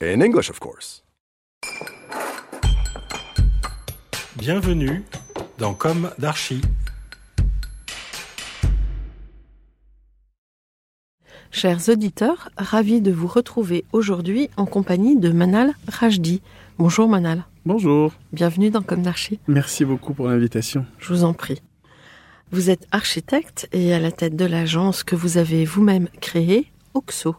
In 0.00 0.20
English, 0.20 0.48
of 0.48 0.60
course. 0.60 1.02
Bienvenue 4.36 5.02
dans 5.58 5.74
Comme 5.74 6.12
d'Archi. 6.18 6.60
Chers 11.50 11.88
auditeurs, 11.88 12.50
ravi 12.56 13.00
de 13.00 13.10
vous 13.10 13.26
retrouver 13.26 13.84
aujourd'hui 13.92 14.50
en 14.56 14.66
compagnie 14.66 15.16
de 15.18 15.30
Manal 15.32 15.74
Rajdi. 15.88 16.42
Bonjour 16.78 17.08
Manal, 17.08 17.44
Bonjour, 17.66 18.12
bienvenue 18.32 18.70
dans 18.70 18.82
Comme 18.82 19.02
d'Archi. 19.02 19.40
merci 19.48 19.84
beaucoup 19.84 20.14
pour 20.14 20.28
l'invitation. 20.28 20.86
Je 20.98 21.12
vous 21.12 21.24
en 21.24 21.34
prie. 21.34 21.60
Vous 22.52 22.70
êtes 22.70 22.86
architecte 22.92 23.68
et 23.72 23.92
à 23.92 23.98
la 23.98 24.12
tête 24.12 24.36
de 24.36 24.44
l'agence 24.44 25.02
que 25.02 25.16
vous 25.16 25.38
avez 25.38 25.64
vous-même 25.64 26.08
créée, 26.20 26.70
Oxo. 26.94 27.34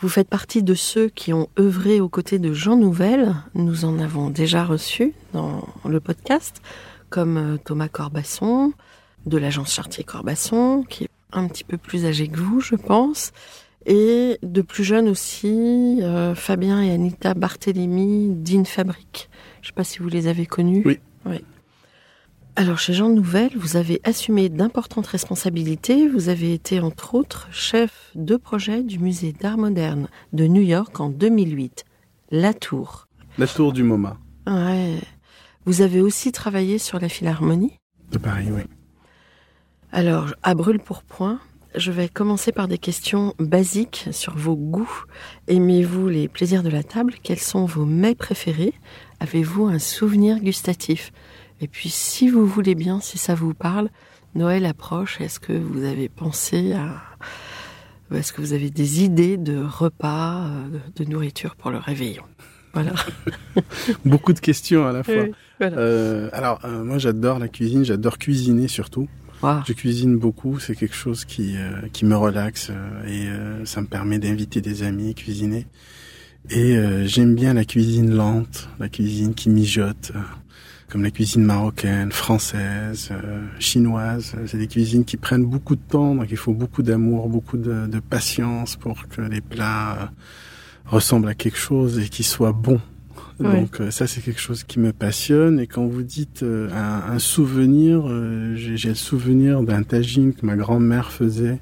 Vous 0.00 0.08
faites 0.08 0.28
partie 0.28 0.62
de 0.62 0.74
ceux 0.74 1.08
qui 1.08 1.32
ont 1.32 1.48
œuvré 1.58 2.00
aux 2.00 2.08
côtés 2.08 2.38
de 2.38 2.52
Jean 2.52 2.76
Nouvel. 2.76 3.34
Nous 3.54 3.84
en 3.84 3.98
avons 3.98 4.30
déjà 4.30 4.64
reçu 4.64 5.12
dans 5.32 5.66
le 5.84 5.98
podcast, 5.98 6.62
comme 7.10 7.36
euh, 7.36 7.56
Thomas 7.56 7.88
Corbasson, 7.88 8.72
de 9.26 9.38
l'agence 9.38 9.74
Chartier 9.74 10.04
Corbasson, 10.04 10.84
qui 10.88 11.04
est 11.04 11.10
un 11.32 11.48
petit 11.48 11.64
peu 11.64 11.78
plus 11.78 12.06
âgé 12.06 12.28
que 12.28 12.38
vous, 12.38 12.60
je 12.60 12.76
pense. 12.76 13.32
Et 13.86 14.38
de 14.44 14.62
plus 14.62 14.84
jeunes 14.84 15.08
aussi, 15.08 15.98
euh, 16.00 16.36
Fabien 16.36 16.80
et 16.80 16.92
Anita 16.92 17.34
Barthélémy 17.34 18.28
d'Infabrique. 18.28 19.28
Je 19.62 19.66
ne 19.66 19.70
sais 19.72 19.74
pas 19.74 19.82
si 19.82 19.98
vous 19.98 20.08
les 20.08 20.28
avez 20.28 20.46
connus. 20.46 20.82
Oui. 20.84 21.00
Oui. 21.26 21.42
Alors, 22.58 22.80
chez 22.80 22.92
Jean 22.92 23.08
Nouvel, 23.08 23.50
vous 23.54 23.76
avez 23.76 24.00
assumé 24.02 24.48
d'importantes 24.48 25.06
responsabilités. 25.06 26.08
Vous 26.08 26.28
avez 26.28 26.52
été, 26.52 26.80
entre 26.80 27.14
autres, 27.14 27.46
chef 27.52 28.10
de 28.16 28.34
projet 28.34 28.82
du 28.82 28.98
musée 28.98 29.32
d'art 29.32 29.56
moderne 29.56 30.08
de 30.32 30.48
New 30.48 30.62
York 30.62 30.98
en 30.98 31.08
2008. 31.08 31.84
La 32.32 32.52
Tour. 32.52 33.06
La 33.38 33.46
tour 33.46 33.72
du 33.72 33.84
MoMA 33.84 34.16
Ouais. 34.48 34.98
Vous 35.66 35.82
avez 35.82 36.00
aussi 36.00 36.32
travaillé 36.32 36.78
sur 36.78 36.98
la 36.98 37.08
Philharmonie. 37.08 37.78
de 38.10 38.18
Paris, 38.18 38.48
oui. 38.50 38.62
Alors, 39.92 40.34
à 40.42 40.56
brûle 40.56 40.80
pour 40.80 41.04
point, 41.04 41.38
je 41.76 41.92
vais 41.92 42.08
commencer 42.08 42.50
par 42.50 42.66
des 42.66 42.78
questions 42.78 43.34
basiques 43.38 44.08
sur 44.10 44.36
vos 44.36 44.56
goûts. 44.56 45.04
Aimez-vous 45.46 46.08
les 46.08 46.26
plaisirs 46.26 46.64
de 46.64 46.70
la 46.70 46.82
table? 46.82 47.14
Quels 47.22 47.38
sont 47.38 47.66
vos 47.66 47.84
mets 47.84 48.16
préférés? 48.16 48.74
Avez-vous 49.20 49.66
un 49.66 49.78
souvenir 49.78 50.40
gustatif? 50.40 51.12
Et 51.60 51.68
puis, 51.68 51.88
si 51.88 52.28
vous 52.28 52.46
voulez 52.46 52.74
bien, 52.74 53.00
si 53.00 53.18
ça 53.18 53.34
vous 53.34 53.54
parle, 53.54 53.90
Noël 54.34 54.66
approche. 54.66 55.20
Est-ce 55.20 55.40
que 55.40 55.52
vous 55.52 55.84
avez 55.84 56.08
pensé 56.08 56.72
à... 56.72 57.02
Est-ce 58.14 58.32
que 58.32 58.40
vous 58.40 58.54
avez 58.54 58.70
des 58.70 59.04
idées 59.04 59.36
de 59.36 59.62
repas, 59.62 60.46
euh, 60.46 60.78
de 60.96 61.04
nourriture 61.04 61.56
pour 61.56 61.70
le 61.70 61.78
réveillon? 61.78 62.24
Voilà. 62.72 62.92
Beaucoup 64.04 64.32
de 64.32 64.38
questions 64.38 64.86
à 64.86 64.92
la 64.92 65.02
fois. 65.02 65.14
Oui, 65.14 65.32
voilà. 65.58 65.78
Euh, 65.78 66.28
alors, 66.32 66.60
euh, 66.64 66.84
moi 66.84 66.98
j'adore 66.98 67.38
la 67.38 67.48
cuisine, 67.48 67.84
j'adore 67.84 68.18
cuisiner 68.18 68.68
surtout. 68.68 69.08
Waouh. 69.42 69.62
Je 69.66 69.72
cuisine 69.72 70.16
beaucoup, 70.16 70.58
c'est 70.58 70.74
quelque 70.74 70.96
chose 70.96 71.24
qui, 71.24 71.56
euh, 71.56 71.70
qui 71.92 72.04
me 72.04 72.16
relaxe 72.16 72.72
et 73.06 73.28
ça 73.64 73.80
me 73.80 73.86
permet 73.86 74.18
d'inviter 74.18 74.60
des 74.60 74.82
amis, 74.82 75.14
cuisiner. 75.14 75.66
Et 76.50 76.76
j'aime 77.04 77.34
bien 77.34 77.54
la 77.54 77.64
cuisine 77.64 78.14
lente, 78.14 78.68
la 78.80 78.88
cuisine 78.88 79.34
qui 79.34 79.48
mijote, 79.50 80.12
comme 80.88 81.02
la 81.02 81.10
cuisine 81.10 81.44
marocaine, 81.44 82.12
française, 82.12 83.10
euh, 83.10 83.46
chinoise. 83.58 84.34
C'est 84.46 84.58
des 84.58 84.68
cuisines 84.68 85.04
qui 85.04 85.16
prennent 85.16 85.44
beaucoup 85.44 85.76
de 85.76 85.82
temps, 85.86 86.14
donc 86.14 86.26
il 86.30 86.36
faut 86.36 86.54
beaucoup 86.54 86.82
d'amour, 86.82 87.28
beaucoup 87.28 87.58
de, 87.58 87.86
de 87.86 88.00
patience 88.00 88.76
pour 88.76 89.06
que 89.08 89.20
les 89.20 89.40
plats 89.40 89.92
euh, 89.92 90.06
ressemblent 90.86 91.28
à 91.28 91.34
quelque 91.34 91.58
chose 91.58 91.98
et 91.98 92.08
qu'ils 92.08 92.24
soient 92.24 92.52
bons. 92.52 92.80
Ouais. 93.40 93.60
Donc 93.60 93.80
euh, 93.80 93.90
ça 93.92 94.08
c'est 94.08 94.20
quelque 94.20 94.40
chose 94.40 94.64
qui 94.64 94.80
me 94.80 94.92
passionne 94.92 95.60
et 95.60 95.68
quand 95.68 95.86
vous 95.86 96.02
dites 96.02 96.42
euh, 96.42 96.68
un, 96.72 97.12
un 97.12 97.18
souvenir, 97.20 98.02
euh, 98.04 98.54
j'ai 98.56 98.88
le 98.88 98.94
souvenir 98.96 99.62
d'un 99.62 99.84
tagine 99.84 100.34
que 100.34 100.44
ma 100.44 100.56
grand-mère 100.56 101.12
faisait 101.12 101.60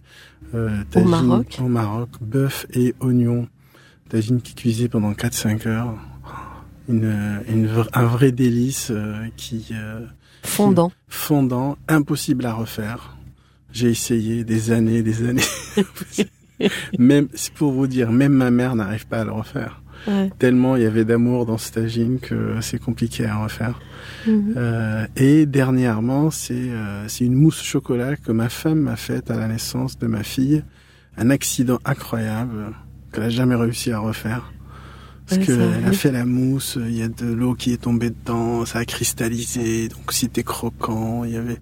euh, 0.55 0.71
tagine 0.91 1.11
Maroc 1.11 1.59
au 1.61 1.69
Maroc, 1.69 2.09
bœuf 2.23 2.67
et 2.73 2.95
oignon, 3.01 3.47
tagine 4.09 4.41
qui 4.41 4.55
cuisait 4.55 4.89
pendant 4.89 5.13
4-5 5.13 5.69
heures, 5.69 5.95
une, 6.89 7.41
une 7.49 7.69
un 7.93 8.05
vrai 8.07 8.33
délice 8.33 8.89
euh, 8.91 9.27
qui 9.37 9.67
euh, 9.73 10.01
Fondant. 10.45 10.93
fondant, 11.09 11.77
impossible 11.89 12.47
à 12.47 12.53
refaire. 12.55 13.17
J'ai 13.73 13.91
essayé 13.91 14.45
des 14.45 14.71
années, 14.71 15.03
des 15.03 15.29
années. 15.29 15.43
même 16.99 17.29
c'est 17.35 17.53
pour 17.53 17.73
vous 17.73 17.87
dire, 17.87 18.11
même 18.13 18.33
ma 18.33 18.51
mère 18.51 18.75
n'arrive 18.77 19.07
pas 19.07 19.21
à 19.21 19.25
le 19.25 19.33
refaire 19.33 19.83
Ouais. 20.07 20.31
tellement 20.39 20.77
il 20.77 20.83
y 20.83 20.87
avait 20.87 21.07
d'amour 21.07 21.47
dans 21.47 21.59
ce 21.59 21.73
tagine 21.73 22.21
que 22.21 22.61
c'est 22.61 22.79
compliqué 22.79 23.25
à 23.27 23.39
refaire. 23.39 23.81
Mhm. 24.27 24.55
Euh, 24.57 25.07
et 25.17 25.47
dernièrement, 25.47 26.31
c'est 26.31 26.53
euh, 26.55 27.09
c'est 27.09 27.25
une 27.25 27.35
mousse 27.35 27.61
au 27.63 27.65
chocolat 27.65 28.15
que 28.17 28.31
ma 28.31 28.49
femme 28.49 28.79
m'a 28.81 28.95
faite 28.97 29.31
à 29.33 29.37
la 29.37 29.49
naissance 29.49 29.99
de 29.99 30.07
ma 30.07 30.23
fille. 30.23 30.63
Un 31.17 31.31
accident 31.31 31.81
incroyable 31.85 32.73
qu'elle 33.11 33.25
a 33.25 33.31
jamais 33.31 33.57
réussi 33.57 33.91
à 33.91 33.99
refaire. 33.99 34.53
Parce 35.29 35.41
Ouais, 35.41 35.47
que 35.47 35.57
ça 35.57 35.63
elle 35.79 35.85
a 35.87 35.93
fait 35.93 36.13
la 36.13 36.25
mousse, 36.25 36.79
il 36.81 36.97
y 36.97 37.03
a 37.03 37.09
de 37.09 37.27
l'eau 37.27 37.55
qui 37.55 37.73
est 37.73 37.83
tombée 37.83 38.11
dedans, 38.11 38.65
ça 38.65 38.79
a 38.81 38.85
cristallisé, 38.85 39.89
donc 39.89 40.13
c'était 40.13 40.43
croquant, 40.45 41.25
il 41.25 41.33
y 41.33 41.37
avait... 41.37 41.59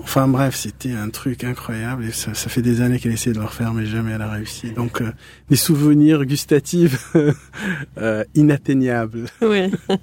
Enfin 0.00 0.28
bref, 0.28 0.54
c'était 0.54 0.92
un 0.92 1.08
truc 1.10 1.42
incroyable 1.42 2.04
et 2.04 2.12
ça, 2.12 2.32
ça 2.32 2.48
fait 2.48 2.62
des 2.62 2.80
années 2.82 3.00
qu'elle 3.00 3.12
essaie 3.12 3.32
de 3.32 3.38
le 3.40 3.44
refaire 3.44 3.74
mais 3.74 3.84
jamais 3.84 4.12
elle 4.12 4.22
a 4.22 4.30
réussi. 4.30 4.70
Donc 4.70 5.00
euh, 5.02 5.10
des 5.50 5.56
souvenirs 5.56 6.24
gustatifs 6.24 7.12
euh, 7.98 8.22
inatteignables. 8.36 9.24
Oui. 9.42 9.72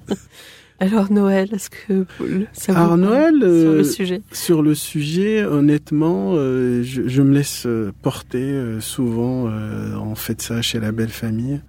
Alors 0.78 1.10
Noël, 1.10 1.48
est-ce 1.54 1.70
que 1.70 2.04
ça 2.52 2.72
vous 2.74 2.78
Alors, 2.78 2.96
Noël, 2.98 3.36
sur 3.38 3.46
euh, 3.48 3.76
le 3.78 3.84
sujet? 3.84 4.20
Sur 4.32 4.60
le 4.62 4.74
sujet, 4.74 5.42
honnêtement, 5.44 6.34
euh, 6.34 6.82
je, 6.82 7.08
je 7.08 7.22
me 7.22 7.32
laisse 7.32 7.64
euh, 7.64 7.90
porter 8.02 8.42
euh, 8.42 8.78
souvent. 8.80 9.46
euh, 9.48 9.94
on 9.96 10.14
fait 10.14 10.42
ça 10.42 10.60
chez 10.60 10.78
la 10.78 10.92
belle 10.92 11.08
famille. 11.08 11.62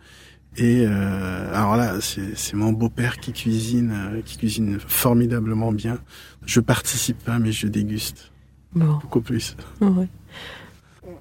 Et 0.57 0.85
euh, 0.87 1.53
alors 1.53 1.75
là, 1.75 2.01
c'est 2.01 2.35
c'est 2.35 2.55
mon 2.55 2.71
beau-père 2.73 3.17
qui 3.19 3.31
cuisine, 3.31 3.91
euh, 3.93 4.21
qui 4.25 4.37
cuisine 4.37 4.79
formidablement 4.79 5.71
bien. 5.71 5.99
Je 6.45 6.59
participe 6.59 7.23
pas, 7.23 7.37
mais 7.39 7.51
je 7.51 7.67
déguste 7.67 8.31
Bon, 8.73 8.93
beaucoup 9.01 9.21
plus. 9.21 9.55
ouais. 9.81 10.07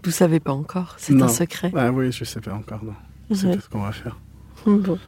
Vous 0.05 0.11
savez 0.11 0.41
pas 0.41 0.53
encore, 0.53 0.95
c'est 0.99 1.21
un 1.21 1.29
secret. 1.29 1.71
Ah 1.77 1.93
oui, 1.93 2.11
je 2.13 2.25
sais 2.25 2.41
pas 2.41 2.55
encore. 2.55 2.83
Non, 2.85 2.95
pas 3.29 3.35
ce 3.37 3.69
qu'on 3.71 3.83
va 3.83 3.93
faire. 3.93 4.19
Bon. 4.67 4.99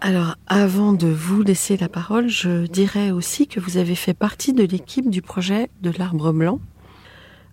Alors, 0.00 0.36
avant 0.46 0.92
de 0.92 1.06
vous 1.08 1.42
laisser 1.42 1.76
la 1.76 1.88
parole, 1.88 2.28
je 2.28 2.66
dirais 2.66 3.10
aussi 3.10 3.46
que 3.46 3.60
vous 3.60 3.76
avez 3.76 3.94
fait 3.94 4.14
partie 4.14 4.52
de 4.54 4.64
l'équipe 4.64 5.10
du 5.10 5.20
projet 5.22 5.68
de 5.82 5.92
l'arbre 5.98 6.32
blanc 6.32 6.58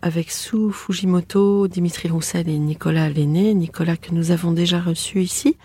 avec 0.02 0.32
Sue 0.32 0.72
Fujimoto, 0.72 1.68
Dimitri 1.68 2.10
Roussel 2.10 2.48
et 2.50 2.58
Nicolas 2.60 3.10
Lenné. 3.10 3.54
Nicolas 3.54 3.98
que 3.98 4.14
nous 4.14 4.32
avons 4.32 4.52
déjà 4.52 4.80
reçu 4.80 5.22
ici. 5.22 5.58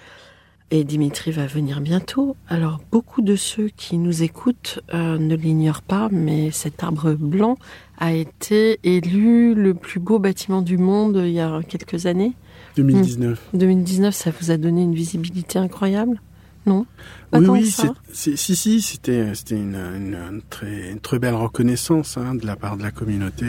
Et 0.71 0.85
Dimitri 0.85 1.33
va 1.33 1.47
venir 1.47 1.83
bientôt. 1.83 2.35
Alors, 2.49 2.81
beaucoup 2.91 3.21
de 3.21 3.37
ceux 3.37 3.69
qui 3.77 3.99
nous 3.99 4.23
écoutent 4.23 4.81
euh, 4.95 5.19
ne 5.19 5.37
l'ignorent 5.37 5.83
pas, 5.83 6.09
mais 6.11 6.51
cet 6.51 6.83
arbre 6.83 7.13
blanc 7.13 7.59
a 7.99 8.15
été 8.15 8.81
élu 8.83 9.55
le 9.55 9.75
plus 9.75 10.01
beau 10.01 10.19
bâtiment 10.19 10.63
du 10.63 10.79
monde 10.79 11.21
il 11.23 11.33
y 11.33 11.41
a 11.41 11.61
quelques 11.69 12.07
années. 12.07 12.33
2019. 12.77 13.51
2019, 13.53 14.15
ça 14.15 14.31
vous 14.41 14.51
a 14.51 14.57
donné 14.57 14.83
une 14.83 14.95
visibilité 14.95 15.59
incroyable? 15.59 16.23
Non? 16.65 16.87
Pas 17.31 17.41
Oui, 17.41 17.49
oui, 17.49 17.67
ça 17.67 17.93
si, 18.13 18.37
si, 18.39 18.81
c'était, 18.81 19.35
c'était 19.35 19.57
une, 19.57 19.75
une- 19.75 20.15
une 20.15 20.43
très, 20.49 20.91
une 20.91 21.01
très 21.01 21.19
belle 21.19 21.35
reconnaissance 21.35 22.17
hein, 22.17 22.35
de 22.35 22.47
la 22.47 22.57
part 22.57 22.79
de 22.79 22.83
la 22.83 22.93
communauté. 22.93 23.47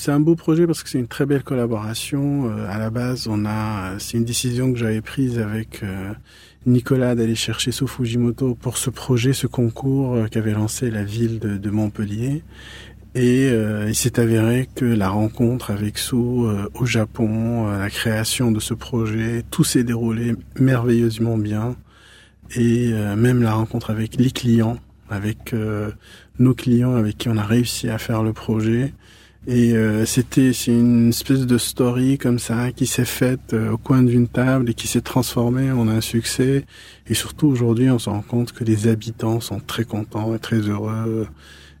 C'est 0.00 0.12
un 0.12 0.20
beau 0.20 0.34
projet 0.34 0.66
parce 0.66 0.82
que 0.82 0.88
c'est 0.88 0.98
une 0.98 1.08
très 1.08 1.26
belle 1.26 1.42
collaboration. 1.42 2.46
Euh, 2.46 2.66
à 2.70 2.78
la 2.78 2.88
base, 2.88 3.28
on 3.28 3.44
a, 3.44 3.98
c'est 3.98 4.16
une 4.16 4.24
décision 4.24 4.72
que 4.72 4.78
j'avais 4.78 5.02
prise 5.02 5.38
avec 5.38 5.82
euh, 5.82 6.14
Nicolas 6.64 7.14
d'aller 7.14 7.34
chercher 7.34 7.70
Sou 7.70 7.86
Fujimoto 7.86 8.54
pour 8.54 8.78
ce 8.78 8.88
projet, 8.88 9.34
ce 9.34 9.46
concours 9.46 10.14
euh, 10.14 10.26
qu'avait 10.26 10.54
lancé 10.54 10.90
la 10.90 11.04
ville 11.04 11.38
de, 11.38 11.58
de 11.58 11.70
Montpellier. 11.70 12.42
Et 13.14 13.50
euh, 13.50 13.90
il 13.90 13.94
s'est 13.94 14.18
avéré 14.18 14.70
que 14.74 14.86
la 14.86 15.10
rencontre 15.10 15.70
avec 15.70 15.98
Sou 15.98 16.46
euh, 16.46 16.66
au 16.72 16.86
Japon, 16.86 17.68
euh, 17.68 17.78
la 17.78 17.90
création 17.90 18.52
de 18.52 18.58
ce 18.58 18.72
projet, 18.72 19.42
tout 19.50 19.64
s'est 19.64 19.84
déroulé 19.84 20.34
merveilleusement 20.58 21.36
bien. 21.36 21.76
Et 22.56 22.94
même 23.16 23.42
la 23.42 23.52
rencontre 23.52 23.90
avec 23.90 24.16
les 24.16 24.30
clients, 24.32 24.78
avec 25.08 25.54
nos 26.40 26.52
clients 26.52 26.96
avec 26.96 27.16
qui 27.16 27.28
on 27.28 27.36
a 27.36 27.44
réussi 27.44 27.88
à 27.88 27.96
faire 27.96 28.24
le 28.24 28.32
projet. 28.32 28.92
Et 29.46 29.74
c'était 30.04 30.52
c'est 30.52 30.70
une 30.70 31.08
espèce 31.08 31.46
de 31.46 31.56
story 31.56 32.18
comme 32.18 32.38
ça 32.38 32.72
qui 32.72 32.86
s'est 32.86 33.06
faite 33.06 33.54
au 33.54 33.78
coin 33.78 34.02
d'une 34.02 34.28
table 34.28 34.70
et 34.70 34.74
qui 34.74 34.86
s'est 34.86 35.00
transformée 35.00 35.70
en 35.70 35.88
un 35.88 36.02
succès. 36.02 36.66
Et 37.08 37.14
surtout 37.14 37.48
aujourd'hui, 37.48 37.90
on 37.90 37.98
se 37.98 38.10
rend 38.10 38.20
compte 38.20 38.52
que 38.52 38.64
les 38.64 38.86
habitants 38.86 39.40
sont 39.40 39.58
très 39.58 39.84
contents 39.84 40.34
et 40.34 40.38
très 40.38 40.58
heureux 40.58 41.26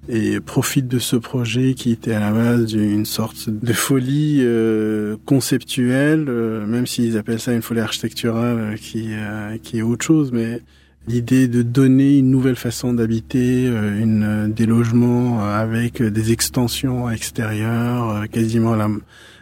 et 0.08 0.40
profite 0.40 0.88
de 0.88 0.98
ce 0.98 1.16
projet 1.16 1.74
qui 1.74 1.92
était 1.92 2.12
à 2.12 2.20
la 2.20 2.32
base 2.32 2.66
d'une 2.66 3.04
sorte 3.04 3.50
de 3.50 3.72
folie 3.72 4.38
euh, 4.40 5.16
conceptuelle, 5.26 6.26
euh, 6.28 6.66
même 6.66 6.86
s'ils 6.86 7.18
appellent 7.18 7.40
ça 7.40 7.52
une 7.52 7.62
folie 7.62 7.80
architecturale, 7.80 8.58
euh, 8.58 8.76
qui, 8.76 9.10
qui 9.62 9.78
est 9.78 9.82
autre 9.82 10.04
chose, 10.04 10.32
mais 10.32 10.62
l'idée 11.10 11.48
de 11.48 11.62
donner 11.62 12.18
une 12.18 12.30
nouvelle 12.30 12.54
façon 12.54 12.92
d'habiter, 12.92 13.66
une 13.66 14.52
des 14.54 14.64
logements 14.64 15.44
avec 15.44 16.00
des 16.00 16.30
extensions 16.30 17.10
extérieures, 17.10 18.28
quasiment 18.30 18.76
la, 18.76 18.88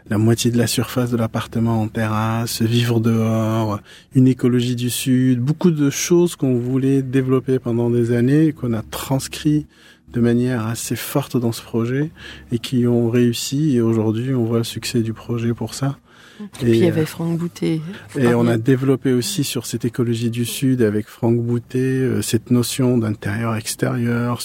la 0.09 0.17
moitié 0.17 0.51
de 0.51 0.57
la 0.57 0.67
surface 0.67 1.11
de 1.11 1.19
l'appartement 1.19 1.83
en 1.83 1.89
terrasse, 1.89 2.63
vivre 2.63 3.01
dehors, 3.01 3.81
une 4.15 4.29
écologie 4.29 4.77
du 4.77 4.89
sud, 4.89 5.41
beaucoup 5.41 5.71
de 5.71 5.91
choses 5.91 6.37
qu'on 6.37 6.59
voulait 6.59 7.03
développer 7.03 7.59
pendant 7.59 7.91
des 7.91 8.13
années 8.13 8.53
qu'on 8.53 8.73
a 8.73 8.83
transcrit 8.83 9.67
de 10.15 10.21
manière 10.21 10.67
assez 10.67 10.97
forte 10.97 11.37
dans 11.37 11.53
ce 11.53 11.61
projet 11.61 12.11
et 12.51 12.59
qui 12.59 12.87
ont 12.87 13.11
réussi. 13.11 13.77
Et 13.77 13.83
aujourd'hui, 13.83 14.35
on 14.35 14.45
voit 14.45 14.59
le 14.59 14.65
succès 14.65 15.03
du 15.03 15.13
projet 15.13 15.53
pour 15.53 15.75
ça. 15.75 15.99
Et, 16.41 16.65
puis 16.65 16.79
il 16.79 16.85
y 16.85 16.87
avait 16.87 17.03
euh, 17.03 17.07
Franck 17.07 17.39
Boutet. 17.39 17.81
Et 18.17 18.29
on 18.35 18.47
a 18.47 18.57
développé 18.57 19.13
aussi 19.13 19.45
sur 19.45 19.67
cette 19.67 19.85
écologie 19.85 20.31
du 20.31 20.45
Sud 20.45 20.83
avec 20.83 21.09
Franck 21.09 21.39
Boutet 21.39 21.79
euh, 21.79 22.23
cette 22.23 22.51
notion 22.51 22.99
d'intérieur-extérieur. 22.99 24.41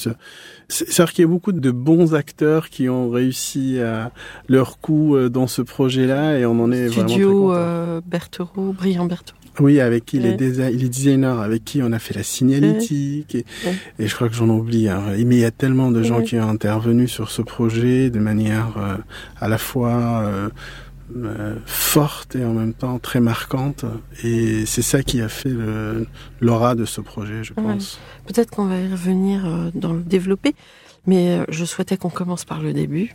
C'est-à-dire 0.67 1.13
qu'il 1.13 1.21
y 1.23 1.25
a 1.25 1.29
beaucoup 1.29 1.51
de 1.51 1.71
bons 1.71 2.15
acteurs 2.15 2.69
qui 2.69 2.89
ont 2.89 3.09
réussi 3.09 3.79
à 3.79 4.11
leur 4.47 4.79
coup 4.79 5.15
euh, 5.15 5.29
dans 5.29 5.47
ce 5.47 5.61
projet-là 5.61 6.39
et 6.39 6.45
on 6.45 6.59
en 6.59 6.71
est 6.71 6.87
vraiment 6.87 7.07
très. 7.07 7.21
Euh, 7.23 8.01
Berthereau, 8.05 8.73
Brillant 8.73 9.05
Berthereau. 9.05 9.37
Oui, 9.59 9.79
avec 9.79 10.05
qui 10.05 10.17
les, 10.17 10.35
les 10.35 10.89
designers, 10.89 11.39
avec 11.43 11.63
qui 11.63 11.83
on 11.83 11.91
a 11.91 11.99
fait 11.99 12.15
la 12.15 12.23
signalétique. 12.23 13.35
Et, 13.35 13.45
et 13.99 14.07
je 14.07 14.15
crois 14.15 14.27
que 14.27 14.33
j'en 14.33 14.49
oublie. 14.49 14.89
Hein. 14.89 15.03
Mais 15.15 15.35
il 15.35 15.41
y 15.41 15.45
a 15.45 15.51
tellement 15.51 15.91
de 15.91 16.01
gens 16.01 16.21
qui 16.21 16.37
ont 16.37 16.49
intervenu 16.49 17.07
sur 17.07 17.29
ce 17.29 17.43
projet 17.43 18.09
de 18.09 18.19
manière 18.19 18.73
euh, 18.77 18.97
à 19.39 19.47
la 19.47 19.59
fois 19.59 20.23
euh, 20.23 20.49
euh, 21.15 21.55
forte 21.65 22.35
et 22.35 22.45
en 22.45 22.53
même 22.53 22.73
temps 22.73 22.99
très 22.99 23.19
marquante. 23.19 23.85
Et 24.23 24.65
c'est 24.65 24.81
ça 24.81 25.03
qui 25.03 25.21
a 25.21 25.29
fait 25.29 25.53
l'aura 26.39 26.75
de 26.75 26.85
ce 26.85 27.01
projet, 27.01 27.43
je 27.43 27.53
pense. 27.53 27.99
Peut-être 28.25 28.51
qu'on 28.51 28.65
va 28.65 28.79
y 28.79 28.87
revenir 28.89 29.71
dans 29.73 29.93
le 29.93 30.01
développer. 30.01 30.55
Mais 31.05 31.39
je 31.49 31.65
souhaitais 31.65 31.97
qu'on 31.97 32.09
commence 32.09 32.45
par 32.45 32.61
le 32.61 32.71
début, 32.71 33.13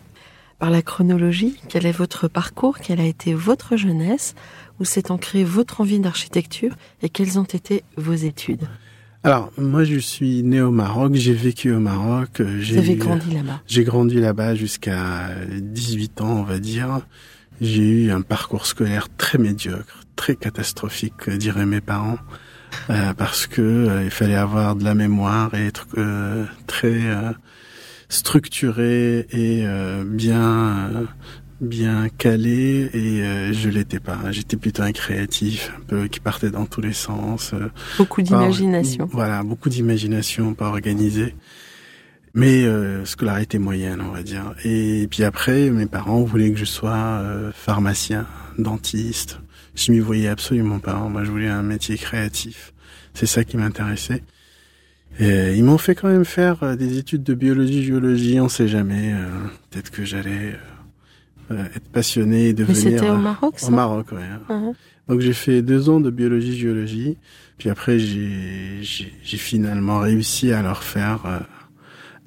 par 0.59 0.71
la 0.71 0.83
chronologie. 0.83 1.59
Quel 1.69 1.87
est 1.87 1.93
votre 1.93 2.29
parcours? 2.29 2.79
Quelle 2.79 3.01
a 3.01 3.07
été 3.07 3.35
votre 3.35 3.77
jeunesse? 3.77 4.35
Où 4.81 4.85
s'est 4.85 5.11
ancrée 5.11 5.45
votre 5.45 5.81
envie 5.81 5.99
d'architecture? 5.99 6.75
Et 7.03 7.09
quelles 7.09 7.39
ont 7.39 7.45
été 7.45 7.85
vos 7.97 8.13
études? 8.13 8.69
Alors, 9.25 9.51
moi, 9.59 9.83
je 9.85 9.99
suis 9.99 10.43
né 10.45 10.61
au 10.61 10.71
Maroc, 10.71 11.15
j'ai 11.15 11.33
vécu 11.33 11.73
au 11.73 11.81
Maroc. 11.81 12.41
Avez 12.41 12.95
grandi 12.95 13.35
là-bas 13.35 13.61
J'ai 13.67 13.85
grandi 13.85 14.21
là-bas 14.21 14.55
jusqu'à 14.55 15.31
18 15.61 16.21
ans, 16.21 16.41
on 16.41 16.43
va 16.45 16.59
dire. 16.61 17.01
J'ai 17.61 17.83
eu 17.83 18.11
un 18.11 18.21
parcours 18.21 18.67
scolaire 18.67 19.09
très 19.17 19.39
médiocre, 19.39 20.05
très 20.17 20.37
catastrophique, 20.37 21.29
diraient 21.31 21.67
mes 21.67 21.81
parents, 21.81 22.19
euh, 22.91 23.13
parce 23.15 23.47
que 23.47 23.63
euh, 23.63 24.05
il 24.05 24.11
fallait 24.11 24.35
avoir 24.35 24.77
de 24.77 24.85
la 24.85 24.95
mémoire 24.95 25.55
et 25.55 25.67
être 25.67 25.87
euh, 25.97 26.45
très 26.67 27.01
structuré 28.09 29.27
et 29.33 29.67
bien 30.05 31.07
bien 31.61 32.09
calé 32.09 32.91
et 32.93 33.23
euh, 33.23 33.53
je 33.53 33.69
l'étais 33.69 34.01
pas. 34.01 34.19
J'étais 34.31 34.57
plutôt 34.57 34.83
un 34.83 34.93
créatif, 34.93 35.73
un 35.77 35.81
peu 35.83 36.09
qui 36.09 36.21
partait 36.21 36.51
dans 36.51 36.67
tous 36.67 36.81
les 36.81 36.93
sens. 36.93 37.53
Euh, 37.53 37.71
beaucoup 37.97 38.23
d'imagination. 38.23 39.09
Voilà, 39.11 39.43
beaucoup 39.43 39.69
d'imagination, 39.69 40.55
pas 40.55 40.69
organisé. 40.69 41.35
Mais 42.35 42.65
euh, 42.65 43.05
scolarité 43.05 43.59
moyenne, 43.59 44.01
on 44.01 44.13
va 44.13 44.23
dire. 44.23 44.55
Et 44.65 45.07
puis 45.11 45.25
après, 45.25 45.71
mes 45.71 45.87
parents 45.87 46.23
voulaient 46.23 46.53
que 46.53 46.59
je 46.59 46.65
sois 46.65 46.93
euh, 46.93 47.51
pharmacien, 47.53 48.27
dentiste. 48.59 49.41
Je 49.75 49.93
m'y 49.93 50.01
voyais 50.01 50.29
absolument 50.29 50.79
pas. 50.79 50.95
Moi, 50.95 51.25
je 51.25 51.31
voulais 51.31 51.49
un 51.49 51.63
métier 51.63 51.97
créatif. 51.97 52.73
C'est 53.15 53.27
ça 53.27 53.45
qui 53.45 53.57
m'intéressait. 53.57 54.23
Et 55.19 55.57
ils 55.57 55.65
m'ont 55.65 55.79
fait 55.79 55.95
quand 55.95 56.09
même 56.09 56.25
faire 56.25 56.77
des 56.77 56.99
études 56.99 57.25
de 57.25 57.35
biologie, 57.35 57.83
géologie, 57.83 58.41
on 58.41 58.49
sait 58.49 58.69
jamais. 58.69 59.15
Peut-être 59.71 59.91
que 59.91 60.05
j'allais 60.05 60.55
euh, 61.51 61.65
être 61.75 61.89
passionné 61.91 62.49
et 62.49 62.53
devenir. 62.53 62.85
Mais 62.85 62.91
c'était 62.91 63.09
au 63.09 63.17
Maroc, 63.17 63.55
ça? 63.59 63.69
Au 63.69 63.71
Maroc, 63.71 64.13
ouais. 64.13 64.55
Uh-huh. 64.55 64.75
Donc 65.09 65.21
j'ai 65.21 65.33
fait 65.33 65.63
deux 65.63 65.89
ans 65.89 66.01
de 66.01 66.11
biologie 66.11 66.59
géologie, 66.59 67.17
puis 67.57 67.71
après 67.71 67.99
j'ai 67.99 68.83
j'ai 68.83 69.39
finalement 69.39 70.01
réussi 70.01 70.53
à 70.53 70.61
leur 70.61 70.83
faire 70.83 71.25
euh, 71.25 71.39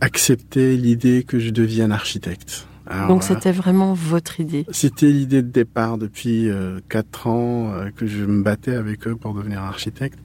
accepter 0.01 0.75
l'idée 0.75 1.23
que 1.23 1.39
je 1.39 1.49
devienne 1.49 1.91
architecte. 1.91 2.67
Donc 3.07 3.23
c'était 3.23 3.53
vraiment 3.53 3.93
votre 3.93 4.41
idée 4.41 4.65
C'était 4.71 5.07
l'idée 5.07 5.41
de 5.41 5.47
départ 5.47 5.97
depuis 5.97 6.49
euh, 6.49 6.81
quatre 6.89 7.27
ans 7.27 7.73
que 7.95 8.05
je 8.05 8.25
me 8.25 8.43
battais 8.43 8.75
avec 8.75 9.07
eux 9.07 9.15
pour 9.15 9.33
devenir 9.33 9.61
architecte. 9.61 10.19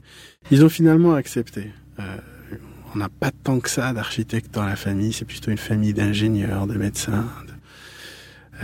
Ils 0.51 0.65
ont 0.65 0.69
finalement 0.69 1.13
accepté. 1.13 1.71
on 2.93 2.97
n'a 2.97 3.07
pas 3.07 3.31
tant 3.31 3.59
que 3.61 3.69
ça 3.69 3.93
d'architectes 3.93 4.53
dans 4.53 4.65
la 4.65 4.75
famille, 4.75 5.13
c'est 5.13 5.23
plutôt 5.23 5.49
une 5.51 5.57
famille 5.57 5.93
d'ingénieurs, 5.93 6.67
de 6.67 6.73
médecins, 6.73 7.25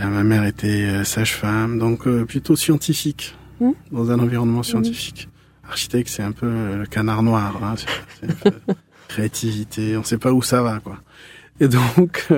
euh, 0.00 0.06
ma 0.06 0.24
mère 0.24 0.44
était 0.44 0.86
euh, 0.86 1.04
sage-femme, 1.04 1.78
donc 1.78 2.06
euh, 2.06 2.24
plutôt 2.24 2.56
scientifique, 2.56 3.36
hmm. 3.60 3.72
dans 3.92 4.10
un 4.10 4.18
environnement 4.18 4.60
hmm. 4.60 4.64
scientifique. 4.64 5.28
Architecte, 5.68 6.08
c'est 6.08 6.22
un 6.22 6.32
peu 6.32 6.46
le 6.46 6.84
canard 6.84 7.22
noir, 7.22 7.58
hein, 7.62 7.74
créativité, 9.14 9.96
on 9.96 10.02
sait 10.02 10.18
pas 10.18 10.32
où 10.32 10.42
ça 10.42 10.62
va, 10.62 10.80
quoi. 10.80 10.98
Et 11.60 11.68
donc, 11.68 12.28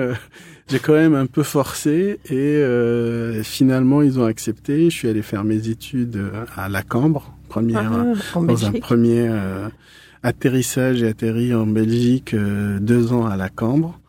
j'ai 0.69 0.79
quand 0.79 0.93
même 0.93 1.15
un 1.15 1.25
peu 1.25 1.43
forcé 1.43 2.19
et 2.29 3.43
finalement 3.43 4.03
ils 4.03 4.19
ont 4.19 4.25
accepté. 4.25 4.91
Je 4.91 4.95
suis 4.95 5.09
allé 5.09 5.23
faire 5.23 5.43
mes 5.43 5.69
études 5.69 6.21
à 6.55 6.69
la 6.69 6.83
Cambre, 6.83 7.33
première, 7.49 7.91
ah, 7.91 8.39
dans 8.39 8.65
un 8.65 8.73
premier 8.73 9.27
atterrissage 10.21 11.01
et 11.01 11.07
atterri 11.07 11.55
en 11.55 11.65
Belgique 11.65 12.35
deux 12.35 13.11
ans 13.11 13.25
à 13.25 13.37
la 13.37 13.49
Cambre. 13.49 13.99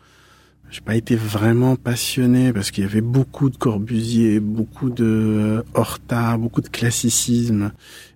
J'ai 0.70 0.82
pas 0.82 0.96
été 0.96 1.16
vraiment 1.16 1.76
passionné 1.76 2.52
parce 2.52 2.70
qu'il 2.70 2.84
y 2.84 2.86
avait 2.86 3.00
beaucoup 3.00 3.48
de 3.48 3.56
Corbusier, 3.56 4.38
beaucoup 4.38 4.90
de 4.90 5.04
euh, 5.04 5.62
Horta, 5.72 6.36
beaucoup 6.36 6.60
de 6.60 6.68
classicisme. 6.68 7.72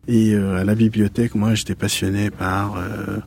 Et 0.07 0.35
euh, 0.35 0.61
à 0.61 0.65
la 0.65 0.75
bibliothèque, 0.75 1.35
moi, 1.35 1.55
j'étais 1.55 1.75
passionné 1.75 2.31
par 2.31 2.77
euh, 2.77 3.19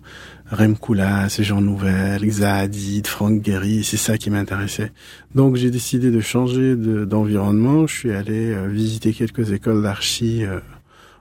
Rem 0.52 0.78
Koolhaas, 0.78 1.42
Jean 1.42 1.62
Nouvel, 1.62 2.26
Xahadid, 2.26 3.08
Franck 3.08 3.44
Gehry. 3.44 3.84
C'est 3.84 3.98
ça 3.98 4.18
qui 4.18 4.30
m'intéressait. 4.30 4.92
Donc, 5.34 5.56
j'ai 5.56 5.72
décidé 5.72 6.12
de 6.12 6.22
changer 6.22 6.76
d'environnement. 6.76 7.88
Je 7.88 7.96
suis 7.96 8.12
allé 8.12 8.52
euh, 8.52 8.68
visiter 8.68 9.14
quelques 9.14 9.52
écoles 9.52 9.82
d'archi 9.82 10.44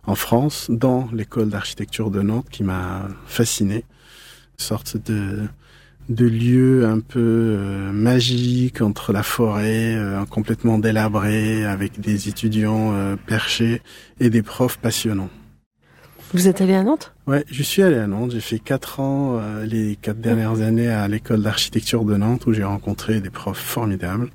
en 0.07 0.15
France, 0.15 0.67
dans 0.71 1.09
l'école 1.13 1.49
d'architecture 1.49 2.11
de 2.11 2.23
Nantes, 2.23 2.47
qui 2.51 2.65
m'a 2.65 3.09
fasciné. 3.27 3.77
Une 3.77 4.65
sorte 4.65 4.97
de 6.09 6.27
lieux 6.27 6.87
un 6.87 7.01
peu 7.01 7.21
euh, 7.21 7.93
magiques 7.93 8.83
entre 8.83 9.13
la 9.13 9.23
forêt, 9.23 9.95
euh, 9.97 10.25
complètement 10.27 10.79
délabrée, 10.79 11.65
avec 11.65 12.01
des 12.01 12.29
étudiants 12.29 12.93
euh, 12.93 13.17
perchés 13.17 13.81
et 14.21 14.31
des 14.31 14.43
profs 14.43 14.79
passionnants. 14.79 15.31
Vous 16.33 16.49
êtes 16.49 16.61
allé 16.61 16.75
à 16.75 16.83
Nantes? 16.83 17.15
Ouais, 17.27 17.45
je 17.51 17.63
suis 17.63 17.83
allé 17.83 17.97
à 17.97 18.07
Nantes. 18.07 18.33
J'ai 18.33 18.41
fait 18.41 18.59
quatre 18.59 18.99
ans, 19.01 19.41
les 19.65 19.97
quatre 19.97 20.21
dernières 20.21 20.63
années 20.63 20.89
à 20.89 21.07
l'école 21.07 21.43
d'architecture 21.43 22.05
de 22.05 22.17
Nantes, 22.17 22.47
où 22.47 22.53
j'ai 22.53 22.65
rencontré 22.65 23.21
des 23.21 23.31
profs 23.31 23.59
formidables. 23.61 24.31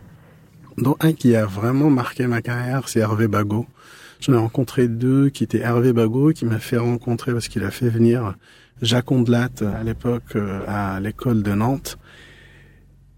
Dont 0.77 0.96
un 1.01 1.12
qui 1.12 1.36
a 1.36 1.46
vraiment 1.46 1.89
marqué 1.89 2.25
ma 2.25 2.41
carrière, 2.41 2.88
c'est 2.88 3.00
Hervé 3.00 3.27
Bagot. 3.27 3.65
J'en 4.22 4.34
ai 4.34 4.38
rencontré 4.38 4.88
deux, 4.88 5.29
qui 5.29 5.43
étaient 5.43 5.60
Hervé 5.60 5.91
Bagot, 5.91 6.31
qui 6.31 6.46
m'a 6.46 6.60
fait 6.60 6.77
rencontrer 6.77 7.34
parce 7.34 7.48
qu'il 7.48 7.63
a 7.63 7.72
fait 7.72 7.89
venir 7.89 8.36
Jacques 8.81 9.12
Ondelat 9.12 9.50
à 9.62 9.84
l'époque 9.84 10.36
euh, 10.36 10.62
à 10.67 11.00
l'école 11.00 11.43
de 11.43 11.53
Nantes. 11.53 11.98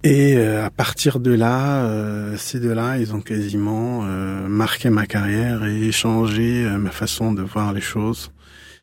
Et 0.04 0.38
euh, 0.38 0.66
à 0.66 0.72
partir 0.72 1.20
de 1.20 1.32
là, 1.32 1.86
euh, 1.86 2.36
ces 2.38 2.60
deux-là, 2.60 2.98
ils 2.98 3.14
ont 3.14 3.22
quasiment 3.22 4.02
marqué 4.48 4.90
ma 4.90 5.06
carrière 5.06 5.66
et 5.66 5.92
changé 5.92 6.68
ma 6.80 6.90
façon 6.90 7.32
de 7.32 7.44
voir 7.44 7.74
les 7.74 7.82
choses. 7.82 8.32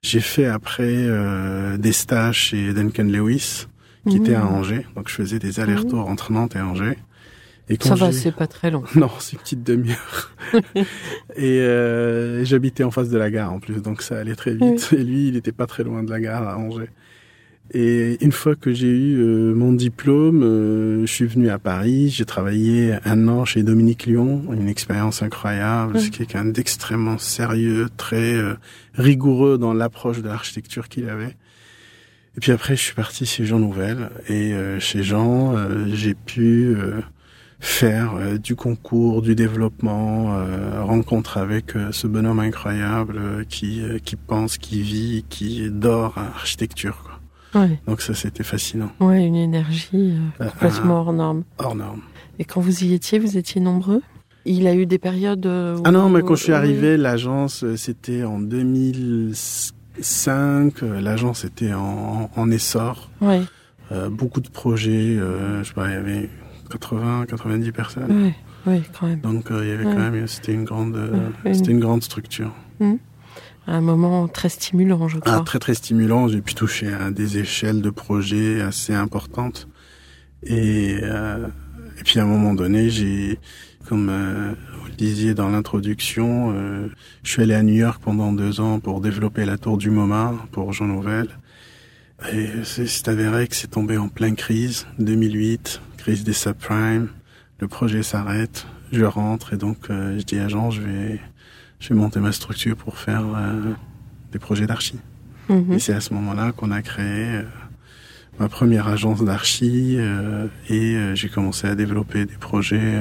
J'ai 0.03 0.21
fait 0.21 0.47
après 0.47 1.09
des 1.79 1.93
stages 1.93 2.37
chez 2.37 2.73
Duncan 2.73 3.05
Lewis, 3.05 3.67
qui 4.09 4.17
était 4.17 4.35
à 4.35 4.45
mmh. 4.45 4.55
Angers. 4.55 4.87
Donc 4.97 5.09
je 5.09 5.15
faisais 5.15 5.39
des 5.39 5.61
allers-retours 5.61 6.09
mmh. 6.09 6.13
entre 6.13 6.33
Nantes 6.33 6.57
et 6.57 6.61
Angers. 6.61 6.99
Et 7.71 7.77
quand 7.77 7.91
Ça 7.91 7.95
va, 7.97 8.13
c'est 8.13 8.33
pas 8.33 8.47
très 8.47 8.71
long. 8.71 8.85
Non, 8.95 9.11
c'est 9.19 9.35
une 9.35 9.41
petite 9.41 9.63
demi-heure. 9.63 10.35
et 11.37 11.61
euh, 11.61 12.45
j'habitais 12.45 12.85
en 12.85 12.91
face 12.91 13.11
de 13.11 13.19
la 13.19 13.31
gare 13.31 13.53
en 13.53 13.61
plus, 13.61 13.83
donc 13.83 14.01
ça 14.03 14.19
allait 14.19 14.37
très 14.37 14.55
vite. 14.55 14.89
Et 14.93 15.05
lui, 15.05 15.29
il 15.29 15.37
était 15.37 15.53
pas 15.53 15.67
très 15.67 15.85
loin 15.85 16.03
de 16.03 16.11
la 16.11 16.21
gare 16.21 16.49
à 16.49 16.57
Angers. 16.57 16.91
Et 17.73 18.17
une 18.25 18.33
fois 18.33 18.57
que 18.57 18.73
j'ai 18.73 18.89
eu 18.89 19.19
euh, 19.19 19.55
mon 19.55 19.73
diplôme, 19.73 20.43
euh, 20.43 21.07
je 21.07 21.13
suis 21.13 21.27
venu 21.27 21.51
à 21.51 21.59
Paris. 21.59 22.09
J'ai 22.09 22.25
travaillé 22.25 22.95
un 23.05 23.29
an 23.29 23.45
chez 23.45 23.63
Dominique 23.63 24.07
Lyon, 24.07 24.43
une 24.53 24.69
expérience 24.69 25.23
incroyable. 25.23 25.97
Mm. 25.97 26.01
C'est 26.01 26.11
quelqu'un 26.11 26.45
d'extrêmement 26.47 27.19
sérieux, 27.19 27.89
très 27.97 28.35
euh, 28.35 28.55
rigoureux 28.95 29.59
dans 29.59 29.75
l'approche 29.75 30.23
de 30.23 30.29
l'architecture 30.29 30.89
qu'il 30.89 31.09
avait. 31.09 31.37
Et 32.39 32.41
puis 32.41 32.53
après, 32.53 32.77
je 32.77 32.83
suis 32.83 32.95
parti 32.95 33.27
chez 33.27 33.45
Jean 33.45 33.59
Nouvel. 33.59 34.11
Et 34.29 34.53
euh, 34.53 34.79
chez 34.79 35.03
Jean, 35.03 35.57
euh, 35.57 35.87
j'ai 35.93 36.15
pu 36.15 36.75
euh, 36.77 37.01
faire 37.59 38.39
du 38.39 38.55
concours, 38.55 39.23
du 39.23 39.35
développement, 39.35 40.37
euh, 40.37 40.83
rencontre 40.85 41.37
avec 41.39 41.73
ce 41.91 42.07
bonhomme 42.07 42.39
incroyable 42.39 43.45
qui, 43.49 43.83
euh, 43.83 43.99
qui 43.99 44.15
pense, 44.15 44.57
qui 44.57 44.83
vit, 44.83 45.25
qui 45.29 45.69
dort 45.69 46.17
à 46.17 46.25
l'architecture. 46.25 47.18
Ouais, 47.55 47.79
Donc 47.87 48.01
ça, 48.03 48.15
c'était 48.15 48.45
fascinant. 48.45 48.91
ouais, 49.01 49.25
une 49.27 49.35
énergie 49.37 49.89
euh, 49.95 50.19
Euh, 50.45 50.49
complètement 50.51 51.01
hors 51.01 51.13
norme. 51.13 51.45
Hors 51.59 51.75
norme. 51.75 52.01
Et 52.39 52.45
quand 52.45 52.61
vous 52.61 52.85
y 52.85 52.93
étiez, 52.95 53.19
vous 53.19 53.37
étiez 53.39 53.61
nombreux? 53.61 54.03
Il 54.45 54.67
a 54.67 54.75
eu 54.75 54.87
des 54.87 54.99
périodes. 54.99 55.47
euh, 55.47 55.77
où- 55.79 55.83
Ah 55.85 55.91
non, 55.91 56.09
mais 56.11 56.23
quand 56.23 56.37
je 56.37 56.43
suis 56.45 56.53
oui. 56.53 56.59
arrivé, 56.59 56.97
l'agence, 56.97 57.65
euh, 57.65 57.77
c'était 57.77 58.23
en 58.25 58.39
2005. 58.39 60.83
euh, 60.83 61.01
L'agence 61.01 61.45
était 61.45 61.73
en, 61.75 62.31
en 62.35 62.51
essor. 62.51 63.11
Ouais, 63.21 63.43
Euh, 63.91 64.11
beaucoup 64.11 64.41
de 64.43 64.49
projets. 64.51 65.17
euh, 65.19 65.63
je 65.63 65.69
sais 65.69 65.75
pas, 65.75 65.89
il 65.89 65.95
y 65.95 65.97
avait 65.97 66.29
80, 66.71 67.25
90 67.27 67.73
personnes. 67.73 68.33
ouais, 68.67 68.73
ouais, 68.73 68.83
quand 68.99 69.07
même. 69.07 69.21
Donc 69.21 69.51
euh, 69.51 69.65
il 69.65 69.69
y 69.71 69.73
avait 69.73 69.87
Ouais. 69.87 69.95
quand 69.95 70.11
même, 70.11 70.27
c'était 70.27 70.53
une 70.53 70.65
grande, 70.65 70.95
une- 71.45 71.55
c'était 71.55 71.73
une 71.73 71.81
grande 71.81 72.03
structure. 72.03 72.53
Un 73.71 73.83
moment 73.83 74.29
très 74.29 74.49
stimulant, 74.49 75.09
je 75.09 75.19
Ah, 75.19 75.31
crois. 75.33 75.45
très 75.45 75.59
très 75.59 75.75
stimulant. 75.75 76.27
J'ai 76.29 76.41
pu 76.41 76.55
toucher 76.55 76.93
à 76.93 77.11
des 77.11 77.37
échelles 77.37 77.83
de 77.83 77.91
projets 77.91 78.63
assez 78.63 78.95
importantes. 78.95 79.69
Et, 80.43 80.99
euh, 81.03 81.47
et 82.01 82.03
puis 82.03 82.19
à 82.19 82.23
un 82.23 82.27
moment 82.27 82.55
donné, 82.55 82.89
j'ai, 82.89 83.39
comme 83.87 84.09
euh, 84.09 84.55
vous 84.81 84.87
le 84.87 84.93
disiez 84.95 85.35
dans 85.35 85.51
l'introduction, 85.51 86.53
euh, 86.57 86.89
je 87.23 87.31
suis 87.31 87.43
allé 87.43 87.53
à 87.55 87.63
New 87.63 87.75
York 87.75 88.01
pendant 88.03 88.33
deux 88.33 88.61
ans 88.61 88.81
pour 88.81 89.03
développer 89.03 89.45
la 89.45 89.59
tour 89.59 89.77
du 89.77 89.91
MoMA 89.91 90.33
pour 90.51 90.73
Jean 90.73 90.87
Nouvel. 90.87 91.29
Et 92.33 92.49
c'est 92.65 92.87
c'est 92.87 93.09
avéré 93.09 93.47
que 93.49 93.55
c'est 93.55 93.71
tombé 93.71 93.97
en 93.99 94.09
pleine 94.09 94.35
crise, 94.35 94.87
2008, 94.99 95.81
crise 95.99 96.25
des 96.25 96.33
subprimes. 96.33 97.09
Le 97.61 97.69
projet 97.69 98.03
s'arrête, 98.03 98.67
je 98.93 99.05
rentre 99.05 99.53
et 99.53 99.57
donc 99.57 99.91
euh, 99.91 100.19
je 100.19 100.25
dis 100.25 100.39
à 100.39 100.49
Jean, 100.49 100.71
je 100.71 100.81
vais, 100.81 101.21
je 101.81 101.91
vais 101.91 101.95
monter 101.95 102.21
ma 102.21 102.33
structure 102.33 102.77
pour 102.77 102.99
faire 102.99 103.25
euh, 103.37 103.73
des 104.33 104.39
projets 104.39 104.67
d'archi. 104.67 104.99
Mhm. 105.49 105.73
Et 105.73 105.79
c'est 105.79 105.93
à 105.93 106.01
ce 106.01 106.13
moment-là 106.15 106.53
qu'on 106.53 106.71
a 106.71 106.83
créé 106.83 107.27
euh, 107.27 107.43
ma 108.39 108.49
première 108.49 108.89
agence 108.89 109.25
d'archi 109.25 109.97
euh, 109.99 110.47
et 110.69 111.15
j'ai 111.15 111.29
commencé 111.29 111.67
à 111.67 111.75
développer 111.75 112.25
des 112.27 112.37
projets 112.37 112.97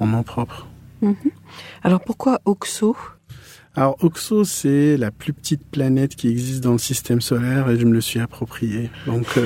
en 0.00 0.06
nom 0.06 0.22
propre. 0.22 0.66
Alors 1.82 2.00
pourquoi 2.00 2.40
Oxo? 2.44 2.96
Alors 3.74 3.96
Oxo, 4.02 4.44
c'est 4.44 4.96
la 4.96 5.10
plus 5.10 5.32
petite 5.32 5.64
planète 5.66 6.16
qui 6.16 6.28
existe 6.28 6.62
dans 6.62 6.72
le 6.72 6.78
système 6.78 7.20
solaire 7.20 7.68
et 7.68 7.78
je 7.78 7.84
me 7.84 7.92
le 7.92 8.00
suis 8.00 8.20
approprié. 8.20 8.90
Donc 9.06 9.26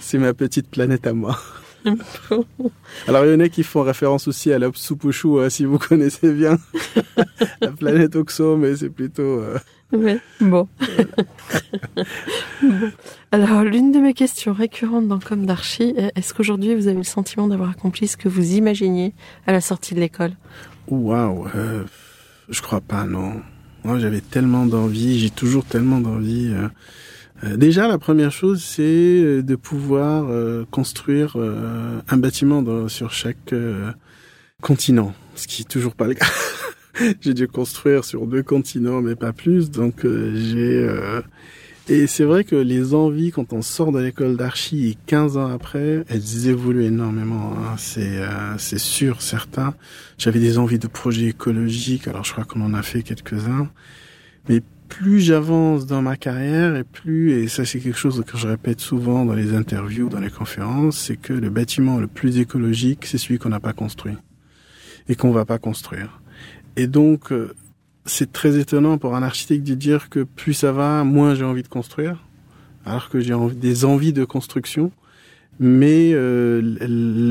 c'est 0.00 0.18
ma 0.18 0.34
petite 0.34 0.68
planète 0.68 1.06
à 1.06 1.12
moi. 1.12 1.38
Alors 3.08 3.24
il 3.26 3.32
y 3.32 3.34
en 3.34 3.40
a 3.40 3.48
qui 3.48 3.62
font 3.62 3.82
référence 3.82 4.28
aussi 4.28 4.52
à 4.52 4.58
la 4.58 4.68
aux 4.68 5.12
choux, 5.12 5.38
hein, 5.40 5.50
si 5.50 5.64
vous 5.64 5.78
connaissez 5.88 6.32
bien 6.32 6.58
la 7.60 7.72
planète 7.72 8.16
Oxo, 8.16 8.56
mais 8.56 8.76
c'est 8.76 8.90
plutôt... 8.90 9.22
euh, 9.40 9.58
Ouais, 9.92 10.18
Bon. 10.40 10.68
Bon. 12.62 12.90
Alors, 13.30 13.62
l'une 13.62 13.92
de 13.92 13.98
mes 13.98 14.14
questions 14.14 14.52
récurrentes 14.52 15.08
dans 15.08 15.18
Comme 15.18 15.44
d'Archi, 15.46 15.94
est 15.96 16.12
est-ce 16.16 16.32
qu'aujourd'hui 16.32 16.74
vous 16.74 16.86
avez 16.86 16.96
le 16.96 17.02
sentiment 17.02 17.48
d'avoir 17.48 17.70
accompli 17.70 18.06
ce 18.08 18.16
que 18.16 18.28
vous 18.28 18.52
imaginiez 18.54 19.12
à 19.46 19.52
la 19.52 19.60
sortie 19.60 19.94
de 19.94 20.00
l'école? 20.00 20.32
Waouh, 20.88 21.46
euh, 21.54 21.84
je 22.48 22.62
crois 22.62 22.80
pas, 22.80 23.04
non. 23.04 23.42
Moi, 23.84 23.98
j'avais 23.98 24.20
tellement 24.20 24.64
d'envie, 24.66 25.18
j'ai 25.18 25.30
toujours 25.30 25.64
tellement 25.64 26.00
d'envie. 26.00 26.50
euh. 26.54 26.68
Euh, 27.44 27.56
déjà, 27.56 27.88
la 27.88 27.98
première 27.98 28.30
chose, 28.32 28.62
c'est 28.62 28.82
euh, 28.82 29.42
de 29.42 29.56
pouvoir 29.56 30.26
euh, 30.30 30.64
construire 30.70 31.32
euh, 31.36 32.00
un 32.08 32.16
bâtiment 32.16 32.62
dans- 32.62 32.88
sur 32.88 33.12
chaque 33.12 33.52
euh, 33.52 33.90
continent, 34.60 35.12
ce 35.34 35.46
qui 35.48 35.62
est 35.62 35.68
toujours 35.68 35.94
pas 35.94 36.06
le 36.06 36.14
cas. 36.14 36.26
j'ai 37.20 37.34
dû 37.34 37.48
construire 37.48 38.04
sur 38.04 38.26
deux 38.26 38.42
continents, 38.42 39.00
mais 39.02 39.16
pas 39.16 39.32
plus. 39.32 39.70
Donc, 39.70 40.04
euh, 40.04 40.32
j'ai 40.36 41.22
et 41.88 42.06
c'est 42.06 42.22
vrai 42.22 42.44
que 42.44 42.54
les 42.54 42.94
envies, 42.94 43.32
quand 43.32 43.52
on 43.52 43.60
sort 43.60 43.90
de 43.90 43.98
l'école 43.98 44.36
d'archi 44.36 44.90
et 44.90 44.96
15 45.06 45.36
ans 45.36 45.48
après, 45.52 46.04
elles 46.08 46.46
évoluent 46.46 46.84
énormément. 46.84 47.54
hein. 47.58 47.74
C'est 47.76 48.20
c'est 48.56 48.78
sûr, 48.78 49.20
certain. 49.20 49.74
J'avais 50.16 50.38
des 50.38 50.58
envies 50.58 50.78
de 50.78 50.86
projets 50.86 51.26
écologiques, 51.26 52.06
alors 52.06 52.22
je 52.22 52.30
crois 52.32 52.44
qu'on 52.44 52.60
en 52.60 52.72
a 52.72 52.82
fait 52.82 53.02
quelques-uns. 53.02 53.68
Mais 54.48 54.62
plus 54.92 55.20
j'avance 55.20 55.86
dans 55.86 56.02
ma 56.02 56.16
carrière 56.16 56.76
et 56.76 56.84
plus, 56.84 57.32
et 57.32 57.48
ça 57.48 57.64
c'est 57.64 57.80
quelque 57.80 57.98
chose 57.98 58.22
que 58.26 58.36
je 58.36 58.46
répète 58.46 58.78
souvent 58.78 59.24
dans 59.24 59.32
les 59.32 59.54
interviews, 59.54 60.10
dans 60.10 60.20
les 60.20 60.30
conférences, 60.30 60.98
c'est 60.98 61.16
que 61.16 61.32
le 61.32 61.48
bâtiment 61.48 61.98
le 61.98 62.06
plus 62.06 62.38
écologique, 62.38 63.06
c'est 63.06 63.16
celui 63.16 63.38
qu'on 63.38 63.48
n'a 63.48 63.58
pas 63.58 63.72
construit 63.72 64.18
et 65.08 65.14
qu'on 65.14 65.32
va 65.32 65.46
pas 65.46 65.58
construire. 65.58 66.20
Et 66.76 66.86
donc, 66.86 67.32
euh, 67.32 67.54
c'est 68.04 68.32
très 68.32 68.58
étonnant 68.58 68.98
pour 68.98 69.16
un 69.16 69.22
architecte 69.22 69.66
de 69.66 69.74
dire 69.74 70.10
que 70.10 70.24
plus 70.24 70.52
ça 70.52 70.72
va, 70.72 71.04
moins 71.04 71.34
j'ai 71.34 71.44
envie 71.44 71.62
de 71.62 71.68
construire, 71.68 72.22
alors 72.84 73.08
que 73.08 73.18
j'ai 73.18 73.34
des 73.54 73.86
envies 73.86 74.12
de 74.12 74.26
construction. 74.26 74.92
Mais 75.58 76.10
euh, 76.12 76.60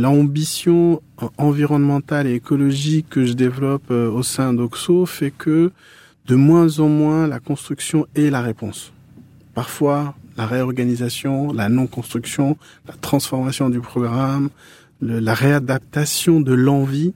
l'ambition 0.01 1.01
environnementale 1.37 2.25
et 2.25 2.33
écologique 2.33 3.07
que 3.09 3.23
je 3.23 3.33
développe 3.33 3.91
euh, 3.91 4.09
au 4.09 4.23
sein 4.23 4.51
d'Oxo 4.51 5.05
fait 5.05 5.31
que 5.31 5.71
de 6.27 6.35
moins 6.35 6.79
en 6.79 6.87
moins 6.87 7.27
la 7.27 7.39
construction 7.39 8.05
est 8.15 8.29
la 8.29 8.41
réponse. 8.41 8.93
Parfois, 9.53 10.15
la 10.37 10.45
réorganisation, 10.45 11.51
la 11.51 11.67
non-construction, 11.69 12.57
la 12.87 12.93
transformation 12.93 13.69
du 13.69 13.79
programme, 13.81 14.49
le- 15.01 15.19
la 15.19 15.33
réadaptation 15.33 16.39
de 16.39 16.53
l'envie 16.53 17.13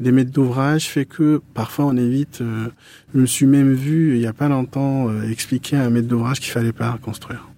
des 0.00 0.12
maîtres 0.12 0.32
d'ouvrage 0.32 0.88
fait 0.88 1.04
que 1.06 1.40
parfois 1.54 1.86
on 1.86 1.96
évite. 1.96 2.40
euh, 2.42 2.68
je 3.14 3.20
me 3.20 3.26
suis 3.26 3.46
même 3.46 3.72
vu 3.72 4.16
il 4.16 4.20
y 4.20 4.26
a 4.26 4.32
pas 4.32 4.48
longtemps 4.48 5.08
euh, 5.08 5.30
expliquer 5.30 5.76
à 5.76 5.84
un 5.84 5.90
maître 5.90 6.08
d'ouvrage 6.08 6.40
qu'il 6.40 6.50
fallait 6.52 6.72
pas 6.72 6.98
construire. 7.00 7.48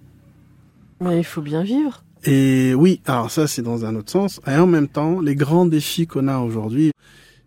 Mais 1.01 1.19
il 1.19 1.25
faut 1.25 1.41
bien 1.43 1.63
vivre. 1.63 2.03
Et 2.25 2.75
oui, 2.75 3.01
alors 3.07 3.31
ça 3.31 3.47
c'est 3.47 3.63
dans 3.63 3.85
un 3.85 3.95
autre 3.97 4.11
sens. 4.11 4.41
Et 4.47 4.55
en 4.57 4.67
même 4.67 4.89
temps, 4.89 5.21
les 5.21 5.35
grands 5.37 5.67
défis 5.67 6.07
qu'on 6.07 6.29
a 6.29 6.39
aujourd'hui, 6.39 6.91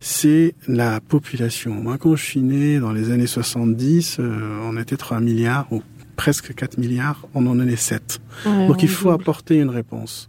c'est 0.03 0.55
la 0.67 0.99
population. 0.99 1.71
Moi, 1.73 1.97
quand 1.97 2.15
je 2.15 2.23
suis 2.25 2.41
né 2.41 2.79
dans 2.79 2.91
les 2.91 3.11
années 3.11 3.27
70, 3.27 4.17
euh, 4.19 4.59
on 4.63 4.75
était 4.77 4.97
3 4.97 5.19
milliards 5.21 5.67
ou 5.71 5.81
presque 6.15 6.53
4 6.53 6.77
milliards, 6.79 7.27
on 7.35 7.45
en 7.47 7.59
est 7.59 7.75
7. 7.75 8.19
Ouais, 8.45 8.67
Donc 8.67 8.77
on 8.77 8.79
il 8.81 8.87
faut 8.89 9.09
double. 9.11 9.21
apporter 9.21 9.57
une 9.59 9.69
réponse 9.69 10.27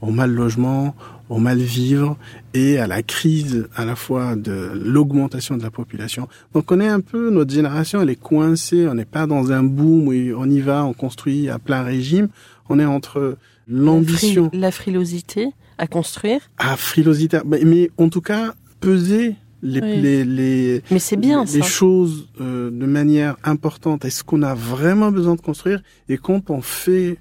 au 0.00 0.10
mal 0.12 0.32
logement, 0.32 0.94
au 1.28 1.38
mal 1.38 1.58
vivre 1.58 2.16
et 2.54 2.78
à 2.78 2.86
la 2.86 3.02
crise 3.02 3.66
à 3.74 3.84
la 3.84 3.96
fois 3.96 4.36
de 4.36 4.70
l'augmentation 4.74 5.56
de 5.56 5.62
la 5.64 5.70
population. 5.72 6.28
Donc 6.54 6.70
on 6.70 6.78
est 6.80 6.86
un 6.88 7.00
peu, 7.00 7.30
notre 7.30 7.52
génération, 7.52 8.00
elle 8.00 8.10
est 8.10 8.14
coincée, 8.20 8.86
on 8.88 8.94
n'est 8.94 9.04
pas 9.04 9.26
dans 9.26 9.50
un 9.50 9.64
boom 9.64 10.06
où 10.08 10.12
on 10.38 10.48
y 10.48 10.60
va, 10.60 10.84
on 10.84 10.92
construit 10.92 11.48
à 11.48 11.58
plein 11.58 11.82
régime. 11.82 12.28
On 12.68 12.78
est 12.78 12.84
entre 12.84 13.36
l'ambition 13.66 14.44
La, 14.44 14.48
fri- 14.50 14.60
la 14.60 14.70
frilosité 14.70 15.48
à 15.78 15.86
construire. 15.86 16.40
à 16.58 16.76
frilosité, 16.76 17.38
mais 17.64 17.90
en 17.98 18.08
tout 18.08 18.20
cas 18.20 18.54
peser 18.80 19.36
les, 19.62 19.80
Oui. 19.80 20.00
les, 20.00 20.24
les, 20.24 20.82
Mais 20.90 20.98
c'est 20.98 21.16
bien 21.16 21.44
les 21.44 21.62
choses 21.62 22.28
euh, 22.40 22.70
de 22.70 22.86
manière 22.86 23.36
importante. 23.42 24.04
Est-ce 24.04 24.22
qu'on 24.22 24.42
a 24.42 24.54
vraiment 24.54 25.10
besoin 25.10 25.34
de 25.34 25.40
construire? 25.40 25.82
Et 26.08 26.16
quand 26.16 26.50
on 26.50 26.60
fait 26.62 27.18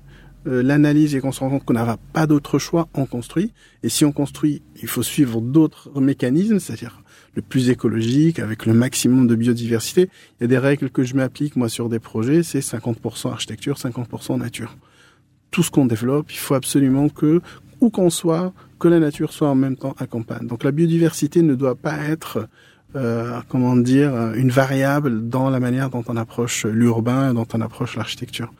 euh, 0.47 0.61
l'analyse 0.61 1.15
et 1.15 1.19
qu'on 1.19 1.31
se 1.31 1.39
rend 1.39 1.49
compte 1.49 1.65
qu'on 1.65 1.73
n'a 1.73 1.97
pas 2.13 2.27
d'autre 2.27 2.59
choix, 2.59 2.87
on 2.93 3.05
construit. 3.05 3.53
Et 3.83 3.89
si 3.89 4.05
on 4.05 4.11
construit, 4.11 4.61
il 4.81 4.87
faut 4.87 5.03
suivre 5.03 5.41
d'autres 5.41 5.99
mécanismes, 5.99 6.59
c'est-à-dire 6.59 7.01
le 7.33 7.41
plus 7.41 7.69
écologique, 7.69 8.39
avec 8.39 8.65
le 8.65 8.73
maximum 8.73 9.27
de 9.27 9.35
biodiversité. 9.35 10.09
Il 10.39 10.43
y 10.43 10.45
a 10.45 10.47
des 10.47 10.57
règles 10.57 10.89
que 10.89 11.03
je 11.03 11.15
m'applique, 11.15 11.55
moi, 11.55 11.69
sur 11.69 11.89
des 11.89 11.99
projets, 11.99 12.43
c'est 12.43 12.59
50% 12.59 13.29
architecture, 13.31 13.77
50% 13.77 14.37
nature. 14.39 14.77
Tout 15.51 15.63
ce 15.63 15.71
qu'on 15.71 15.85
développe, 15.85 16.31
il 16.31 16.37
faut 16.37 16.55
absolument 16.55 17.09
que, 17.09 17.41
où 17.81 17.89
qu'on 17.89 18.09
soit, 18.09 18.53
que 18.79 18.87
la 18.87 18.99
nature 18.99 19.33
soit 19.33 19.49
en 19.49 19.55
même 19.55 19.75
temps 19.75 19.95
accompagne. 19.99 20.47
Donc 20.47 20.63
la 20.63 20.71
biodiversité 20.71 21.41
ne 21.41 21.55
doit 21.55 21.75
pas 21.75 21.97
être, 21.97 22.47
euh, 22.95 23.39
comment 23.49 23.75
dire, 23.75 24.33
une 24.33 24.49
variable 24.49 25.29
dans 25.29 25.49
la 25.49 25.59
manière 25.59 25.89
dont 25.89 26.03
on 26.07 26.17
approche 26.17 26.65
l'urbain 26.65 27.31
et 27.31 27.33
dont 27.33 27.47
on 27.53 27.61
approche 27.61 27.95
l'architecture. 27.95 28.51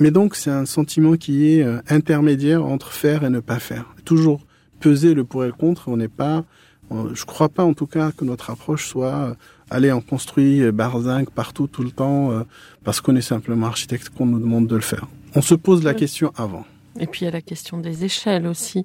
Mais 0.00 0.10
donc 0.10 0.34
c'est 0.34 0.50
un 0.50 0.66
sentiment 0.66 1.14
qui 1.14 1.52
est 1.52 1.62
euh, 1.62 1.80
intermédiaire 1.88 2.64
entre 2.64 2.92
faire 2.92 3.24
et 3.24 3.30
ne 3.30 3.40
pas 3.40 3.58
faire. 3.58 3.84
Toujours 4.04 4.40
peser 4.80 5.14
le 5.14 5.24
pour 5.24 5.44
et 5.44 5.48
le 5.48 5.52
contre. 5.52 5.88
On 5.88 5.96
n'est 5.96 6.08
pas, 6.08 6.44
je 6.90 7.24
crois 7.24 7.48
pas 7.48 7.64
en 7.64 7.74
tout 7.74 7.86
cas 7.86 8.10
que 8.12 8.24
notre 8.24 8.50
approche 8.50 8.88
soit 8.88 9.14
euh, 9.14 9.34
aller 9.70 9.92
en 9.92 10.00
construit 10.00 10.70
barzinc 10.72 11.30
partout 11.30 11.68
tout 11.68 11.82
le 11.82 11.90
temps 11.90 12.32
euh, 12.32 12.42
parce 12.82 13.00
qu'on 13.00 13.14
est 13.16 13.22
simplement 13.22 13.66
architecte 13.66 14.10
qu'on 14.10 14.26
nous 14.26 14.40
demande 14.40 14.66
de 14.66 14.74
le 14.74 14.82
faire. 14.82 15.06
On 15.34 15.42
se 15.42 15.54
pose 15.54 15.84
la 15.84 15.94
question 15.94 16.32
avant. 16.36 16.64
Et 16.98 17.06
puis 17.06 17.22
il 17.22 17.24
y 17.24 17.28
a 17.28 17.30
la 17.30 17.42
question 17.42 17.78
des 17.78 18.04
échelles 18.04 18.46
aussi. 18.46 18.84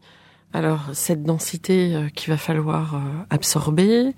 Alors 0.54 0.90
cette 0.94 1.24
densité 1.24 1.96
euh, 1.96 2.10
qu'il 2.10 2.32
va 2.32 2.38
falloir 2.38 3.02
absorber, 3.30 4.14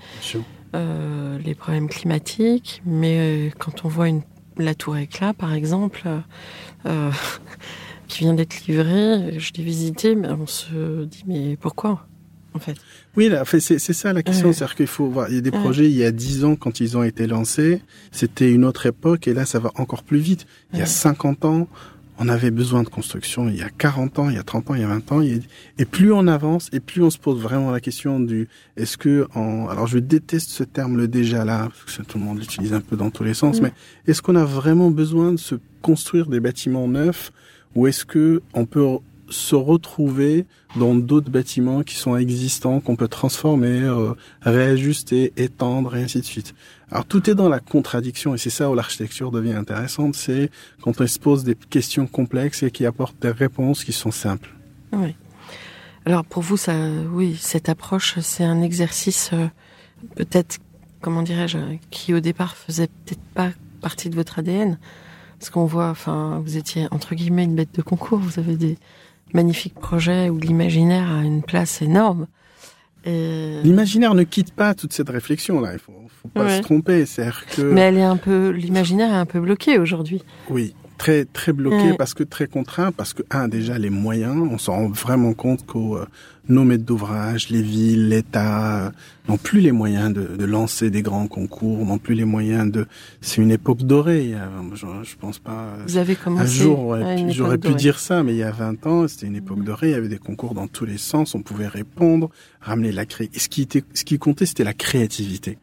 les 0.74 1.56
problèmes 1.56 1.90
climatiques, 1.90 2.82
mais 2.86 3.52
quand 3.60 3.84
on 3.84 3.90
voit 3.90 4.08
une, 4.08 4.22
la 4.58 4.74
tour 4.74 4.96
éclat 4.96 5.34
par 5.34 5.54
exemple, 5.54 6.04
qui 8.08 8.20
vient 8.20 8.34
d'être 8.34 8.66
livrée, 8.68 9.38
je 9.38 9.52
l'ai 9.54 9.64
visité, 9.64 10.16
mais 10.16 10.30
on 10.30 10.48
se 10.48 11.04
dit 11.04 11.24
mais 11.28 11.58
pourquoi 11.58 12.08
en 12.54 12.60
fait? 12.60 12.76
Oui, 13.16 13.30
c'est 13.60 13.80
ça 13.80 14.14
la 14.14 14.24
question. 14.24 14.52
C'est-à-dire 14.52 14.76
qu'il 14.76 14.88
faut 14.88 15.08
voir. 15.08 15.30
Il 15.30 15.36
y 15.36 15.38
a 15.38 15.42
des 15.42 15.52
projets 15.52 15.86
il 15.86 15.96
y 15.96 16.04
a 16.04 16.12
10 16.12 16.46
ans 16.46 16.56
quand 16.56 16.80
ils 16.80 16.98
ont 16.98 17.04
été 17.04 17.28
lancés, 17.28 17.82
c'était 18.12 18.52
une 18.52 18.66
autre 18.66 18.86
époque 18.86 19.28
et 19.28 19.34
là 19.34 19.46
ça 19.46 19.60
va 19.60 19.72
encore 19.76 20.04
plus 20.04 20.20
vite. 20.20 20.46
Il 20.74 20.80
y 20.80 20.82
a 20.82 20.86
50 20.86 21.46
ans, 21.46 21.68
on 22.22 22.30
avait 22.30 22.52
besoin 22.52 22.84
de 22.84 22.88
construction. 22.88 23.50
Il 23.50 23.58
y 23.58 23.64
a 23.64 23.70
40 23.70 24.20
ans, 24.20 24.30
il 24.30 24.36
y 24.36 24.40
a 24.40 24.44
30 24.44 24.70
ans, 24.70 24.76
il 24.76 24.82
y 24.82 24.84
a 24.84 24.88
20 24.88 25.12
ans. 25.12 25.22
Et 25.22 25.86
plus 25.86 26.14
on 26.14 26.28
avance 26.28 26.70
et 26.72 26.80
plus 26.80 27.02
on 27.02 27.10
se 27.10 27.18
pose 27.18 27.42
vraiment 27.42 27.72
la 27.72 27.80
question 27.80 28.20
du 28.20 28.48
est-ce 28.78 28.96
que 28.96 29.28
en 29.34 29.68
alors 29.70 29.88
je 29.88 29.98
déteste 29.98 30.52
ce 30.52 30.64
terme 30.64 30.98
le 30.98 31.08
déjà 31.08 31.44
là 31.46 31.70
parce 31.86 31.98
que 31.98 32.04
tout 32.04 32.20
le 32.20 32.24
monde 32.24 32.38
l'utilise 32.38 32.74
un 32.74 32.82
peu 32.82 32.96
dans 32.96 33.10
tous 33.10 33.24
les 33.24 33.34
sens, 33.34 33.60
mais 33.60 33.74
est-ce 34.06 34.22
qu'on 34.22 34.36
a 34.36 34.46
vraiment 34.46 34.92
besoin 34.92 35.32
de 35.32 35.38
se 35.38 35.56
construire 35.82 36.28
des 36.28 36.40
bâtiments 36.40 36.88
neufs 36.88 37.32
ou 37.74 37.88
est-ce 37.88 38.06
que 38.06 38.44
on 38.54 38.66
peut 38.66 38.86
se 39.32 39.56
retrouver 39.56 40.46
dans 40.76 40.96
d'autres 40.96 41.30
bâtiments 41.30 41.84
qui 41.84 41.96
sont 41.96 42.16
existants, 42.16 42.80
qu'on 42.80 42.96
peut 42.96 43.08
transformer, 43.08 43.82
euh, 43.82 44.14
réajuster, 44.42 45.34
étendre, 45.38 45.96
et 45.96 46.04
ainsi 46.04 46.20
de 46.20 46.26
suite. 46.26 46.54
Alors 46.92 47.06
tout 47.06 47.30
est 47.30 47.36
dans 47.36 47.50
la 47.50 47.60
contradiction, 47.60 48.36
et 48.36 48.38
c'est 48.38 48.50
ça 48.50 48.70
où 48.70 48.76
l'architecture 48.76 49.32
devient 49.32 49.54
intéressante, 49.54 50.16
c'est 50.16 50.50
quand 50.82 51.00
on 51.00 51.08
se 51.08 51.20
pose 51.20 51.44
des 51.44 51.56
questions 51.56 52.08
complexes 52.08 52.64
et 52.64 52.72
qui 52.72 52.86
apportent 52.86 53.22
des 53.22 53.32
réponses 53.32 53.84
qui 53.84 53.94
sont 53.94 54.12
simples. 54.12 54.50
Oui. 54.92 55.16
Alors 56.06 56.26
pour 56.26 56.44
vous, 56.44 56.58
ça, 56.58 56.74
oui, 57.12 57.38
cette 57.40 57.70
approche, 57.70 58.20
c'est 58.20 58.44
un 58.44 58.62
exercice 58.62 59.32
euh, 59.34 59.48
peut-être, 60.16 60.60
comment 61.00 61.22
dirais-je, 61.22 61.58
qui 61.92 62.14
au 62.14 62.20
départ 62.20 62.56
faisait 62.56 62.88
peut-être 62.88 63.22
pas 63.34 63.52
partie 63.82 64.10
de 64.10 64.16
votre 64.16 64.40
ADN. 64.40 64.78
Parce 65.40 65.50
qu'on 65.50 65.66
voit, 65.66 65.90
enfin, 65.90 66.40
vous 66.44 66.58
étiez 66.58 66.88
entre 66.92 67.16
guillemets 67.16 67.46
une 67.46 67.56
bête 67.56 67.74
de 67.74 67.82
concours. 67.82 68.20
Vous 68.20 68.40
avez 68.40 68.56
des 68.56 68.78
magnifiques 69.34 69.76
projets 69.76 70.30
où 70.30 70.38
l'imaginaire 70.38 71.12
a 71.12 71.24
une 71.24 71.44
place 71.44 71.82
énorme. 71.82 72.28
L'imaginaire 73.06 74.14
ne 74.14 74.24
quitte 74.24 74.54
pas 74.54 74.76
toute 74.76 74.94
cette 74.94 75.10
réflexion 75.10 75.60
là. 75.60 75.74
Il 75.74 75.80
faut, 75.80 75.94
faut 76.22 76.28
pas 76.28 76.58
se 76.58 76.62
tromper. 76.62 77.06
Que. 77.56 77.62
Mais 77.62 77.82
elle 77.82 77.98
est 77.98 78.04
un 78.04 78.18
peu, 78.18 78.50
l'imaginaire 78.50 79.12
est 79.12 79.18
un 79.18 79.26
peu 79.26 79.40
bloqué 79.40 79.80
aujourd'hui. 79.80 80.22
Oui, 80.50 80.76
très 81.02 81.26
très 81.26 81.52
bloqué 81.52 81.96
parce 81.98 82.14
que 82.14 82.24
très 82.24 82.46
contraint 82.46 82.92
parce 82.92 83.14
que 83.14 83.24
un 83.32 83.48
déjà 83.48 83.80
les 83.80 83.90
moyens 83.90 84.38
on 84.52 84.60
s'en 84.60 84.74
rend 84.74 84.88
vraiment 84.90 85.34
compte 85.34 85.66
que 85.66 85.80
euh, 85.80 86.06
nos 86.48 86.64
maîtres 86.64 86.86
d'ouvrage 86.86 87.50
les 87.50 87.64
villes 87.64 88.10
l'État 88.10 88.86
euh, 88.86 88.90
n'ont 89.28 89.40
plus 89.40 89.62
les 89.62 89.72
moyens 89.72 90.14
de, 90.14 90.22
de, 90.22 90.46
lancer 90.46 90.92
des 90.92 91.02
grands 91.02 91.26
concours 91.26 91.84
n'ont 91.84 91.98
plus 91.98 92.14
les 92.14 92.24
moyens 92.24 92.72
de 92.72 92.86
c'est 93.20 93.42
une 93.42 93.50
époque 93.50 93.82
dorée 93.82 94.36
je, 94.76 94.86
je 95.02 95.16
pense 95.20 95.40
pas 95.40 95.76
vous 95.88 95.98
avez 95.98 96.16
commencé. 96.16 96.44
un 96.44 96.64
jour 96.64 96.96
j'aurais 97.30 97.58
pu 97.58 97.74
dire 97.74 97.98
ça 97.98 98.22
mais 98.22 98.34
il 98.34 98.38
y 98.38 98.44
a 98.44 98.52
20 98.52 98.86
ans 98.86 99.08
c'était 99.08 99.26
une 99.26 99.38
époque 99.38 99.64
dorée 99.64 99.90
il 99.90 99.94
y 99.94 99.96
avait 99.96 100.08
des 100.08 100.20
concours 100.20 100.54
dans 100.54 100.68
tous 100.68 100.86
les 100.86 101.00
sens 101.00 101.34
on 101.34 101.42
pouvait 101.42 101.68
répondre 101.68 102.30
ramener 102.62 102.92
la 102.92 103.08
cré 103.08 103.32
ce 103.36 103.50
qui 103.50 103.64
était 103.64 103.84
ce 103.96 104.04
qui 104.04 104.20
comptait 104.20 104.46
c'était 104.46 104.64
la 104.64 104.76
créativité 104.76 105.58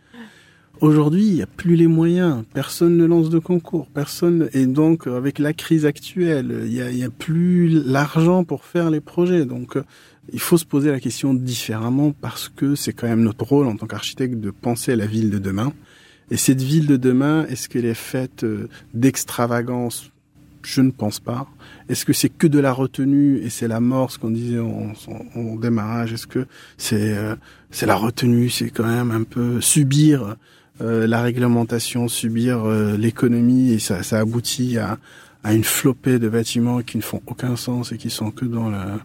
Aujourd'hui, 0.80 1.26
il 1.26 1.34
n'y 1.34 1.42
a 1.42 1.46
plus 1.46 1.74
les 1.74 1.88
moyens. 1.88 2.44
Personne 2.54 2.96
ne 2.96 3.04
lance 3.04 3.30
de 3.30 3.40
concours. 3.40 3.88
Personne 3.88 4.48
et 4.52 4.66
donc 4.66 5.08
avec 5.08 5.40
la 5.40 5.52
crise 5.52 5.84
actuelle, 5.84 6.66
il 6.66 6.70
n'y 6.70 7.04
a, 7.04 7.10
plus 7.10 7.68
l'argent 7.68 8.44
pour 8.44 8.64
faire 8.64 8.88
les 8.88 9.00
projets. 9.00 9.44
Donc, 9.44 9.76
euh, 9.76 9.82
il 10.32 10.38
faut 10.38 10.56
se 10.56 10.64
poser 10.64 10.92
la 10.92 11.00
question 11.00 11.34
différemment 11.34 12.12
parce 12.12 12.48
que 12.48 12.76
c'est 12.76 12.92
quand 12.92 13.08
même 13.08 13.22
notre 13.22 13.44
rôle 13.44 13.66
en 13.66 13.74
tant 13.74 13.86
qu'architecte 13.86 14.36
de 14.36 14.50
penser 14.50 14.92
à 14.92 14.96
la 14.96 15.06
ville 15.06 15.30
de 15.30 15.38
demain. 15.38 15.72
Et 16.30 16.36
cette 16.36 16.62
ville 16.62 16.86
de 16.86 16.96
demain, 16.96 17.44
est-ce 17.46 17.68
qu'elle 17.68 17.86
est 17.86 17.94
faite 17.94 18.44
euh, 18.44 18.68
d'extravagance? 18.94 20.12
Je 20.62 20.80
ne 20.80 20.90
pense 20.90 21.18
pas. 21.18 21.48
Est-ce 21.88 22.04
que 22.04 22.12
c'est 22.12 22.28
que 22.28 22.46
de 22.46 22.58
la 22.60 22.72
retenue 22.72 23.38
et 23.38 23.50
c'est 23.50 23.68
la 23.68 23.80
mort, 23.80 24.12
ce 24.12 24.18
qu'on 24.18 24.30
disait 24.30 24.58
en, 24.60 25.56
démarrage? 25.56 26.12
Est-ce 26.12 26.26
que 26.26 26.46
c'est 26.76 27.16
euh, 27.16 27.34
c'est 27.70 27.86
la 27.86 27.96
retenue 27.96 28.48
C'est 28.50 28.70
quand 28.70 28.86
même 28.86 29.10
un 29.10 29.22
peu 29.22 29.60
subir 29.60 30.36
la 30.80 31.22
réglementation, 31.22 32.08
subir 32.08 32.64
euh, 32.64 32.96
l'économie, 32.96 33.72
et 33.72 33.78
ça, 33.78 34.02
ça 34.02 34.20
aboutit 34.20 34.78
à, 34.78 34.98
à 35.44 35.54
une 35.54 35.64
flopée 35.64 36.18
de 36.18 36.28
bâtiments 36.28 36.82
qui 36.82 36.96
ne 36.96 37.02
font 37.02 37.22
aucun 37.26 37.56
sens 37.56 37.92
et 37.92 37.98
qui 37.98 38.10
sont 38.10 38.30
que 38.30 38.44
dans 38.44 38.68
la... 38.68 38.98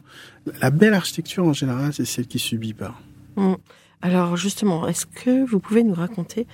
La 0.59 0.71
belle 0.71 0.93
architecture 0.93 1.45
en 1.45 1.53
général, 1.53 1.93
c'est 1.93 2.03
celle 2.03 2.27
qui 2.27 2.37
subit 2.37 2.73
pas. 2.73 2.99
Mmh. 3.37 3.53
Alors 4.01 4.35
justement, 4.35 4.87
est-ce 4.89 5.05
que 5.05 5.49
vous 5.49 5.59
pouvez 5.59 5.83
nous 5.83 5.93
raconter 5.93 6.45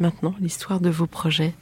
maintenant 0.00 0.34
l'histoire 0.40 0.80
de 0.80 0.88
vos 0.88 1.06
projets? 1.06 1.52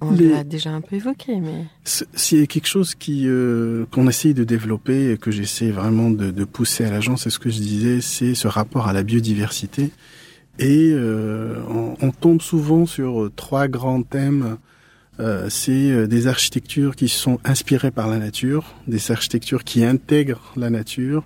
On 0.00 0.12
l'a 0.12 0.44
déjà 0.44 0.70
un 0.70 0.80
peu 0.80 0.96
évoqué, 0.96 1.40
mais 1.40 1.66
c'est 1.84 2.46
quelque 2.46 2.68
chose 2.68 2.94
qui 2.94 3.24
euh, 3.26 3.84
qu'on 3.90 4.08
essaye 4.08 4.32
de 4.32 4.44
développer 4.44 5.10
et 5.10 5.18
que 5.18 5.32
j'essaie 5.32 5.70
vraiment 5.70 6.10
de, 6.10 6.30
de, 6.30 6.44
pousser 6.44 6.84
à 6.84 6.90
l'agence. 6.90 7.24
C'est 7.24 7.30
ce 7.30 7.40
que 7.40 7.50
je 7.50 7.58
disais, 7.58 8.00
c'est 8.00 8.36
ce 8.36 8.46
rapport 8.46 8.86
à 8.86 8.92
la 8.92 9.02
biodiversité 9.02 9.90
et 10.58 10.90
euh, 10.92 11.54
on, 11.68 11.94
on, 12.00 12.10
tombe 12.10 12.42
souvent 12.42 12.84
sur 12.86 13.24
euh, 13.24 13.32
trois 13.34 13.68
grands 13.68 14.02
thèmes. 14.02 14.58
Euh, 15.20 15.48
c'est 15.50 15.90
euh, 15.90 16.06
des 16.06 16.28
architectures 16.28 16.94
qui 16.94 17.08
sont 17.08 17.40
inspirées 17.44 17.90
par 17.90 18.06
la 18.08 18.18
nature, 18.18 18.74
des 18.86 19.10
architectures 19.10 19.64
qui 19.64 19.84
intègrent 19.84 20.52
la 20.56 20.70
nature 20.70 21.24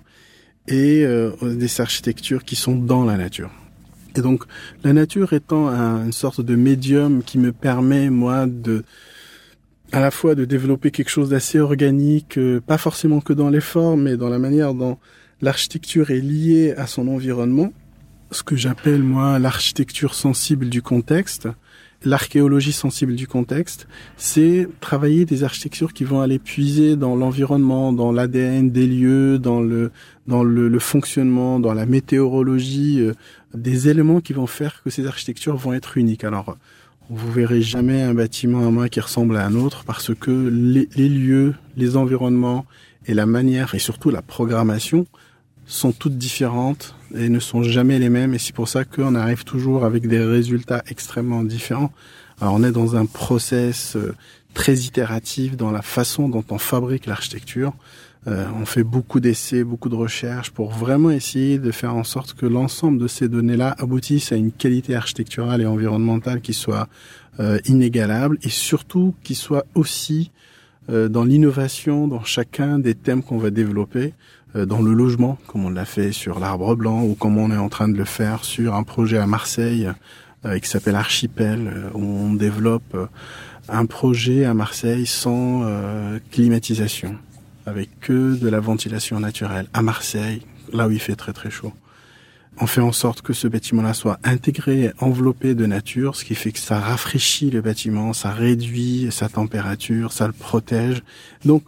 et 0.67 1.03
euh, 1.05 1.31
des 1.41 1.79
architectures 1.79 2.43
qui 2.43 2.55
sont 2.55 2.75
dans 2.75 3.05
la 3.05 3.17
nature. 3.17 3.51
Et 4.15 4.21
donc 4.21 4.45
la 4.83 4.93
nature 4.93 5.33
étant 5.33 5.67
un, 5.67 6.05
une 6.05 6.11
sorte 6.11 6.41
de 6.41 6.55
médium 6.55 7.23
qui 7.23 7.37
me 7.37 7.51
permet 7.51 8.09
moi 8.09 8.47
de 8.47 8.83
à 9.91 9.99
la 9.99 10.09
fois 10.09 10.33
de 10.33 10.45
développer 10.45 10.89
quelque 10.89 11.09
chose 11.09 11.29
d'assez 11.29 11.59
organique, 11.59 12.39
pas 12.65 12.79
forcément 12.79 13.21
que 13.21 13.31
dans 13.31 13.51
les 13.51 13.61
formes, 13.61 14.03
mais 14.03 14.17
dans 14.17 14.29
la 14.29 14.39
manière 14.39 14.73
dont 14.73 14.97
l'architecture 15.39 16.09
est 16.09 16.19
liée 16.19 16.73
à 16.77 16.87
son 16.87 17.07
environnement 17.07 17.71
ce 18.33 18.43
que 18.43 18.55
j'appelle 18.55 19.03
moi 19.03 19.39
l'architecture 19.39 20.15
sensible 20.15 20.69
du 20.69 20.81
contexte, 20.81 21.47
l'archéologie 22.03 22.73
sensible 22.73 23.15
du 23.15 23.27
contexte, 23.27 23.87
c'est 24.17 24.67
travailler 24.81 25.25
des 25.25 25.43
architectures 25.43 25.93
qui 25.93 26.03
vont 26.03 26.21
aller 26.21 26.39
puiser 26.39 26.95
dans 26.95 27.15
l'environnement, 27.15 27.93
dans 27.93 28.11
l'ADN 28.11 28.71
des 28.71 28.87
lieux, 28.87 29.39
dans 29.39 29.61
le 29.61 29.91
dans 30.27 30.43
le, 30.43 30.67
le 30.67 30.79
fonctionnement, 30.79 31.59
dans 31.59 31.73
la 31.73 31.85
météorologie, 31.85 33.01
euh, 33.01 33.13
des 33.53 33.89
éléments 33.89 34.21
qui 34.21 34.33
vont 34.33 34.47
faire 34.47 34.81
que 34.83 34.89
ces 34.89 35.05
architectures 35.05 35.57
vont 35.57 35.73
être 35.73 35.97
uniques. 35.97 36.23
Alors, 36.23 36.57
vous 37.09 37.31
verrez 37.31 37.61
jamais 37.61 38.01
un 38.01 38.13
bâtiment 38.13 38.65
à 38.65 38.71
main 38.71 38.87
qui 38.87 39.01
ressemble 39.01 39.35
à 39.35 39.45
un 39.45 39.55
autre 39.55 39.83
parce 39.85 40.13
que 40.15 40.49
les, 40.49 40.87
les 40.95 41.09
lieux, 41.09 41.53
les 41.75 41.97
environnements 41.97 42.65
et 43.05 43.13
la 43.13 43.25
manière 43.25 43.75
et 43.75 43.79
surtout 43.79 44.09
la 44.09 44.21
programmation 44.21 45.05
sont 45.65 45.91
toutes 45.91 46.17
différentes 46.17 46.95
et 47.15 47.29
ne 47.29 47.39
sont 47.39 47.63
jamais 47.63 47.99
les 47.99 48.09
mêmes. 48.09 48.33
Et 48.33 48.39
c'est 48.39 48.53
pour 48.53 48.67
ça 48.67 48.85
qu'on 48.85 49.15
arrive 49.15 49.43
toujours 49.43 49.85
avec 49.85 50.07
des 50.07 50.23
résultats 50.23 50.83
extrêmement 50.87 51.43
différents. 51.43 51.91
Alors 52.41 52.53
on 52.55 52.63
est 52.63 52.71
dans 52.71 52.95
un 52.95 53.05
process 53.05 53.95
euh, 53.95 54.15
très 54.53 54.75
itératif 54.75 55.57
dans 55.57 55.71
la 55.71 55.81
façon 55.81 56.29
dont 56.29 56.43
on 56.49 56.57
fabrique 56.57 57.05
l'architecture. 57.05 57.73
Euh, 58.27 58.45
on 58.59 58.65
fait 58.65 58.83
beaucoup 58.83 59.19
d'essais, 59.19 59.63
beaucoup 59.63 59.89
de 59.89 59.95
recherches 59.95 60.51
pour 60.51 60.71
vraiment 60.71 61.11
essayer 61.11 61.59
de 61.59 61.71
faire 61.71 61.93
en 61.93 62.05
sorte 62.05 62.33
que 62.33 62.45
l'ensemble 62.45 62.97
de 62.97 63.07
ces 63.07 63.27
données-là 63.27 63.75
aboutissent 63.77 64.31
à 64.31 64.37
une 64.37 64.51
qualité 64.51 64.95
architecturale 64.95 65.61
et 65.61 65.65
environnementale 65.65 66.39
qui 66.39 66.53
soit 66.53 66.87
euh, 67.39 67.59
inégalable 67.65 68.37
et 68.41 68.49
surtout 68.49 69.13
qui 69.23 69.35
soit 69.35 69.65
aussi 69.75 70.31
euh, 70.89 71.09
dans 71.09 71.25
l'innovation 71.25 72.07
dans 72.07 72.23
chacun 72.23 72.79
des 72.79 72.95
thèmes 72.95 73.23
qu'on 73.23 73.37
va 73.37 73.49
développer. 73.49 74.13
Euh, 74.55 74.65
dans 74.65 74.81
le 74.81 74.93
logement, 74.93 75.37
comme 75.47 75.65
on 75.65 75.69
l'a 75.69 75.85
fait 75.85 76.11
sur 76.11 76.39
l'arbre 76.39 76.75
blanc, 76.75 77.03
ou 77.03 77.15
comme 77.15 77.37
on 77.37 77.51
est 77.51 77.57
en 77.57 77.69
train 77.69 77.87
de 77.87 77.97
le 77.97 78.05
faire 78.05 78.43
sur 78.43 78.75
un 78.75 78.83
projet 78.83 79.17
à 79.17 79.25
Marseille 79.25 79.89
euh, 80.45 80.59
qui 80.59 80.69
s'appelle 80.69 80.95
Archipel, 80.95 81.67
euh, 81.67 81.89
où 81.93 82.03
on 82.03 82.33
développe 82.33 82.95
un 83.69 83.85
projet 83.85 84.45
à 84.45 84.53
Marseille 84.53 85.05
sans 85.05 85.65
climatisation, 86.31 87.17
avec 87.65 87.97
que 88.01 88.35
de 88.35 88.49
la 88.49 88.59
ventilation 88.59 89.21
naturelle. 89.21 89.67
À 89.73 89.81
Marseille, 89.81 90.41
là 90.73 90.89
où 90.89 90.91
il 90.91 90.99
fait 90.99 91.15
très 91.15 91.31
très 91.31 91.49
chaud. 91.49 91.71
On 92.59 92.67
fait 92.67 92.81
en 92.81 92.91
sorte 92.91 93.21
que 93.21 93.31
ce 93.31 93.47
bâtiment-là 93.47 93.93
soit 93.93 94.19
intégré, 94.25 94.91
enveloppé 94.99 95.55
de 95.55 95.65
nature, 95.65 96.17
ce 96.17 96.25
qui 96.25 96.35
fait 96.35 96.51
que 96.51 96.59
ça 96.59 96.77
rafraîchit 96.79 97.49
le 97.49 97.61
bâtiment, 97.61 98.11
ça 98.11 98.31
réduit 98.31 99.07
sa 99.11 99.29
température, 99.29 100.11
ça 100.11 100.27
le 100.27 100.33
protège. 100.33 101.03
Donc, 101.45 101.63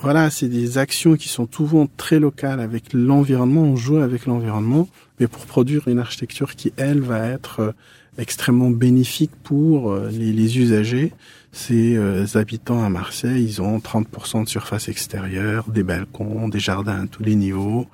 voilà, 0.00 0.30
c'est 0.30 0.48
des 0.48 0.78
actions 0.78 1.16
qui 1.16 1.28
sont 1.28 1.48
souvent 1.50 1.88
très 1.96 2.20
locales 2.20 2.60
avec 2.60 2.92
l'environnement. 2.92 3.62
On 3.62 3.76
joue 3.76 3.96
avec 3.96 4.26
l'environnement, 4.26 4.88
mais 5.18 5.26
pour 5.26 5.44
produire 5.44 5.88
une 5.88 5.98
architecture 5.98 6.54
qui, 6.54 6.72
elle, 6.76 7.00
va 7.00 7.26
être 7.26 7.60
euh, 7.60 7.72
extrêmement 8.16 8.70
bénéfique 8.70 9.32
pour 9.42 9.90
euh, 9.90 10.08
les, 10.12 10.32
les 10.32 10.58
usagers. 10.58 11.12
Ces 11.50 11.96
euh, 11.96 12.26
habitants 12.34 12.84
à 12.84 12.90
Marseille, 12.90 13.44
ils 13.44 13.60
ont 13.60 13.78
30% 13.78 14.44
de 14.44 14.48
surface 14.48 14.88
extérieure, 14.88 15.64
des 15.68 15.82
balcons, 15.82 16.48
des 16.48 16.60
jardins 16.60 17.02
à 17.02 17.06
tous 17.08 17.24
les 17.24 17.34
niveaux. 17.34 17.88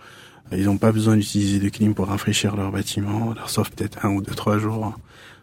Ils 0.53 0.67
n'ont 0.67 0.77
pas 0.77 0.93
besoin 0.93 1.17
d'utiliser 1.17 1.59
de 1.59 1.71
clim 1.71 1.95
pour 1.95 2.09
rafraîchir 2.09 2.55
leur 2.55 2.71
bâtiment, 2.71 3.35
sauf 3.47 3.71
peut-être 3.71 4.05
un 4.05 4.11
ou 4.11 4.21
deux, 4.21 4.35
trois 4.35 4.59
jours. 4.59 4.93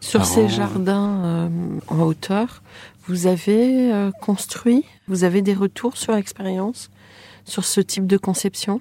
Sur 0.00 0.24
ces 0.24 0.48
jardins 0.48 1.50
en 1.88 2.00
hauteur, 2.00 2.62
vous 3.06 3.26
avez 3.26 3.92
euh, 3.92 4.10
construit 4.20 4.84
Vous 5.08 5.24
avez 5.24 5.42
des 5.42 5.54
retours 5.54 5.96
sur 5.96 6.12
l'expérience 6.14 6.90
sur 7.44 7.64
ce 7.64 7.80
type 7.80 8.06
de 8.06 8.16
conception? 8.16 8.80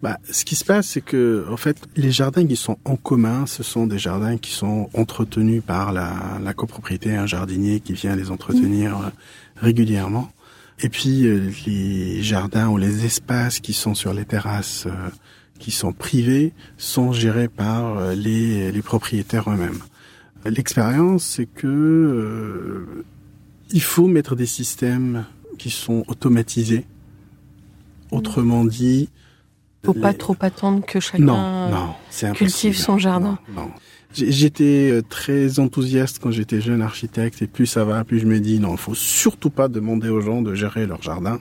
Bah, 0.00 0.18
ce 0.30 0.44
qui 0.44 0.54
se 0.54 0.64
passe, 0.64 0.86
c'est 0.86 1.00
que 1.00 1.44
en 1.50 1.56
fait, 1.56 1.76
les 1.96 2.12
jardins 2.12 2.46
qui 2.46 2.54
sont 2.54 2.78
en 2.84 2.94
commun, 2.94 3.46
ce 3.46 3.64
sont 3.64 3.88
des 3.88 3.98
jardins 3.98 4.38
qui 4.38 4.52
sont 4.52 4.88
entretenus 4.94 5.60
par 5.66 5.92
la, 5.92 6.38
la 6.40 6.54
copropriété, 6.54 7.16
un 7.16 7.26
jardinier 7.26 7.80
qui 7.80 7.94
vient 7.94 8.14
les 8.14 8.30
entretenir 8.30 8.96
euh, 8.96 9.10
régulièrement. 9.56 10.30
Et 10.78 10.88
puis 10.88 11.26
euh, 11.26 11.50
les 11.66 12.22
jardins 12.22 12.68
ou 12.68 12.76
les 12.76 13.04
espaces 13.04 13.58
qui 13.58 13.72
sont 13.72 13.96
sur 13.96 14.14
les 14.14 14.24
terrasses, 14.24 14.86
qui 15.58 15.72
sont 15.72 15.92
privés, 15.92 16.52
sont 16.76 17.12
gérés 17.12 17.48
par 17.48 18.12
les, 18.12 18.70
les 18.70 18.82
propriétaires 18.82 19.50
eux-mêmes. 19.50 19.80
L'expérience, 20.44 21.24
c'est 21.24 21.46
que 21.46 22.86
il 23.70 23.82
faut 23.82 24.06
mettre 24.06 24.36
des 24.36 24.46
systèmes 24.46 25.24
qui 25.58 25.70
sont 25.70 26.04
automatisés. 26.08 26.84
Autrement 28.10 28.64
dit, 28.64 29.10
faut 29.84 29.92
pas 29.92 30.14
trop 30.14 30.36
attendre 30.40 30.84
que 30.84 31.00
chacun 31.00 31.94
cultive 32.34 32.76
son 32.76 32.98
jardin. 32.98 33.38
Non, 33.54 33.70
J'étais 34.14 34.90
euh, 34.90 35.02
très 35.06 35.58
enthousiaste 35.58 36.18
quand 36.20 36.30
j'étais 36.30 36.60
jeune 36.60 36.80
architecte 36.80 37.42
et 37.42 37.46
plus 37.46 37.66
ça 37.66 37.84
va, 37.84 38.04
plus 38.04 38.20
je 38.20 38.26
me 38.26 38.40
dis 38.40 38.58
non, 38.58 38.72
il 38.72 38.78
faut 38.78 38.94
surtout 38.94 39.50
pas 39.50 39.68
demander 39.68 40.08
aux 40.08 40.20
gens 40.20 40.40
de 40.40 40.54
gérer 40.54 40.86
leur 40.86 41.02
jardin. 41.02 41.40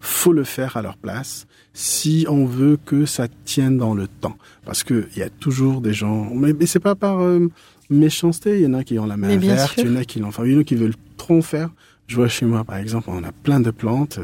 Faut 0.00 0.32
le 0.32 0.44
faire 0.44 0.76
à 0.76 0.82
leur 0.82 0.96
place 0.96 1.46
si 1.74 2.26
on 2.28 2.46
veut 2.46 2.78
que 2.82 3.04
ça 3.04 3.28
tienne 3.44 3.76
dans 3.76 3.94
le 3.94 4.08
temps. 4.08 4.36
Parce 4.64 4.82
que 4.82 5.08
il 5.14 5.18
y 5.18 5.22
a 5.22 5.28
toujours 5.28 5.80
des 5.80 5.92
gens, 5.92 6.30
mais, 6.34 6.54
mais 6.54 6.66
c'est 6.66 6.80
pas 6.80 6.94
par 6.94 7.20
euh, 7.20 7.50
méchanceté. 7.90 8.60
Il 8.60 8.62
y 8.62 8.66
en 8.66 8.74
a 8.74 8.82
qui 8.82 8.98
ont 8.98 9.06
la 9.06 9.16
main 9.16 9.36
verte, 9.36 9.74
il 9.78 9.86
y 9.86 9.90
en 9.90 9.96
a 9.96 10.04
qui 10.04 10.18
l'ont, 10.18 10.28
enfin, 10.28 10.44
il 10.46 10.52
y 10.52 10.56
en 10.56 10.60
a 10.60 10.64
qui 10.64 10.74
veulent 10.74 10.96
trop 11.16 11.42
faire. 11.42 11.70
Je 12.06 12.16
vois 12.16 12.28
chez 12.28 12.46
moi, 12.46 12.64
par 12.64 12.76
exemple, 12.76 13.08
on 13.10 13.24
a 13.24 13.32
plein 13.32 13.60
de 13.60 13.70
plantes. 13.70 14.20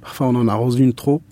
Parfois, 0.00 0.28
on 0.28 0.34
en 0.34 0.48
arrose 0.48 0.78
une 0.78 0.94
trop. 0.94 1.22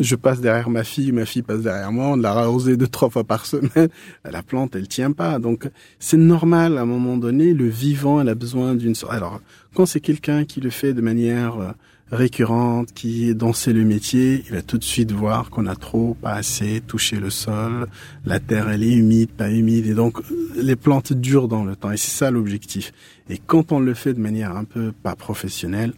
Je 0.00 0.16
passe 0.16 0.40
derrière 0.40 0.70
ma 0.70 0.82
fille, 0.82 1.12
ma 1.12 1.24
fille 1.26 1.42
passe 1.42 1.60
derrière 1.60 1.92
moi, 1.92 2.08
on 2.08 2.16
l'a 2.16 2.32
arrosé 2.32 2.76
deux, 2.76 2.88
trois 2.88 3.10
fois 3.10 3.24
par 3.24 3.46
semaine. 3.46 3.88
La 4.24 4.42
plante, 4.42 4.74
elle 4.74 4.88
tient 4.88 5.12
pas. 5.12 5.38
Donc, 5.38 5.68
c'est 5.98 6.16
normal, 6.16 6.78
à 6.78 6.82
un 6.82 6.86
moment 6.86 7.16
donné, 7.16 7.52
le 7.52 7.68
vivant, 7.68 8.20
elle 8.20 8.28
a 8.28 8.34
besoin 8.34 8.74
d'une 8.74 8.94
sorte... 8.94 9.12
Alors, 9.12 9.40
quand 9.74 9.86
c'est 9.86 10.00
quelqu'un 10.00 10.44
qui 10.44 10.60
le 10.60 10.70
fait 10.70 10.94
de 10.94 11.00
manière 11.00 11.58
euh, 11.58 11.72
récurrente, 12.14 12.92
qui 12.92 13.28
est 13.28 13.34
dans 13.34 13.52
le 13.66 13.84
métier, 13.84 14.42
il 14.46 14.54
va 14.54 14.62
tout 14.62 14.78
de 14.78 14.84
suite 14.84 15.12
voir 15.12 15.50
qu'on 15.50 15.66
a 15.66 15.76
trop, 15.76 16.16
pas 16.20 16.32
assez 16.32 16.82
touché 16.86 17.16
le 17.16 17.30
sol, 17.30 17.86
la 18.24 18.40
terre 18.40 18.68
elle 18.68 18.82
est 18.82 18.92
humide, 18.92 19.30
pas 19.30 19.50
humide, 19.50 19.86
et 19.86 19.94
donc 19.94 20.18
les 20.56 20.76
plantes 20.76 21.12
durent 21.12 21.48
dans 21.48 21.64
le 21.64 21.76
temps, 21.76 21.90
et 21.90 21.96
c'est 21.96 22.16
ça 22.16 22.30
l'objectif. 22.30 22.92
Et 23.28 23.38
quand 23.38 23.72
on 23.72 23.80
le 23.80 23.94
fait 23.94 24.14
de 24.14 24.20
manière 24.20 24.56
un 24.56 24.64
peu 24.64 24.92
pas 25.02 25.16
professionnelle, 25.16 25.92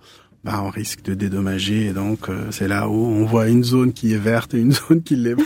bah 0.44 0.62
on 0.62 0.70
risque 0.70 1.02
de 1.02 1.14
dédommager, 1.14 1.86
et 1.86 1.92
donc 1.92 2.28
euh, 2.28 2.46
c'est 2.50 2.68
là 2.68 2.88
où 2.88 2.94
on 2.94 3.24
voit 3.24 3.48
une 3.48 3.64
zone 3.64 3.92
qui 3.92 4.12
est 4.12 4.18
verte 4.18 4.54
et 4.54 4.60
une 4.60 4.72
zone 4.88 5.02
qui 5.02 5.16
l'est. 5.16 5.36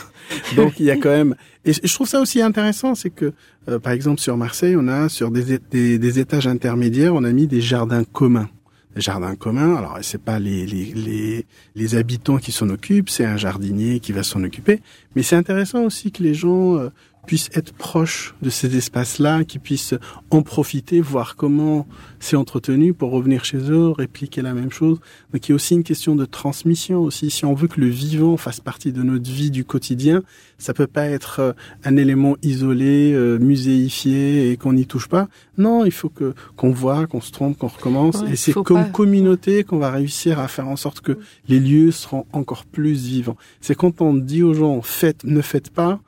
donc 0.57 0.79
il 0.79 0.87
y 0.87 0.91
a 0.91 0.97
quand 0.97 1.11
même, 1.11 1.35
et 1.65 1.73
je 1.73 1.95
trouve 1.95 2.09
ça 2.09 2.21
aussi 2.21 2.43
intéressant, 2.43 2.95
c'est 2.95 3.11
que 3.11 3.33
euh, 3.69 3.79
par 3.79 3.93
exemple 3.93 4.21
sur 4.21 4.37
Marseille, 4.37 4.77
on 4.77 4.89
a 4.89 5.09
sur 5.09 5.31
des, 5.31 5.59
des 5.99 6.19
étages 6.19 6.47
intermédiaires, 6.47 7.15
on 7.15 7.25
a 7.25 7.33
mis 7.33 7.47
des 7.47 7.61
jardins 7.61 8.05
communs 8.05 8.49
jardin 8.97 9.35
commun. 9.35 9.77
Alors 9.77 9.99
c'est 10.03 10.23
pas 10.23 10.39
les, 10.39 10.67
les, 10.67 10.93
les, 10.95 11.47
les, 11.75 11.95
habitants 11.95 12.39
qui 12.39 12.53
s'en 12.53 12.69
occupent, 12.69 13.11
c'est 13.11 13.25
un 13.25 13.37
jardinier 13.37 14.01
qui 14.01 14.13
va 14.13 14.23
s'en 14.23 14.43
occuper. 14.43 14.81
Mais 15.15 15.23
c'est 15.23 15.37
intéressant 15.37 15.85
aussi 15.85 16.13
que 16.13 16.23
les 16.23 16.35
gens 16.35 16.77
euh, 16.77 16.91
puissent 17.27 17.51
être 17.55 17.73
proches 17.73 18.35
de 18.43 18.51
ces 18.51 18.77
espaces-là, 18.77 19.45
qu'ils 19.45 19.61
puissent 19.61 19.95
en 20.31 20.43
profiter, 20.43 21.01
voir 21.01 21.37
comment 21.37 21.87
c'est 22.19 22.37
entretenu 22.37 22.93
pour 22.93 23.11
revenir 23.11 23.45
chez 23.45 23.59
eux, 23.59 23.91
répliquer 23.91 24.43
la 24.43 24.53
même 24.53 24.71
chose. 24.71 24.99
Donc 25.33 25.49
il 25.49 25.51
y 25.51 25.53
a 25.53 25.55
aussi 25.55 25.75
une 25.75 25.83
question 25.83 26.17
de 26.17 26.25
transmission 26.25 27.01
aussi. 27.01 27.31
Si 27.31 27.45
on 27.45 27.55
veut 27.55 27.69
que 27.69 27.81
le 27.81 27.89
vivant 27.89 28.37
fasse 28.37 28.61
partie 28.61 28.93
de 28.93 29.03
notre 29.03 29.31
vie 29.31 29.51
du 29.51 29.65
quotidien, 29.65 30.23
ça 30.59 30.75
peut 30.75 30.87
pas 30.87 31.07
être 31.07 31.41
euh, 31.41 31.53
un 31.85 31.97
élément 31.97 32.37
isolé, 32.43 33.13
euh, 33.15 33.39
muséifié 33.39 34.51
et 34.51 34.57
qu'on 34.57 34.75
n'y 34.75 34.87
touche 34.87 35.09
pas. 35.09 35.29
Non, 35.57 35.85
il 35.85 35.93
faut 35.93 36.09
que 36.09 36.35
qu'on 36.57 36.71
voit, 36.71 37.07
qu'on 37.07 37.21
se 37.21 37.33
trompe, 37.33 37.59
qu'on 37.59 37.69
recommence. 37.69 38.23
et 38.31 38.37
c'est 38.37 38.53
comme 38.53 38.91
communauté 38.93 39.65
qu'on 39.65 39.79
va 39.79 39.91
réussir 39.91 40.39
à 40.39 40.49
faire 40.49 40.69
en 40.69 40.77
sorte 40.77 41.01
que 41.01 41.19
les 41.49 41.61
lieux 41.61 41.91
seront 41.91 42.27
encore 42.33 42.65
plus 42.65 42.93
vivants. 42.93 43.37
C'est 43.61 43.75
quand 43.75 44.01
on 44.01 44.15
dit 44.15 44.43
aux 44.43 44.55
gens 44.55 44.83
faites, 44.83 45.25
ne 45.25 45.41
faites 45.41 45.71
pas, 45.71 46.01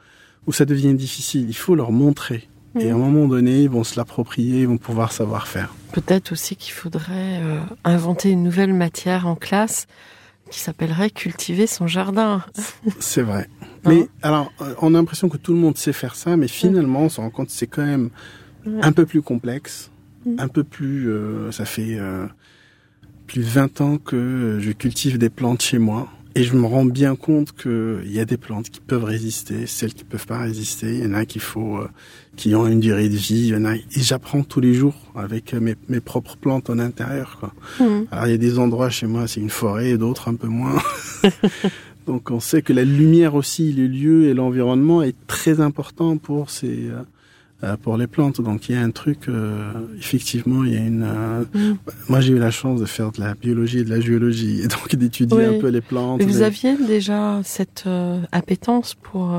où 0.46 0.52
ça 0.52 0.64
devient 0.64 0.94
difficile. 0.94 1.46
Il 1.48 1.56
faut 1.56 1.74
leur 1.74 1.92
montrer. 1.92 2.48
Et 2.78 2.90
à 2.90 2.94
un 2.94 2.98
moment 2.98 3.28
donné, 3.28 3.62
ils 3.62 3.68
vont 3.68 3.84
se 3.84 3.98
l'approprier, 3.98 4.62
ils 4.62 4.68
vont 4.68 4.78
pouvoir 4.78 5.12
savoir 5.12 5.46
faire. 5.46 5.74
Peut-être 5.92 6.32
aussi 6.32 6.56
qu'il 6.56 6.72
faudrait 6.72 7.40
euh, 7.42 7.60
inventer 7.84 8.30
une 8.30 8.42
nouvelle 8.42 8.72
matière 8.72 9.26
en 9.26 9.34
classe 9.34 9.86
qui 10.50 10.58
s'appellerait 10.58 11.10
cultiver 11.10 11.66
son 11.66 11.86
jardin. 11.86 12.42
C'est 12.98 13.22
vrai. 13.22 13.46
Hein 13.84 13.90
mais 13.90 14.08
alors, 14.22 14.50
euh, 14.62 14.74
on 14.80 14.94
a 14.94 14.98
l'impression 14.98 15.28
que 15.28 15.36
tout 15.36 15.52
le 15.52 15.58
monde 15.58 15.76
sait 15.76 15.92
faire 15.92 16.14
ça, 16.14 16.36
mais 16.36 16.48
finalement, 16.48 17.02
on 17.02 17.08
se 17.10 17.20
rend 17.20 17.30
compte 17.30 17.48
que 17.48 17.52
c'est 17.52 17.66
quand 17.66 17.84
même 17.84 18.10
un 18.80 18.92
peu 18.92 19.04
plus 19.04 19.22
complexe, 19.22 19.90
mm. 20.24 20.36
un 20.38 20.48
peu 20.48 20.64
plus. 20.64 21.10
Euh, 21.10 21.52
ça 21.52 21.64
fait 21.64 21.98
plus 23.26 23.40
de 23.40 23.46
20 23.46 23.80
ans 23.80 23.98
que 23.98 24.58
je 24.60 24.72
cultive 24.72 25.18
des 25.18 25.30
plantes 25.30 25.62
chez 25.62 25.78
moi. 25.78 26.08
Et 26.34 26.44
je 26.44 26.56
me 26.56 26.66
rends 26.66 26.84
bien 26.84 27.14
compte 27.14 27.52
qu'il 27.52 28.10
y 28.10 28.20
a 28.20 28.24
des 28.24 28.36
plantes 28.36 28.70
qui 28.70 28.80
peuvent 28.80 29.04
résister, 29.04 29.66
celles 29.66 29.92
qui 29.92 30.04
peuvent 30.04 30.26
pas 30.26 30.38
résister. 30.38 30.94
Il 30.94 31.04
y 31.04 31.06
en 31.06 31.14
a 31.14 31.26
qu'il 31.26 31.42
faut, 31.42 31.78
euh, 31.78 31.88
qui 32.36 32.54
ont 32.54 32.66
une 32.66 32.80
durée 32.80 33.08
de 33.08 33.16
vie. 33.16 33.48
Il 33.48 33.48
y 33.48 33.56
en 33.56 33.64
a, 33.64 33.74
et 33.74 33.82
j'apprends 33.96 34.42
tous 34.42 34.60
les 34.60 34.74
jours 34.74 34.94
avec 35.14 35.52
mes, 35.52 35.76
mes 35.88 36.00
propres 36.00 36.36
plantes 36.36 36.70
en 36.70 36.78
intérieur. 36.78 37.38
Quoi. 37.38 37.52
Mmh. 37.80 38.06
Alors 38.10 38.26
il 38.26 38.30
y 38.30 38.34
a 38.34 38.38
des 38.38 38.58
endroits 38.58 38.90
chez 38.90 39.06
moi, 39.06 39.26
c'est 39.26 39.40
une 39.40 39.50
forêt, 39.50 39.90
et 39.90 39.98
d'autres 39.98 40.28
un 40.28 40.34
peu 40.34 40.48
moins. 40.48 40.80
Donc 42.06 42.30
on 42.30 42.40
sait 42.40 42.62
que 42.62 42.72
la 42.72 42.84
lumière 42.84 43.34
aussi, 43.34 43.72
les 43.72 43.88
lieux 43.88 44.24
et 44.24 44.34
l'environnement 44.34 45.02
est 45.02 45.14
très 45.26 45.60
important 45.60 46.16
pour 46.16 46.50
ces 46.50 46.88
euh, 46.88 47.00
euh, 47.00 47.02
pour 47.82 47.96
les 47.96 48.06
plantes. 48.06 48.40
Donc 48.40 48.68
il 48.68 48.74
y 48.74 48.78
a 48.78 48.82
un 48.82 48.90
truc, 48.90 49.28
euh, 49.28 49.72
effectivement, 49.98 50.64
il 50.64 50.74
y 50.74 50.76
a 50.76 50.80
une. 50.80 51.04
Euh, 51.04 51.44
mm. 51.54 51.78
Moi, 52.08 52.20
j'ai 52.20 52.32
eu 52.32 52.38
la 52.38 52.50
chance 52.50 52.80
de 52.80 52.86
faire 52.86 53.12
de 53.12 53.20
la 53.20 53.34
biologie 53.34 53.80
et 53.80 53.84
de 53.84 53.90
la 53.90 54.00
géologie, 54.00 54.62
et 54.62 54.68
donc 54.68 54.94
d'étudier 54.94 55.44
un 55.44 55.58
peu 55.58 55.68
les 55.68 55.80
plantes. 55.80 56.20
Mais 56.20 56.26
vous 56.26 56.42
aviez 56.42 56.76
déjà 56.76 57.40
cette 57.44 57.84
appétence 58.32 58.94
pour 58.94 59.32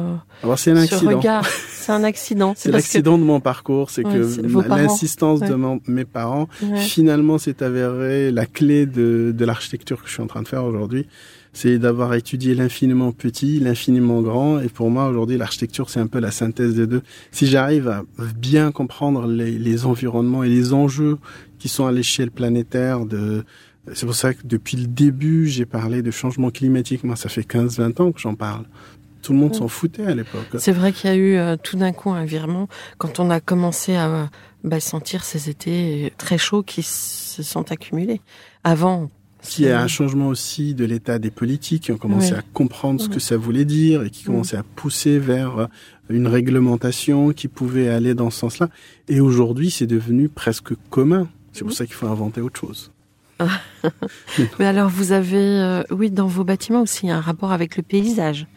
Alors, 0.43 0.59
c'est 0.59 0.71
un 0.71 0.77
accident. 0.77 0.99
ce 0.99 1.05
regard. 1.15 1.47
C'est 1.83 1.91
un 1.91 2.05
accident. 2.05 2.53
C'est 2.55 2.71
l'accident 2.71 3.17
de 3.17 3.25
mon 3.25 3.41
parcours, 3.41 3.89
c'est 3.89 4.03
que 4.03 4.69
l'insistance 4.69 5.41
de 5.41 5.53
mes 5.91 6.05
parents, 6.05 6.47
finalement, 6.77 7.37
s'est 7.37 7.61
avérée 7.61 8.31
la 8.31 8.45
clé 8.45 8.85
de, 8.85 9.33
de 9.35 9.45
l'architecture 9.45 10.01
que 10.01 10.07
je 10.07 10.13
suis 10.13 10.23
en 10.23 10.27
train 10.27 10.43
de 10.43 10.47
faire 10.47 10.63
aujourd'hui 10.63 11.07
c'est 11.53 11.77
d'avoir 11.77 12.13
étudié 12.15 12.55
l'infiniment 12.55 13.11
petit, 13.11 13.59
l'infiniment 13.59 14.21
grand. 14.21 14.59
Et 14.59 14.69
pour 14.69 14.89
moi, 14.89 15.07
aujourd'hui, 15.07 15.37
l'architecture, 15.37 15.89
c'est 15.89 15.99
un 15.99 16.07
peu 16.07 16.19
la 16.19 16.31
synthèse 16.31 16.75
des 16.75 16.87
deux. 16.87 17.03
Si 17.31 17.45
j'arrive 17.45 17.87
à 17.87 18.03
bien 18.35 18.71
comprendre 18.71 19.27
les, 19.27 19.51
les, 19.51 19.85
environnements 19.85 20.43
et 20.43 20.49
les 20.49 20.73
enjeux 20.73 21.19
qui 21.59 21.69
sont 21.69 21.85
à 21.85 21.91
l'échelle 21.91 22.31
planétaire 22.31 23.05
de, 23.05 23.45
c'est 23.93 24.05
pour 24.05 24.15
ça 24.15 24.33
que 24.33 24.41
depuis 24.45 24.77
le 24.77 24.87
début, 24.87 25.47
j'ai 25.47 25.65
parlé 25.65 26.01
de 26.01 26.11
changement 26.11 26.49
climatique. 26.49 27.03
Moi, 27.03 27.15
ça 27.15 27.29
fait 27.29 27.43
15, 27.43 27.77
20 27.77 27.99
ans 27.99 28.11
que 28.11 28.19
j'en 28.19 28.35
parle. 28.35 28.65
Tout 29.21 29.33
le 29.33 29.39
monde 29.39 29.55
s'en 29.55 29.69
foutait 29.69 30.05
à 30.05 30.15
l'époque. 30.15 30.47
C'est 30.57 30.73
vrai 30.73 30.91
qu'il 30.91 31.09
y 31.09 31.13
a 31.13 31.15
eu 31.15 31.35
euh, 31.35 31.55
tout 31.55 31.77
d'un 31.77 31.93
coup 31.93 32.11
un 32.11 32.25
virement 32.25 32.67
quand 32.97 33.19
on 33.19 33.29
a 33.29 33.39
commencé 33.39 33.95
à 33.95 34.29
bah, 34.63 34.79
sentir 34.79 35.23
ces 35.23 35.49
étés 35.49 36.11
très 36.17 36.37
chauds 36.37 36.63
qui 36.63 36.83
se 36.83 37.41
sont 37.41 37.71
accumulés. 37.71 38.19
Avant, 38.65 39.09
il 39.57 39.65
y 39.65 39.69
a 39.69 39.81
un 39.81 39.87
changement 39.87 40.27
aussi 40.27 40.73
de 40.73 40.85
l'état 40.85 41.19
des 41.19 41.31
politiques 41.31 41.83
qui 41.83 41.91
ont 41.91 41.97
commencé 41.97 42.33
à 42.33 42.41
comprendre 42.53 43.01
ce 43.01 43.09
que 43.09 43.19
ça 43.19 43.37
voulait 43.37 43.65
dire 43.65 44.03
et 44.03 44.09
qui 44.09 44.23
commençaient 44.23 44.57
à 44.57 44.63
pousser 44.63 45.19
vers 45.19 45.57
euh, 45.57 45.65
une 46.09 46.27
réglementation 46.27 47.33
qui 47.33 47.47
pouvait 47.47 47.89
aller 47.89 48.13
dans 48.13 48.29
ce 48.29 48.39
sens-là. 48.39 48.69
Et 49.07 49.19
aujourd'hui, 49.19 49.71
c'est 49.71 49.87
devenu 49.87 50.29
presque 50.29 50.73
commun. 50.89 51.27
C'est 51.51 51.63
pour 51.63 51.73
ça 51.73 51.85
qu'il 51.85 51.95
faut 51.95 52.07
inventer 52.07 52.41
autre 52.41 52.59
chose. 52.59 52.91
Mais 54.59 54.65
alors, 54.65 54.89
vous 54.89 55.11
avez, 55.11 55.37
euh, 55.37 55.83
oui, 55.91 56.09
dans 56.11 56.27
vos 56.27 56.43
bâtiments 56.43 56.81
aussi 56.81 57.09
un 57.09 57.21
rapport 57.21 57.51
avec 57.51 57.77
le 57.77 57.83
paysage, 57.83 58.47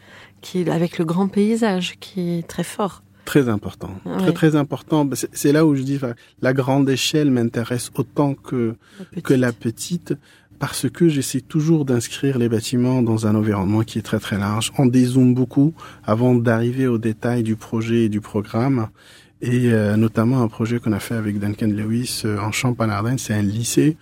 qui 0.41 0.69
avec 0.69 0.97
le 0.97 1.05
grand 1.05 1.27
paysage, 1.27 1.95
qui 1.99 2.39
est 2.39 2.47
très 2.47 2.63
fort. 2.63 3.03
Très 3.25 3.49
important, 3.49 3.89
très 4.19 4.31
très 4.31 4.55
important. 4.55 5.03
Bah, 5.03 5.17
c'est 5.33 5.51
là 5.51 5.65
où 5.65 5.75
je 5.75 5.81
dis 5.81 5.99
la 6.41 6.53
grande 6.53 6.89
échelle 6.89 7.29
m'intéresse 7.29 7.91
autant 7.95 8.35
que 8.35 8.75
que 9.21 9.33
la 9.33 9.51
petite. 9.51 10.13
Parce 10.59 10.89
que 10.89 11.07
j'essaie 11.07 11.41
toujours 11.41 11.85
d'inscrire 11.85 12.37
les 12.37 12.49
bâtiments 12.49 13.01
dans 13.01 13.27
un 13.27 13.35
environnement 13.35 13.83
qui 13.83 13.99
est 13.99 14.03
très 14.03 14.19
très 14.19 14.37
large. 14.37 14.71
On 14.77 14.85
dézoome 14.85 15.33
beaucoup 15.33 15.73
avant 16.05 16.35
d'arriver 16.35 16.87
au 16.87 16.97
détail 16.97 17.43
du 17.43 17.55
projet 17.55 18.05
et 18.05 18.09
du 18.09 18.21
programme. 18.21 18.87
Et 19.41 19.71
euh, 19.71 19.97
notamment 19.97 20.41
un 20.41 20.47
projet 20.47 20.79
qu'on 20.79 20.93
a 20.93 20.99
fait 20.99 21.15
avec 21.15 21.39
Duncan 21.39 21.67
Lewis 21.67 22.23
euh, 22.25 22.39
en 22.39 22.51
Champagne-Ardenne, 22.51 23.19
c'est 23.19 23.35
un 23.35 23.43
lycée 23.43 23.95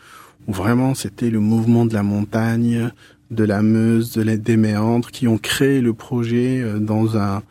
où 0.47 0.53
vraiment 0.53 0.95
c'était 0.95 1.29
le 1.29 1.41
mouvement 1.41 1.85
de 1.85 1.93
la 1.93 2.03
montagne, 2.03 2.89
de 3.31 3.43
la 3.43 3.61
Meuse, 3.61 4.13
de 4.13 4.21
la, 4.21 4.37
des 4.37 4.55
méandres 4.55 5.11
qui 5.11 5.27
ont 5.27 5.37
créé 5.37 5.81
le 5.81 5.93
projet 5.93 6.61
euh, 6.61 6.79
dans 6.79 7.17
un 7.17 7.43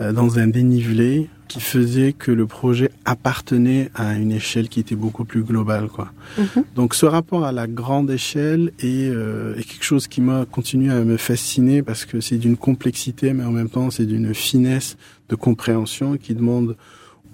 dans 0.00 0.40
un 0.40 0.48
dénivelé 0.48 1.30
qui 1.54 1.60
faisait 1.60 2.12
que 2.12 2.32
le 2.32 2.46
projet 2.46 2.90
appartenait 3.04 3.88
à 3.94 4.14
une 4.14 4.32
échelle 4.32 4.68
qui 4.68 4.80
était 4.80 4.96
beaucoup 4.96 5.24
plus 5.24 5.44
globale 5.44 5.86
quoi. 5.86 6.10
Mhm. 6.36 6.64
Donc 6.74 6.94
ce 6.96 7.06
rapport 7.06 7.44
à 7.44 7.52
la 7.52 7.68
grande 7.68 8.10
échelle 8.10 8.72
est, 8.80 9.08
euh, 9.08 9.54
est 9.54 9.62
quelque 9.62 9.84
chose 9.84 10.08
qui 10.08 10.20
m'a 10.20 10.46
continué 10.46 10.92
à 10.92 11.04
me 11.04 11.16
fasciner 11.16 11.84
parce 11.84 12.06
que 12.06 12.20
c'est 12.20 12.38
d'une 12.38 12.56
complexité 12.56 13.32
mais 13.32 13.44
en 13.44 13.52
même 13.52 13.68
temps 13.68 13.92
c'est 13.92 14.04
d'une 14.04 14.34
finesse 14.34 14.96
de 15.28 15.36
compréhension 15.36 16.16
qui 16.16 16.34
demande 16.34 16.76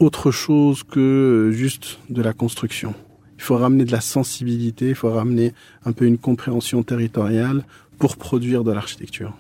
autre 0.01 0.31
chose 0.31 0.83
que 0.83 1.01
euh, 1.01 1.51
juste 1.51 1.99
de 2.11 2.21
la 2.21 2.35
construction. 2.35 2.93
Il 3.39 3.43
faut 3.43 3.57
ramener 3.57 3.87
de 3.87 3.93
la 3.93 4.03
sensibilité, 4.03 4.91
il 4.91 4.95
faut 4.95 5.11
ramener 5.11 5.55
un 5.87 5.93
peu 5.93 6.05
une 6.05 6.19
compréhension 6.19 6.83
territoriale 6.83 7.65
pour 7.99 8.19
produire 8.19 8.65
de 8.65 8.73
l'architecture. 8.73 9.33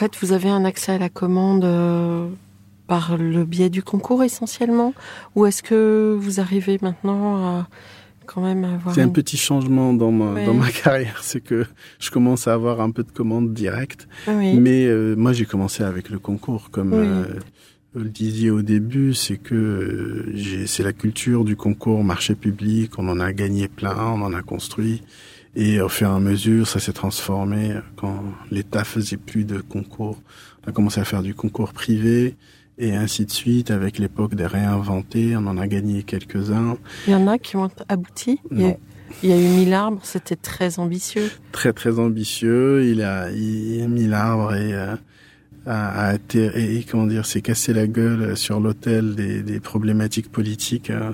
Fait, 0.00 0.12
vous 0.20 0.32
avez 0.32 0.48
un 0.48 0.64
accès 0.64 0.92
à 0.92 0.98
la 0.98 1.08
commande 1.08 1.64
euh, 1.64 2.26
par 2.86 3.16
le 3.16 3.44
biais 3.44 3.70
du 3.70 3.82
concours 3.82 4.22
essentiellement? 4.24 4.94
Ou 5.36 5.46
est-ce 5.46 5.62
que 5.62 6.16
vous 6.18 6.40
arrivez 6.40 6.78
maintenant 6.82 7.36
à 7.36 7.68
quand 8.26 8.42
même 8.42 8.64
avoir... 8.64 8.94
C'est 8.94 9.02
un 9.02 9.06
une- 9.06 9.12
petit 9.12 9.36
changement 9.36 9.92
dans 9.92 10.12
ma, 10.12 10.32
Ouais. 10.34 10.46
dans 10.46 10.54
ma 10.54 10.70
carrière, 10.70 11.18
c'est 11.22 11.40
que 11.40 11.64
je 11.98 12.10
commence 12.10 12.46
à 12.48 12.52
avoir 12.54 12.80
un 12.80 12.90
peu 12.90 13.02
de 13.02 13.10
commandes 13.10 13.52
directes. 13.52 14.08
Oui. 14.28 14.54
Mais 14.54 14.86
euh, 14.86 15.14
moi, 15.16 15.32
j'ai 15.32 15.46
commencé 15.46 15.82
avec 15.82 16.10
le 16.10 16.18
concours, 16.18 16.70
comme 16.70 16.92
Oui. 16.92 16.98
euh, 17.06 17.24
vous 17.94 18.04
le 18.04 18.08
disiez 18.08 18.50
au 18.50 18.62
début, 18.62 19.14
c'est 19.14 19.36
que 19.36 20.32
c'est 20.66 20.84
la 20.84 20.92
culture 20.92 21.44
du 21.44 21.56
concours 21.56 22.04
marché 22.04 22.36
public. 22.36 22.92
On 22.98 23.08
en 23.08 23.18
a 23.18 23.32
gagné 23.32 23.66
plein, 23.66 23.96
on 23.98 24.22
en 24.22 24.32
a 24.32 24.42
construit, 24.42 25.02
et 25.56 25.80
au 25.80 25.88
fur 25.88 26.08
et 26.08 26.12
à 26.14 26.20
mesure, 26.20 26.66
ça 26.66 26.78
s'est 26.78 26.92
transformé. 26.92 27.74
Quand 27.96 28.22
l'État 28.50 28.84
faisait 28.84 29.16
plus 29.16 29.44
de 29.44 29.60
concours, 29.60 30.20
on 30.64 30.70
a 30.70 30.72
commencé 30.72 31.00
à 31.00 31.04
faire 31.04 31.22
du 31.22 31.34
concours 31.34 31.72
privé. 31.72 32.36
Et 32.78 32.94
ainsi 32.96 33.26
de 33.26 33.30
suite, 33.30 33.70
avec 33.70 33.98
l'époque 33.98 34.34
des 34.34 34.46
réinventés, 34.46 35.36
on 35.36 35.46
en 35.46 35.58
a 35.58 35.66
gagné 35.66 36.02
quelques-uns. 36.02 36.78
Il 37.06 37.12
y 37.12 37.14
en 37.14 37.26
a 37.26 37.36
qui 37.36 37.56
ont 37.56 37.68
abouti 37.88 38.40
Non. 38.50 38.78
il 39.22 39.28
y 39.28 39.32
a 39.32 39.36
eu 39.38 39.48
mille 39.48 39.74
arbres, 39.74 40.00
c'était 40.02 40.36
très 40.36 40.78
ambitieux. 40.78 41.30
très 41.52 41.74
très 41.74 41.98
ambitieux. 41.98 42.86
Il 42.86 43.02
a, 43.02 43.30
il 43.32 43.82
a 43.82 43.86
mis 43.86 44.06
l'arbre 44.06 44.54
et 44.54 44.72
euh, 44.72 44.94
a, 45.66 46.06
a 46.08 46.14
été, 46.14 46.50
et, 46.54 46.78
et 46.78 46.82
comment 46.84 47.06
dire, 47.06 47.26
s'est 47.26 47.42
cassé 47.42 47.74
la 47.74 47.86
gueule 47.86 48.34
sur 48.34 48.60
l'autel 48.60 49.14
des, 49.14 49.42
des 49.42 49.60
problématiques 49.60 50.30
politiques 50.32 50.88
euh, 50.88 51.10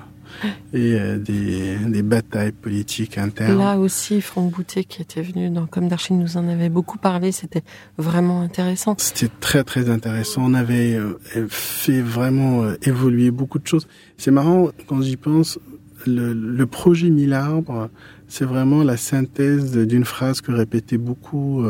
et 0.73 0.93
euh, 0.93 1.17
des, 1.17 1.77
des 1.77 2.01
batailles 2.01 2.51
politiques 2.51 3.17
internes. 3.17 3.57
Là 3.57 3.77
aussi, 3.77 4.21
Franck 4.21 4.51
Boutet, 4.51 4.83
qui 4.83 5.01
était 5.01 5.21
venu 5.21 5.49
dans 5.49 5.65
Comme 5.65 5.87
d'Archine, 5.87 6.19
nous 6.19 6.37
en 6.37 6.47
avait 6.47 6.69
beaucoup 6.69 6.97
parlé. 6.97 7.31
C'était 7.31 7.63
vraiment 7.97 8.41
intéressant. 8.41 8.95
C'était 8.97 9.31
très 9.39 9.63
très 9.63 9.89
intéressant. 9.89 10.43
On 10.45 10.53
avait 10.53 10.95
euh, 10.95 11.17
fait 11.49 12.01
vraiment 12.01 12.63
euh, 12.63 12.75
évoluer 12.83 13.31
beaucoup 13.31 13.59
de 13.59 13.67
choses. 13.67 13.87
C'est 14.17 14.31
marrant 14.31 14.69
quand 14.87 15.01
j'y 15.01 15.17
pense. 15.17 15.59
Le, 16.05 16.31
le 16.33 16.65
projet 16.67 17.09
Mille 17.09 17.33
arbres, 17.33 17.89
c'est 18.27 18.45
vraiment 18.45 18.83
la 18.83 18.97
synthèse 18.97 19.75
d'une 19.75 20.05
phrase 20.05 20.41
que 20.41 20.51
répétait 20.51 20.97
beaucoup 20.97 21.65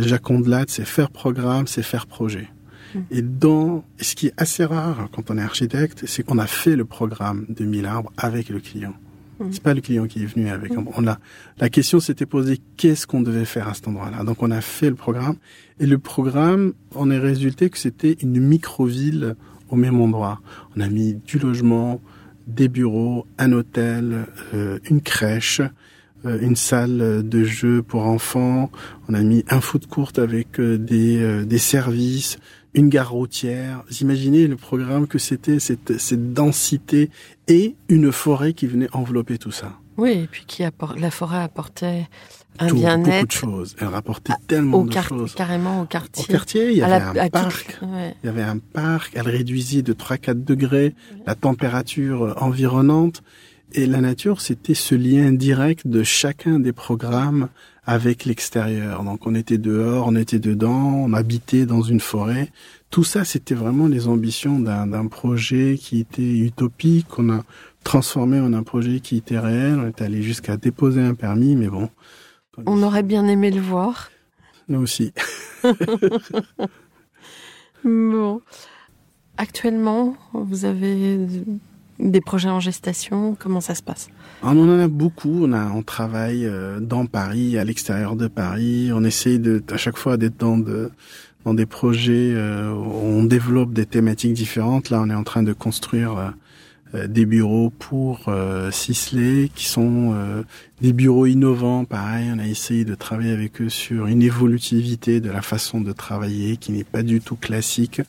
Jacques 0.00 0.30
Ondelat, 0.30 0.66
c'est 0.68 0.84
faire 0.84 1.10
programme, 1.10 1.66
c'est 1.66 1.82
faire 1.82 2.06
projet. 2.06 2.48
Mm. 2.94 2.98
Et 3.10 3.22
dans, 3.22 3.84
ce 4.00 4.14
qui 4.14 4.28
est 4.28 4.34
assez 4.36 4.64
rare 4.64 5.08
quand 5.12 5.30
on 5.30 5.38
est 5.38 5.42
architecte, 5.42 6.04
c'est 6.06 6.22
qu'on 6.22 6.38
a 6.38 6.46
fait 6.46 6.76
le 6.76 6.84
programme 6.84 7.46
de 7.48 7.64
Mille 7.64 7.86
arbres 7.86 8.12
avec 8.16 8.48
le 8.48 8.60
client. 8.60 8.94
Mm. 9.38 9.46
C'est 9.52 9.62
pas 9.62 9.74
le 9.74 9.80
client 9.80 10.06
qui 10.06 10.22
est 10.22 10.26
venu 10.26 10.48
avec. 10.48 10.72
On 10.76 11.06
a, 11.06 11.18
la 11.58 11.68
question 11.68 12.00
s'était 12.00 12.26
posée 12.26 12.60
qu'est-ce 12.76 13.06
qu'on 13.06 13.20
devait 13.20 13.44
faire 13.44 13.68
à 13.68 13.74
cet 13.74 13.88
endroit-là? 13.88 14.24
Donc 14.24 14.42
on 14.42 14.50
a 14.50 14.60
fait 14.60 14.90
le 14.90 14.96
programme 14.96 15.36
et 15.80 15.86
le 15.86 15.98
programme 15.98 16.72
en 16.94 17.10
est 17.10 17.18
résulté 17.18 17.70
que 17.70 17.78
c'était 17.78 18.16
une 18.20 18.40
micro-ville 18.40 19.36
au 19.70 19.76
même 19.76 20.00
endroit. 20.00 20.40
On 20.76 20.80
a 20.80 20.88
mis 20.88 21.14
du 21.14 21.38
logement, 21.38 22.00
des 22.48 22.68
bureaux, 22.68 23.26
un 23.38 23.52
hôtel, 23.52 24.26
euh, 24.54 24.78
une 24.90 25.02
crèche, 25.02 25.60
euh, 26.24 26.38
une 26.40 26.56
salle 26.56 27.28
de 27.28 27.44
jeu 27.44 27.82
pour 27.82 28.06
enfants. 28.06 28.70
On 29.08 29.14
a 29.14 29.20
mis 29.20 29.44
un 29.50 29.60
foot 29.60 29.86
court 29.86 30.12
avec 30.16 30.58
euh, 30.58 30.78
des, 30.78 31.44
des 31.44 31.58
services, 31.58 32.38
une 32.74 32.88
gare 32.88 33.10
routière. 33.10 33.82
Vous 33.88 33.98
imaginez 33.98 34.46
le 34.46 34.56
programme 34.56 35.06
que 35.06 35.18
c'était, 35.18 35.58
cette, 35.58 35.98
cette 35.98 36.32
densité 36.32 37.10
et 37.48 37.74
une 37.88 38.12
forêt 38.12 38.52
qui 38.52 38.66
venait 38.66 38.88
envelopper 38.92 39.38
tout 39.38 39.50
ça. 39.52 39.72
Oui, 39.96 40.10
et 40.12 40.28
puis 40.30 40.44
qui 40.46 40.62
apport- 40.62 40.94
la 40.96 41.10
forêt 41.10 41.42
apportait 41.42 42.06
un 42.60 42.68
Tout, 42.68 42.76
beaucoup 42.76 42.86
de 42.98 43.02
bien-être 43.04 43.32
choses. 43.32 43.74
Elle 43.80 43.88
rapportait 43.88 44.32
tellement 44.46 44.78
au 44.82 44.84
de 44.86 44.92
choses. 44.92 45.34
carrément 45.34 45.80
au 45.80 45.82
Au 45.82 45.86
quartier. 45.86 46.24
quartier, 46.26 46.70
il 46.70 46.76
y 46.76 46.82
avait 46.82 46.98
la- 47.00 47.08
un 47.10 47.22
toute- 47.24 47.32
parc. 47.32 47.78
ouais. 47.82 48.14
Il 48.22 48.26
y 48.26 48.28
avait 48.28 48.42
un 48.42 48.58
parc, 48.58 49.12
elle 49.16 49.28
réduisait 49.28 49.82
de 49.82 49.92
3-4 49.92 50.44
degrés 50.44 50.94
la 51.26 51.34
température 51.34 52.34
environnante. 52.40 53.22
Et 53.72 53.86
la 53.86 54.00
nature, 54.00 54.40
c'était 54.40 54.74
ce 54.74 54.94
lien 54.94 55.30
direct 55.32 55.86
de 55.86 56.02
chacun 56.02 56.58
des 56.58 56.72
programmes 56.72 57.48
avec 57.88 58.26
l'extérieur. 58.26 59.02
Donc 59.02 59.26
on 59.26 59.34
était 59.34 59.56
dehors, 59.56 60.06
on 60.08 60.14
était 60.14 60.38
dedans, 60.38 60.92
on 60.94 61.14
habitait 61.14 61.64
dans 61.64 61.80
une 61.80 62.00
forêt. 62.00 62.52
Tout 62.90 63.02
ça, 63.02 63.24
c'était 63.24 63.54
vraiment 63.54 63.86
les 63.86 64.08
ambitions 64.08 64.60
d'un 64.60 65.06
projet 65.06 65.78
qui 65.80 65.98
était 66.00 66.36
utopique, 66.38 67.08
qu'on 67.08 67.30
a 67.30 67.44
transformé 67.84 68.40
en 68.40 68.52
un 68.52 68.62
projet 68.62 69.00
qui 69.00 69.16
était 69.16 69.38
réel. 69.38 69.78
On 69.80 69.86
est 69.86 70.02
allé 70.02 70.22
jusqu'à 70.22 70.58
déposer 70.58 71.00
un 71.00 71.14
permis, 71.14 71.56
mais 71.56 71.68
bon. 71.68 71.88
On 72.66 72.82
aurait 72.82 73.02
bien 73.02 73.26
aimé 73.26 73.50
le 73.50 73.62
voir. 73.62 74.10
Nous 74.68 74.80
aussi. 74.80 75.12
Bon. 77.84 78.42
Actuellement, 79.36 80.16
vous 80.34 80.64
avez 80.64 81.16
des 81.98 82.20
projets 82.20 82.48
en 82.48 82.60
gestation. 82.60 83.36
Comment 83.38 83.60
ça 83.60 83.74
se 83.74 83.82
passe? 83.82 84.08
On 84.42 84.56
en 84.58 84.78
a 84.78 84.88
beaucoup. 84.88 85.44
On 85.44 85.52
a, 85.52 85.70
on 85.70 85.82
travaille 85.82 86.46
euh, 86.46 86.80
dans 86.80 87.06
Paris, 87.06 87.58
à 87.58 87.64
l'extérieur 87.64 88.16
de 88.16 88.28
Paris. 88.28 88.90
On 88.92 89.04
essaye 89.04 89.38
de, 89.38 89.62
à 89.72 89.76
chaque 89.76 89.96
fois 89.96 90.16
d'être 90.16 90.38
dans 90.38 90.58
de, 90.58 90.90
dans 91.44 91.54
des 91.54 91.66
projets 91.66 92.32
euh, 92.34 92.72
où 92.72 93.20
on 93.20 93.24
développe 93.24 93.72
des 93.72 93.86
thématiques 93.86 94.34
différentes. 94.34 94.90
Là, 94.90 95.00
on 95.02 95.10
est 95.10 95.14
en 95.14 95.24
train 95.24 95.42
de 95.42 95.52
construire 95.52 96.16
euh, 96.16 96.30
euh, 96.94 97.06
des 97.06 97.26
bureaux 97.26 97.70
pour 97.70 98.24
euh, 98.28 98.70
qui 98.70 99.66
sont 99.66 100.12
euh, 100.14 100.42
des 100.80 100.92
bureaux 100.92 101.26
innovants. 101.26 101.84
Pareil, 101.84 102.30
on 102.34 102.38
a 102.38 102.46
essayé 102.46 102.84
de 102.84 102.94
travailler 102.94 103.32
avec 103.32 103.60
eux 103.60 103.68
sur 103.68 104.06
une 104.06 104.22
évolutivité 104.22 105.20
de 105.20 105.30
la 105.30 105.42
façon 105.42 105.80
de 105.80 105.92
travailler 105.92 106.56
qui 106.56 106.72
n'est 106.72 106.84
pas 106.84 107.02
du 107.02 107.20
tout 107.20 107.36
classique. 107.36 108.00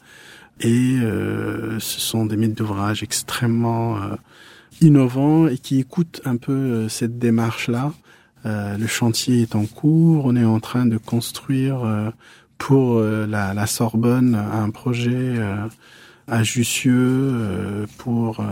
Et 0.62 0.98
euh, 1.00 1.80
ce 1.80 2.00
sont 2.00 2.26
des 2.26 2.38
maîtres 2.38 2.56
d'ouvrage 2.56 3.04
extrêmement 3.04 3.98
euh, 3.98 4.16
innovants 4.82 5.48
et 5.48 5.58
qui 5.58 5.80
écoutent 5.80 6.22
un 6.26 6.38
peu 6.38 6.52
euh, 6.52 6.90
cette 6.90 7.18
démarche-là. 7.18 7.94
Euh, 8.46 8.78
le 8.78 8.88
chantier 8.88 9.42
est 9.42 9.56
en 9.56 9.66
cours. 9.66 10.26
On 10.26 10.36
est 10.36 10.46
en 10.46 10.60
train 10.60 10.86
de 10.86 10.98
construire 10.98 11.84
euh, 11.84 12.10
pour 12.58 13.00
la, 13.00 13.54
la 13.54 13.68
Sorbonne 13.68 14.36
un 14.36 14.70
projet 14.70 15.40
à 16.28 16.44
Jussieu 16.44 17.88
pour 17.98 18.44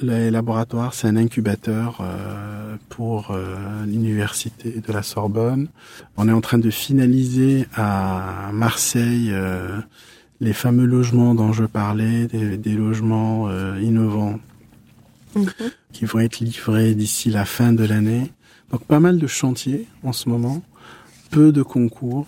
les 0.00 0.30
laboratoires. 0.30 0.94
C'est 0.94 1.08
un 1.08 1.16
incubateur 1.16 1.98
euh, 2.00 2.76
pour 2.88 3.30
euh, 3.30 3.84
l'université 3.86 4.80
de 4.86 4.92
la 4.92 5.02
Sorbonne. 5.02 5.68
On 6.16 6.28
est 6.28 6.32
en 6.32 6.40
train 6.40 6.58
de 6.58 6.70
finaliser 6.70 7.66
à 7.74 8.50
Marseille 8.52 9.30
euh, 9.32 9.80
les 10.40 10.52
fameux 10.52 10.84
logements 10.86 11.34
dont 11.34 11.52
je 11.52 11.64
parlais, 11.64 12.26
des, 12.26 12.56
des 12.56 12.74
logements 12.74 13.48
euh, 13.48 13.80
innovants 13.80 14.38
qui 15.92 16.04
vont 16.04 16.20
être 16.20 16.40
livrés 16.40 16.94
d'ici 16.94 17.30
la 17.30 17.44
fin 17.44 17.72
de 17.72 17.84
l'année. 17.84 18.30
Donc 18.70 18.84
pas 18.84 19.00
mal 19.00 19.18
de 19.18 19.26
chantiers 19.26 19.86
en 20.02 20.12
ce 20.12 20.28
moment, 20.28 20.62
peu 21.30 21.52
de 21.52 21.62
concours 21.62 22.26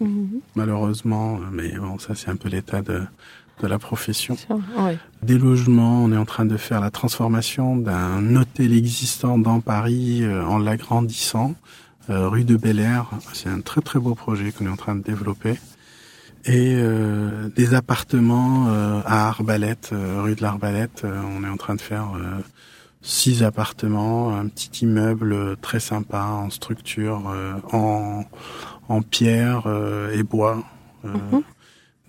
Mhm. 0.00 0.40
malheureusement, 0.54 1.38
mais 1.52 1.76
bon 1.76 1.98
ça 1.98 2.14
c'est 2.14 2.30
un 2.30 2.36
peu 2.36 2.48
l'état 2.48 2.80
de, 2.80 3.02
de 3.62 3.66
la 3.66 3.78
profession. 3.78 4.34
Des 5.22 5.36
logements, 5.36 6.02
on 6.02 6.10
est 6.12 6.16
en 6.16 6.24
train 6.24 6.46
de 6.46 6.56
faire 6.56 6.80
la 6.80 6.90
transformation 6.90 7.76
d'un 7.76 8.34
hôtel 8.36 8.72
existant 8.72 9.36
dans 9.36 9.60
Paris 9.60 10.22
euh, 10.22 10.42
en 10.44 10.56
l'agrandissant, 10.58 11.54
euh, 12.08 12.28
rue 12.28 12.44
de 12.44 12.56
Bel 12.56 12.78
Air. 12.78 13.10
C'est 13.34 13.50
un 13.50 13.60
très 13.60 13.82
très 13.82 13.98
beau 13.98 14.14
projet 14.14 14.52
qu'on 14.52 14.64
est 14.66 14.70
en 14.70 14.76
train 14.76 14.94
de 14.94 15.02
développer. 15.02 15.58
Et 16.46 16.74
euh, 16.76 17.48
des 17.54 17.74
appartements 17.74 18.68
euh, 18.68 19.00
à 19.04 19.28
Arbalète, 19.28 19.90
euh, 19.92 20.22
rue 20.22 20.34
de 20.34 20.42
l'Arbalète. 20.42 21.02
Euh, 21.04 21.20
on 21.36 21.44
est 21.44 21.48
en 21.48 21.56
train 21.58 21.74
de 21.74 21.80
faire 21.80 22.12
euh, 22.16 22.40
six 23.02 23.42
appartements, 23.42 24.34
un 24.34 24.46
petit 24.48 24.84
immeuble 24.84 25.56
très 25.58 25.80
sympa 25.80 26.22
en 26.22 26.48
structure, 26.50 27.28
euh, 27.28 27.54
en, 27.72 28.24
en 28.88 29.02
pierre 29.02 29.64
euh, 29.66 30.12
et 30.12 30.22
bois. 30.22 30.62
Euh, 31.04 31.08
Mhm. 31.32 31.42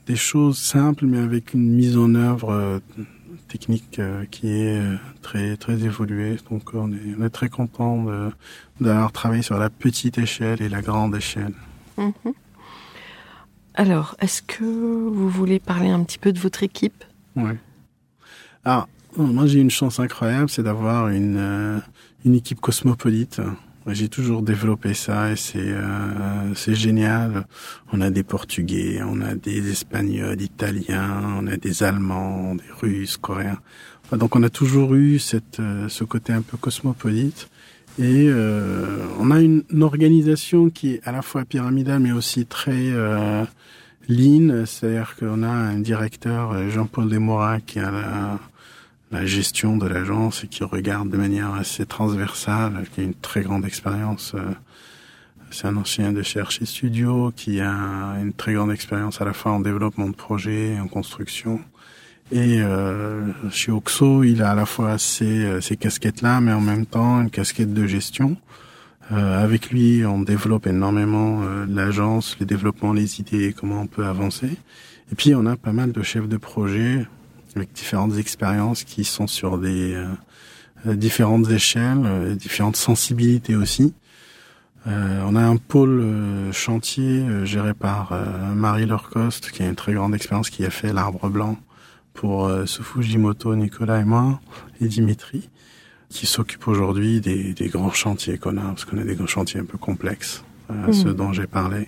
Des 0.08 0.16
choses 0.18 0.58
simples 0.58 1.06
mais 1.06 1.20
avec 1.20 1.54
une 1.54 1.72
mise 1.72 1.96
en 1.96 2.14
œuvre 2.16 2.52
euh, 2.52 2.80
technique 3.48 4.00
euh, 4.00 4.26
qui 4.30 4.48
est 4.50 4.80
euh, 4.80 4.96
très 5.22 5.56
très 5.56 5.84
évoluée. 5.84 6.38
Donc 6.50 6.74
on 6.74 6.92
est, 6.92 7.16
on 7.18 7.24
est 7.24 7.30
très 7.30 7.48
content 7.50 8.04
de 8.04 8.32
d'avoir 8.82 9.12
travaillé 9.12 9.44
sur 9.44 9.58
la 9.58 9.70
petite 9.70 10.18
échelle 10.18 10.62
et 10.62 10.70
la 10.70 10.82
grande 10.82 11.16
échelle. 11.16 11.54
Mhm. 11.98 12.34
Alors, 13.74 14.16
est-ce 14.20 14.42
que 14.42 14.64
vous 14.64 15.30
voulez 15.30 15.60
parler 15.60 15.90
un 15.90 16.04
petit 16.04 16.18
peu 16.18 16.34
de 16.34 16.40
votre 16.40 16.64
équipe? 16.64 17.04
Ouais. 17.36 17.58
Alors, 18.66 18.88
moi 19.18 19.46
j'ai 19.48 19.60
une 19.60 19.72
chance 19.72 20.00
incroyable, 20.00 20.50
c'est 20.50 20.64
d'avoir 20.64 21.10
une, 21.10 21.38
euh, 21.38 21.80
une 22.26 22.36
équipe 22.36 22.60
cosmopolite. 22.60 23.42
J'ai 23.88 24.10
toujours 24.10 24.44
développé 24.44 24.94
ça 24.94 25.32
et 25.32 25.36
c'est 25.36 25.58
euh, 25.58 26.54
c'est 26.54 26.76
génial. 26.76 27.48
On 27.92 28.00
a 28.02 28.12
des 28.12 28.22
Portugais, 28.22 29.02
on 29.04 29.22
a 29.22 29.34
des 29.34 29.72
Espagnols, 29.72 30.40
Italiens, 30.40 31.34
on 31.40 31.48
a 31.48 31.58
des 31.58 31.82
Allemands, 31.82 32.54
des 32.54 32.72
Russes, 32.80 33.18
Coréens. 33.18 33.60
Enfin, 34.06 34.18
donc 34.18 34.36
on 34.36 34.44
a 34.44 34.50
toujours 34.50 34.94
eu 34.94 35.18
cette 35.18 35.60
euh, 35.60 35.90
ce 35.90 36.04
côté 36.04 36.32
un 36.32 36.44
peu 36.44 36.58
cosmopolite 36.58 37.50
et 38.00 38.28
euh, 38.30 39.06
on 39.20 39.32
a 39.32 39.40
une, 39.42 39.64
organisation 39.82 40.70
qui 40.70 40.94
est 40.94 41.02
à 41.08 41.12
la 41.12 41.22
fois 41.22 41.46
pyramidale 41.46 42.00
mais 42.00 42.12
aussi 42.12 42.46
très 42.46 42.72
euh, 42.92 43.44
lean, 44.08 44.66
c'est-à-dire 44.66 45.16
qu'on 45.20 45.44
a 45.44 45.50
un 45.50 45.80
directeur, 45.80 46.52
euh, 46.52 46.70
Jean-Paul 46.70 47.10
Desmoras, 47.10 47.60
qui 47.60 47.80
a 47.80 47.92
la, 47.92 48.40
la 49.12 49.26
gestion 49.26 49.78
de 49.78 49.88
l'agence 49.88 50.44
et 50.44 50.48
qui 50.48 50.64
regarde 50.64 51.10
de 51.10 51.18
manière 51.18 51.54
assez 51.54 51.86
transversale, 51.86 52.86
qui 52.94 53.02
a 53.02 53.04
une 53.04 53.14
très 53.14 53.42
grande 53.42 53.66
expérience. 53.66 54.34
euh, 54.36 54.42
C'est 55.52 55.68
un 55.68 55.76
ancien 55.76 56.14
de 56.14 56.24
Chercher 56.24 56.66
Studio 56.66 57.34
qui 57.36 57.60
a 57.60 58.16
une 58.22 58.34
très 58.34 58.54
grande 58.54 58.72
expérience 58.72 59.22
à 59.22 59.26
la 59.26 59.34
fois 59.34 59.52
en 59.52 59.60
développement 59.60 60.08
de 60.08 60.16
projets 60.16 60.76
et 60.76 60.80
en 60.80 60.88
construction. 60.88 61.60
Et 62.32 62.62
euh, 62.62 63.32
chez 63.52 63.72
Oxo, 63.72 64.24
il 64.24 64.42
a 64.42 64.52
à 64.52 64.56
la 64.56 64.66
fois 64.66 64.98
ces, 64.98 65.26
euh, 65.26 65.62
ces 65.62 65.76
casquettes-là, 65.76 66.40
mais 66.40 66.54
en 66.54 66.62
même 66.62 66.86
temps 66.86 67.22
une 67.22 67.30
casquette 67.30 67.74
de 67.74 67.86
gestion. 67.88 68.38
Euh, 69.12 69.44
avec 69.44 69.72
lui, 69.72 70.06
on 70.06 70.20
développe 70.22 70.68
énormément 70.68 71.42
euh, 71.44 71.66
l'agence, 71.68 72.38
le 72.40 72.46
développement, 72.46 72.94
les 72.94 73.20
idées, 73.20 73.54
comment 73.58 73.82
on 73.82 73.88
peut 73.88 74.06
avancer. 74.06 74.52
Et 75.12 75.16
puis, 75.16 75.36
on 75.36 75.46
a 75.46 75.58
pas 75.58 75.74
mal 75.74 75.92
de 75.92 76.02
chefs 76.02 76.30
de 76.30 76.38
projet 76.38 77.06
avec 77.56 77.74
différentes 77.74 78.18
expériences 78.18 78.86
qui 78.86 79.04
sont 79.04 79.28
sur 79.28 79.58
des 79.58 79.94
euh, 79.94 80.08
euh, 80.88 80.96
différentes 80.96 81.50
échelles, 81.52 82.38
différentes 82.38 82.78
sensibilités 82.78 83.58
aussi. 83.58 83.94
Euh, 84.88 85.22
on 85.28 85.36
a 85.36 85.42
un 85.42 85.58
pôle 85.58 86.00
euh, 86.02 86.52
chantier 86.52 87.20
euh, 87.20 87.46
géré 87.46 87.74
par 87.74 88.14
Marie 88.56 88.86
Lorcoste, 88.86 89.52
qui 89.52 89.64
a 89.64 89.68
une 89.68 89.76
très 89.76 89.94
grande 89.94 90.16
expérience, 90.16 90.50
qui 90.50 90.66
a 90.66 90.70
fait 90.70 90.94
l'arbre 90.94 91.30
blanc 91.30 91.58
pour 92.14 92.46
euh, 92.46 92.66
Sufujimoto, 92.66 93.56
Nicolas 93.56 94.00
et 94.00 94.06
moi, 94.06 94.40
et 94.80 94.88
Dimitri, 94.88 95.50
qui 96.10 96.26
s'occupe 96.26 96.68
aujourd'hui 96.68 97.22
des, 97.22 97.54
des 97.54 97.68
grands 97.70 97.92
chantiers 97.92 98.38
qu'on 98.38 98.58
a, 98.58 98.62
parce 98.62 98.86
qu'on 98.86 98.98
a 98.98 99.04
des 99.04 99.16
grands 99.16 99.28
chantiers 99.28 99.60
un 99.62 99.66
peu 99.66 99.78
complexes, 99.78 100.44
euh, 100.70 100.88
Mhm. 100.88 100.94
ceux 100.94 101.14
dont 101.14 101.34
j'ai 101.34 101.48
parlé. 101.48 101.88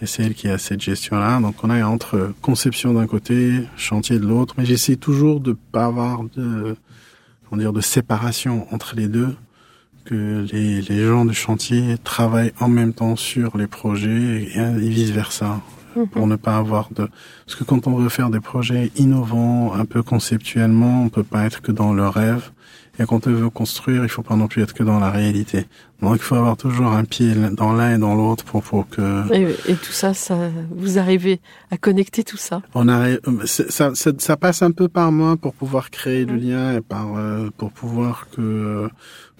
Et 0.00 0.06
c'est 0.06 0.22
elle 0.22 0.34
qui 0.34 0.48
a 0.48 0.58
cette 0.58 0.80
gestion-là. 0.80 1.40
Donc 1.40 1.56
on 1.64 1.70
a 1.70 1.84
entre 1.84 2.32
conception 2.40 2.94
d'un 2.94 3.06
côté, 3.08 3.62
chantier 3.76 4.18
de 4.20 4.26
l'autre, 4.26 4.54
mais 4.56 4.64
j'essaie 4.64 4.94
toujours 4.96 5.40
de 5.40 5.56
pas 5.72 5.86
avoir 5.86 6.22
de, 6.36 6.76
comment 7.48 7.60
dire, 7.60 7.72
de 7.72 7.80
séparation 7.80 8.72
entre 8.72 8.94
les 8.94 9.08
deux, 9.08 9.34
que 10.04 10.46
les, 10.52 10.80
les 10.82 11.04
gens 11.04 11.24
du 11.24 11.34
chantier 11.34 11.96
travaillent 12.04 12.52
en 12.60 12.68
même 12.68 12.92
temps 12.94 13.16
sur 13.16 13.58
les 13.58 13.66
projets 13.66 14.48
et, 14.54 14.56
et 14.58 14.88
vice 14.88 15.10
versa 15.10 15.60
pour 16.06 16.26
ne 16.26 16.36
pas 16.36 16.56
avoir 16.56 16.90
de 16.92 17.08
parce 17.46 17.56
que 17.56 17.64
quand 17.64 17.86
on 17.86 17.96
veut 17.96 18.08
faire 18.08 18.30
des 18.30 18.40
projets 18.40 18.90
innovants 18.96 19.74
un 19.74 19.84
peu 19.84 20.02
conceptuellement 20.02 21.02
on 21.02 21.08
peut 21.08 21.22
pas 21.24 21.44
être 21.44 21.60
que 21.62 21.72
dans 21.72 21.92
le 21.92 22.06
rêve 22.06 22.50
et 22.98 23.04
quand 23.06 23.26
on 23.26 23.30
veut 23.30 23.50
construire 23.50 24.02
il 24.04 24.08
faut 24.08 24.22
pas 24.22 24.36
non 24.36 24.48
plus 24.48 24.62
être 24.62 24.74
que 24.74 24.82
dans 24.82 24.98
la 24.98 25.10
réalité. 25.10 25.66
Donc 26.00 26.16
il 26.16 26.22
faut 26.22 26.36
avoir 26.36 26.56
toujours 26.56 26.86
un 26.86 27.04
pied 27.04 27.34
dans 27.52 27.72
l'un 27.72 27.96
et 27.96 27.98
dans 27.98 28.14
l'autre 28.14 28.44
pour 28.44 28.62
pour 28.62 28.88
que 28.88 29.32
et, 29.32 29.50
et 29.72 29.74
tout 29.74 29.92
ça, 29.92 30.14
ça, 30.14 30.36
vous 30.70 30.98
arrivez 30.98 31.40
à 31.70 31.76
connecter 31.76 32.22
tout 32.22 32.36
ça. 32.36 32.62
On 32.74 32.86
arrive 32.88 33.20
ça, 33.44 33.94
ça 33.94 34.12
ça 34.18 34.36
passe 34.36 34.62
un 34.62 34.70
peu 34.70 34.88
par 34.88 35.10
moi 35.10 35.36
pour 35.36 35.54
pouvoir 35.54 35.90
créer 35.90 36.24
le 36.24 36.36
lien 36.36 36.76
et 36.76 36.80
par 36.80 37.16
euh, 37.16 37.50
pour 37.56 37.72
pouvoir 37.72 38.28
que 38.30 38.40
euh, 38.40 38.88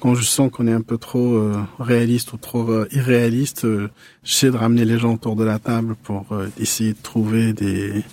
quand 0.01 0.15
je 0.15 0.23
sens 0.23 0.51
qu'on 0.51 0.67
est 0.67 0.73
un 0.73 0.81
peu 0.81 0.99
trop 0.99 1.35
euh, 1.35 1.57
réaliste 1.79 2.33
ou 2.33 2.37
trop 2.37 2.69
euh, 2.71 2.89
irréaliste, 2.93 3.65
euh, 3.65 3.89
j'essaie 4.23 4.51
de 4.51 4.57
ramener 4.57 4.85
les 4.85 4.99
gens 4.99 5.15
autour 5.15 5.37
de 5.37 5.45
la 5.45 5.59
table 5.59 5.97
pour 6.05 6.27
euh, 6.33 6.49
essayer 6.59 6.93
de 6.93 7.03
trouver 7.03 7.53
des, 7.53 8.05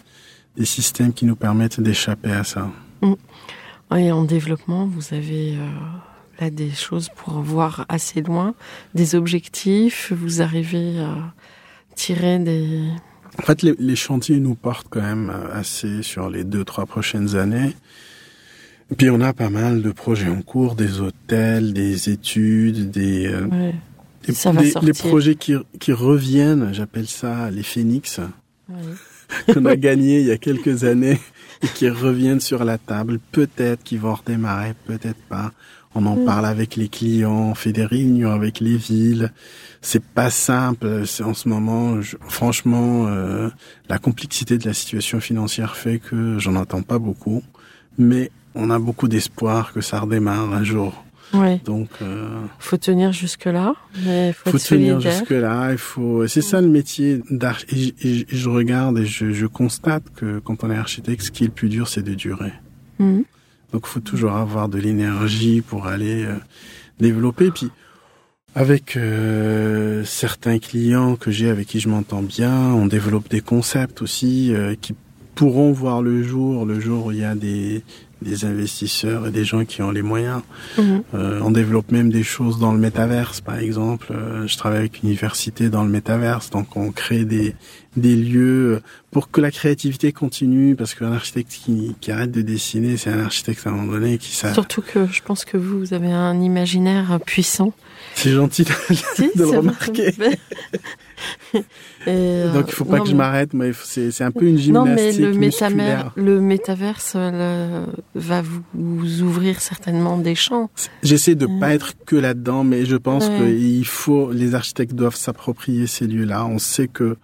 des 0.57 0.65
systèmes 0.65 1.13
qui 1.13 1.25
nous 1.25 1.35
permettent 1.35 1.79
d'échapper 1.79 2.31
à 2.31 2.43
ça. 2.43 2.69
Et 3.95 4.11
en 4.11 4.23
développement, 4.23 4.85
vous 4.87 5.13
avez 5.13 5.55
euh, 5.55 5.67
là 6.39 6.49
des 6.49 6.71
choses 6.71 7.09
pour 7.15 7.33
voir 7.41 7.85
assez 7.89 8.21
loin, 8.21 8.55
des 8.93 9.15
objectifs, 9.15 10.11
vous 10.15 10.41
arrivez 10.41 10.99
à 10.99 11.33
tirer 11.95 12.39
des... 12.39 12.81
En 13.39 13.43
fait, 13.43 13.61
les, 13.63 13.75
les 13.79 13.95
chantiers 13.95 14.39
nous 14.39 14.55
portent 14.55 14.87
quand 14.89 15.01
même 15.01 15.29
euh, 15.29 15.53
assez 15.53 16.01
sur 16.03 16.29
les 16.29 16.43
deux, 16.43 16.63
trois 16.63 16.85
prochaines 16.85 17.35
années. 17.35 17.73
Et 18.91 18.95
puis 18.95 19.09
on 19.09 19.19
a 19.21 19.33
pas 19.33 19.49
mal 19.49 19.81
de 19.81 19.91
projets 19.91 20.29
en 20.29 20.41
cours, 20.41 20.75
des 20.75 20.99
hôtels, 20.99 21.73
des 21.73 22.09
études, 22.09 22.91
des, 22.91 23.27
euh, 23.27 23.45
Ouais. 23.47 23.75
des- 24.25 24.33
Ça 24.33 24.51
va 24.51 24.61
des- 24.61 24.71
sortir. 24.71 24.93
les 24.93 25.09
projets 25.09 25.35
qui, 25.35 25.53
qui 25.79 25.91
reviennent, 25.93 26.73
j'appelle 26.73 27.07
ça 27.07 27.49
les 27.51 27.63
phénix. 27.63 28.19
Ouais. 28.69 28.75
qu'on 29.53 29.65
a 29.65 29.75
gagné 29.75 30.19
il 30.21 30.27
y 30.27 30.31
a 30.31 30.37
quelques 30.37 30.83
années 30.83 31.19
et 31.63 31.67
qui 31.75 31.89
reviennent 31.89 32.39
sur 32.41 32.63
la 32.65 32.77
table. 32.77 33.19
Peut-être 33.31 33.83
qu'ils 33.83 33.99
vont 33.99 34.13
redémarrer, 34.15 34.73
peut-être 34.85 35.21
pas. 35.29 35.51
On 35.97 36.05
en 36.07 36.17
Mm. 36.17 36.25
parle 36.25 36.45
avec 36.45 36.75
les 36.75 36.89
clients, 36.89 37.31
on 37.51 37.55
fait 37.55 37.71
des 37.71 37.85
réunions 37.85 38.31
avec 38.31 38.59
les 38.59 38.75
villes. 38.75 39.31
C'est 39.81 40.03
pas 40.03 40.29
simple. 40.29 41.05
C'est 41.07 41.23
en 41.23 41.33
ce 41.33 41.47
moment, 41.47 42.01
je- 42.01 42.17
franchement, 42.27 43.05
euh, 43.07 43.49
la 43.87 43.97
complexité 43.97 44.57
de 44.57 44.65
la 44.67 44.73
situation 44.73 45.21
financière 45.21 45.77
fait 45.77 45.99
que 45.99 46.37
j'en 46.39 46.55
entends 46.57 46.81
pas 46.81 46.99
beaucoup. 46.99 47.43
Mais 47.97 48.29
on 48.55 48.69
a 48.71 48.79
beaucoup 48.79 49.07
d'espoir 49.07 49.71
que 49.71 49.79
ça 49.79 50.01
redémarre 50.01 50.51
un 50.53 50.63
jour. 50.65 51.04
Ouais. 51.33 51.59
Donc, 51.65 51.89
euh, 52.01 52.39
Faut 52.59 52.77
tenir 52.77 53.11
jusque 53.11 53.45
là, 53.45 53.73
mais 54.05 54.31
faut, 54.33 54.51
faut 54.51 54.57
être 54.57 54.67
tenir 54.67 54.99
jusque 54.99 55.31
là. 55.31 55.71
Il 55.71 55.77
faut. 55.77 56.27
C'est 56.27 56.41
ça 56.41 56.61
le 56.61 56.69
métier. 56.69 57.21
Et, 57.69 57.93
et 58.01 58.25
et 58.25 58.25
je 58.29 58.49
regarde 58.49 58.99
et 58.99 59.05
je, 59.05 59.31
je 59.31 59.45
constate 59.45 60.03
que 60.15 60.39
quand 60.39 60.63
on 60.63 60.71
est 60.71 60.77
architecte, 60.77 61.23
ce 61.23 61.31
qui 61.31 61.43
est 61.43 61.47
le 61.47 61.53
plus 61.53 61.69
dur, 61.69 61.87
c'est 61.87 62.03
de 62.03 62.13
durer. 62.13 62.53
Mhm. 62.99 63.23
Donc, 63.73 63.87
faut 63.87 63.99
toujours 63.99 64.33
avoir 64.33 64.69
de 64.69 64.77
l'énergie 64.77 65.61
pour 65.61 65.87
aller 65.87 66.23
euh, 66.23 66.35
développer. 66.99 67.51
Puis, 67.51 67.69
avec 68.53 68.95
euh, 68.95 70.05
certains 70.05 70.59
clients 70.59 71.17
que 71.17 71.29
j'ai 71.29 71.49
avec 71.49 71.67
qui 71.67 71.81
je 71.81 71.89
m'entends 71.89 72.21
bien, 72.21 72.53
on 72.73 72.85
développe 72.85 73.29
des 73.29 73.41
concepts 73.41 74.01
aussi 74.01 74.53
euh, 74.53 74.75
qui 74.79 74.95
pourront 75.35 75.73
voir 75.73 76.01
le 76.01 76.23
jour, 76.23 76.65
le 76.65 76.79
jour 76.79 77.07
où 77.07 77.11
il 77.11 77.17
y 77.17 77.23
a 77.25 77.35
des, 77.35 77.83
des 78.25 78.43
investisseurs 78.43 79.27
et 79.27 79.31
des 79.31 79.45
gens 79.45 79.63
qui 79.63 79.81
ont 79.81 79.91
les 79.91 80.01
moyens. 80.01 80.41
Mhm. 80.77 81.03
Euh, 81.13 81.39
on 81.43 81.51
développe 81.51 81.91
même 81.91 82.11
des 82.11 82.23
choses 82.23 82.59
dans 82.59 82.73
le 82.73 82.79
métaverse, 82.79 83.39
par 83.39 83.57
exemple. 83.59 84.07
Euh, 84.11 84.47
je 84.47 84.57
travaille 84.57 84.79
avec 84.79 85.03
une 85.03 85.09
université 85.09 85.69
dans 85.69 85.83
le 85.83 85.89
métaverse, 85.89 86.49
donc 86.49 86.75
on 86.75 86.91
crée 86.91 87.23
des, 87.23 87.55
des 87.95 88.15
lieux 88.15 88.81
pour 89.11 89.31
que 89.31 89.39
la 89.39 89.51
créativité 89.51 90.11
continue, 90.11 90.75
parce 90.75 90.95
qu'un 90.95 91.13
architecte 91.13 91.51
qui, 91.51 91.95
qui 92.01 92.11
arrête 92.11 92.31
de 92.31 92.41
dessiner, 92.41 92.97
c'est 92.97 93.11
un 93.11 93.23
architecte 93.23 93.65
à 93.65 93.69
un 93.69 93.73
moment 93.73 93.93
donné 93.93 94.17
qui 94.17 94.35
ça. 94.35 94.53
Surtout 94.53 94.81
que 94.81 95.07
je 95.07 95.21
pense 95.21 95.45
que 95.45 95.55
vous, 95.55 95.79
vous 95.79 95.93
avez 95.93 96.11
un 96.11 96.41
imaginaire 96.41 97.19
puissant. 97.25 97.71
C'est 98.15 98.31
gentil 98.31 98.63
de, 98.63 98.71
Si, 99.15 99.29
de 99.35 99.43
le 99.43 99.57
remarquer. 99.57 100.13
Euh, 102.07 102.53
Donc 102.53 102.65
il 102.67 102.73
faut 102.73 102.85
pas 102.85 102.97
non, 102.97 103.03
que 103.03 103.09
je 103.09 103.15
m'arrête, 103.15 103.53
mais 103.53 103.71
c'est 103.73 104.11
c'est 104.11 104.23
un 104.23 104.31
peu 104.31 104.45
une 104.45 104.55
Non, 104.71 104.85
mais 104.85 105.11
gymnastique 105.13 105.77
le, 106.17 106.23
le 106.23 106.41
métaverse 106.41 107.13
euh, 107.15 107.85
le- 108.15 108.19
va 108.19 108.41
vous, 108.73 109.21
ouvrir 109.21 109.61
certainement 109.61 110.17
des 110.17 110.35
champs. 110.35 110.69
J'essaie 111.03 111.35
de 111.35 111.45
Euh. 111.45 111.59
pas 111.59 111.73
être 111.73 111.93
que 112.05 112.15
là-dedans, 112.15 112.63
mais 112.63 112.85
je 112.85 112.95
pense 112.95 113.27
Ouais. 113.27 113.55
qu'il 113.55 113.85
faut, 113.85 114.31
les 114.31 114.55
architectes 114.55 114.93
doivent 114.95 115.15
s'approprier 115.15 115.87
ces 115.87 116.07
lieux-là. 116.07 116.45
On 116.45 116.59
sait 116.59 116.87
que 116.87 117.17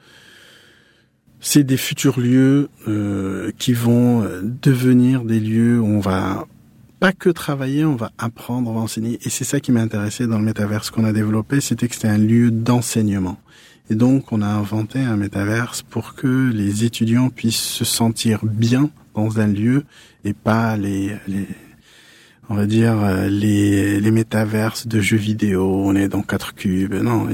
c'est 1.39 1.63
des 1.63 1.77
futurs 1.77 2.19
lieux 2.19 2.69
euh, 2.87 3.51
qui 3.57 3.73
vont 3.73 4.23
devenir 4.43 5.23
des 5.23 5.39
lieux 5.39 5.79
où 5.79 5.85
on 5.85 5.99
va 5.99 6.45
pas 6.99 7.13
que 7.13 7.29
travailler, 7.29 7.83
on 7.83 7.95
va 7.95 8.11
apprendre, 8.19 8.69
on 8.69 8.75
va 8.75 8.81
enseigner. 8.81 9.17
Et 9.25 9.29
c'est 9.31 9.43
ça 9.43 9.59
qui 9.59 9.71
m'a 9.71 9.81
intéressé 9.81 10.27
dans 10.27 10.37
le 10.37 10.45
métaverse 10.45 10.91
qu'on 10.91 11.03
a 11.03 11.11
développé, 11.11 11.59
c'était 11.59 11.87
que 11.87 11.95
c'était 11.95 12.09
un 12.09 12.19
lieu 12.19 12.51
d'enseignement. 12.51 13.39
Et 13.91 13.95
donc, 13.95 14.31
on 14.31 14.41
a 14.41 14.47
inventé 14.47 14.99
un 14.99 15.17
métaverse 15.17 15.81
pour 15.81 16.15
que 16.15 16.49
les 16.49 16.85
étudiants 16.85 17.29
puissent 17.29 17.57
se 17.57 17.83
sentir 17.83 18.39
bien 18.45 18.89
dans 19.15 19.41
un 19.41 19.47
lieu 19.47 19.83
et 20.23 20.31
pas 20.31 20.77
les, 20.77 21.17
les 21.27 21.45
on 22.47 22.55
va 22.55 22.67
dire 22.67 22.97
euh, 23.03 23.27
les, 23.27 23.99
les 23.99 24.11
métaverses 24.11 24.87
de 24.87 25.01
jeux 25.01 25.17
vidéo, 25.17 25.83
on 25.83 25.93
est 25.93 26.07
dans 26.07 26.21
quatre 26.21 26.55
cubes. 26.55 26.93
Non, 26.93 27.27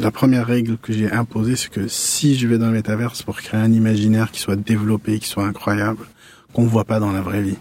la 0.00 0.10
première 0.12 0.46
règle 0.46 0.78
que 0.78 0.92
j'ai 0.92 1.10
imposée, 1.10 1.56
c'est 1.56 1.68
que 1.68 1.88
si 1.88 2.36
je 2.36 2.46
vais 2.46 2.58
dans 2.58 2.68
le 2.68 2.74
métaverse 2.74 3.24
pour 3.24 3.36
créer 3.38 3.60
un 3.60 3.72
imaginaire 3.72 4.30
qui 4.30 4.38
soit 4.38 4.54
développé, 4.54 5.18
qui 5.18 5.26
soit 5.26 5.46
incroyable, 5.46 6.06
qu'on 6.52 6.64
voit 6.64 6.84
pas 6.84 7.00
dans 7.00 7.10
la 7.10 7.22
vraie 7.22 7.42
vie. 7.42 7.58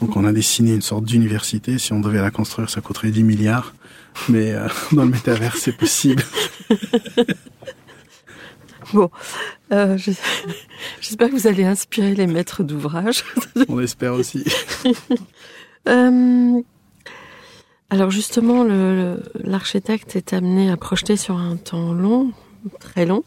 Donc 0.00 0.16
on 0.16 0.24
a 0.24 0.32
dessiné 0.32 0.72
une 0.72 0.82
sorte 0.82 1.04
d'université. 1.04 1.78
Si 1.78 1.92
on 1.92 2.00
devait 2.00 2.22
la 2.22 2.30
construire, 2.30 2.70
ça 2.70 2.80
coûterait 2.80 3.10
10 3.10 3.22
milliards. 3.22 3.74
Mais 4.28 4.52
euh, 4.52 4.68
dans 4.92 5.04
le 5.04 5.10
métavers, 5.10 5.56
c'est 5.56 5.76
possible. 5.76 6.22
bon, 8.92 9.10
euh, 9.72 9.98
j'espère 11.00 11.28
que 11.28 11.34
vous 11.34 11.46
allez 11.46 11.64
inspirer 11.64 12.14
les 12.14 12.26
maîtres 12.26 12.62
d'ouvrage. 12.62 13.24
on 13.68 13.80
espère 13.80 14.14
aussi. 14.14 14.44
euh, 15.88 16.60
alors 17.90 18.10
justement, 18.10 18.64
l'architecte 19.34 20.16
est 20.16 20.32
amené 20.32 20.70
à 20.70 20.76
projeter 20.76 21.16
sur 21.16 21.36
un 21.36 21.56
temps 21.56 21.92
long, 21.92 22.32
très 22.80 23.06
long, 23.06 23.24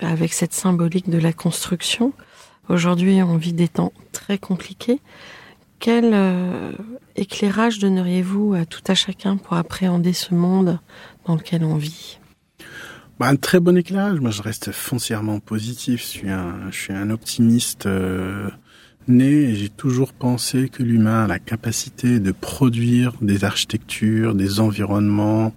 avec 0.00 0.32
cette 0.32 0.52
symbolique 0.52 1.08
de 1.08 1.18
la 1.18 1.32
construction. 1.32 2.12
Aujourd'hui, 2.68 3.22
on 3.22 3.36
vit 3.36 3.52
des 3.52 3.68
temps 3.68 3.92
très 4.12 4.38
compliqués. 4.38 5.00
Quel 5.84 6.12
euh, 6.14 6.72
éclairage 7.14 7.78
donneriez-vous 7.78 8.54
à 8.54 8.64
tout 8.64 8.80
à 8.86 8.94
chacun 8.94 9.36
pour 9.36 9.52
appréhender 9.52 10.14
ce 10.14 10.32
monde 10.32 10.80
dans 11.26 11.34
lequel 11.34 11.62
on 11.62 11.76
vit? 11.76 12.18
Bah, 13.18 13.26
un 13.26 13.36
très 13.36 13.60
bon 13.60 13.76
éclairage. 13.76 14.18
Moi, 14.18 14.30
je 14.30 14.40
reste 14.40 14.72
foncièrement 14.72 15.40
positif. 15.40 16.00
Je 16.00 16.06
suis 16.06 16.30
un, 16.30 16.70
un 16.88 17.10
optimiste 17.10 17.84
euh, 17.84 18.48
né 19.08 19.26
et 19.26 19.54
j'ai 19.54 19.68
toujours 19.68 20.14
pensé 20.14 20.70
que 20.70 20.82
l'humain 20.82 21.24
a 21.24 21.26
la 21.26 21.38
capacité 21.38 22.18
de 22.18 22.32
produire 22.32 23.12
des 23.20 23.44
architectures, 23.44 24.34
des 24.34 24.60
environnements, 24.60 25.52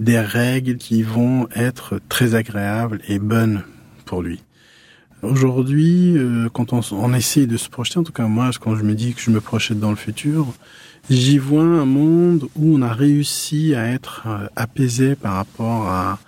des 0.00 0.18
règles 0.18 0.78
qui 0.78 1.04
vont 1.04 1.46
être 1.54 2.00
très 2.08 2.34
agréables 2.34 3.02
et 3.06 3.20
bonnes 3.20 3.62
pour 4.04 4.20
lui. 4.20 4.42
Aujourd'hui, 5.22 6.16
euh, 6.16 6.48
quand 6.52 6.72
on, 6.72 6.80
on, 6.92 7.12
essaie 7.12 7.46
de 7.46 7.56
se 7.56 7.68
projeter, 7.68 7.98
en 7.98 8.02
tout 8.04 8.12
cas 8.12 8.26
moi, 8.26 8.50
quand 8.58 8.74
je 8.76 8.82
me 8.82 8.94
dis 8.94 9.12
que 9.12 9.20
je 9.20 9.30
me 9.30 9.40
projette 9.40 9.78
dans 9.78 9.90
le 9.90 9.96
futur, 9.96 10.46
j'y 11.10 11.38
vois 11.38 11.62
un 11.62 11.84
monde 11.84 12.48
où 12.56 12.76
on 12.76 12.82
a 12.82 12.92
réussi 12.92 13.74
à 13.74 13.86
être 13.86 14.22
euh, 14.26 14.46
apaisé 14.56 15.16
par 15.16 15.34
rapport 15.34 15.88
à, 15.88 16.18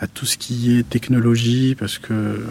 à 0.00 0.06
tout 0.06 0.26
ce 0.26 0.36
qui 0.36 0.76
est 0.76 0.88
technologie, 0.88 1.74
parce 1.74 1.98
que 1.98 2.44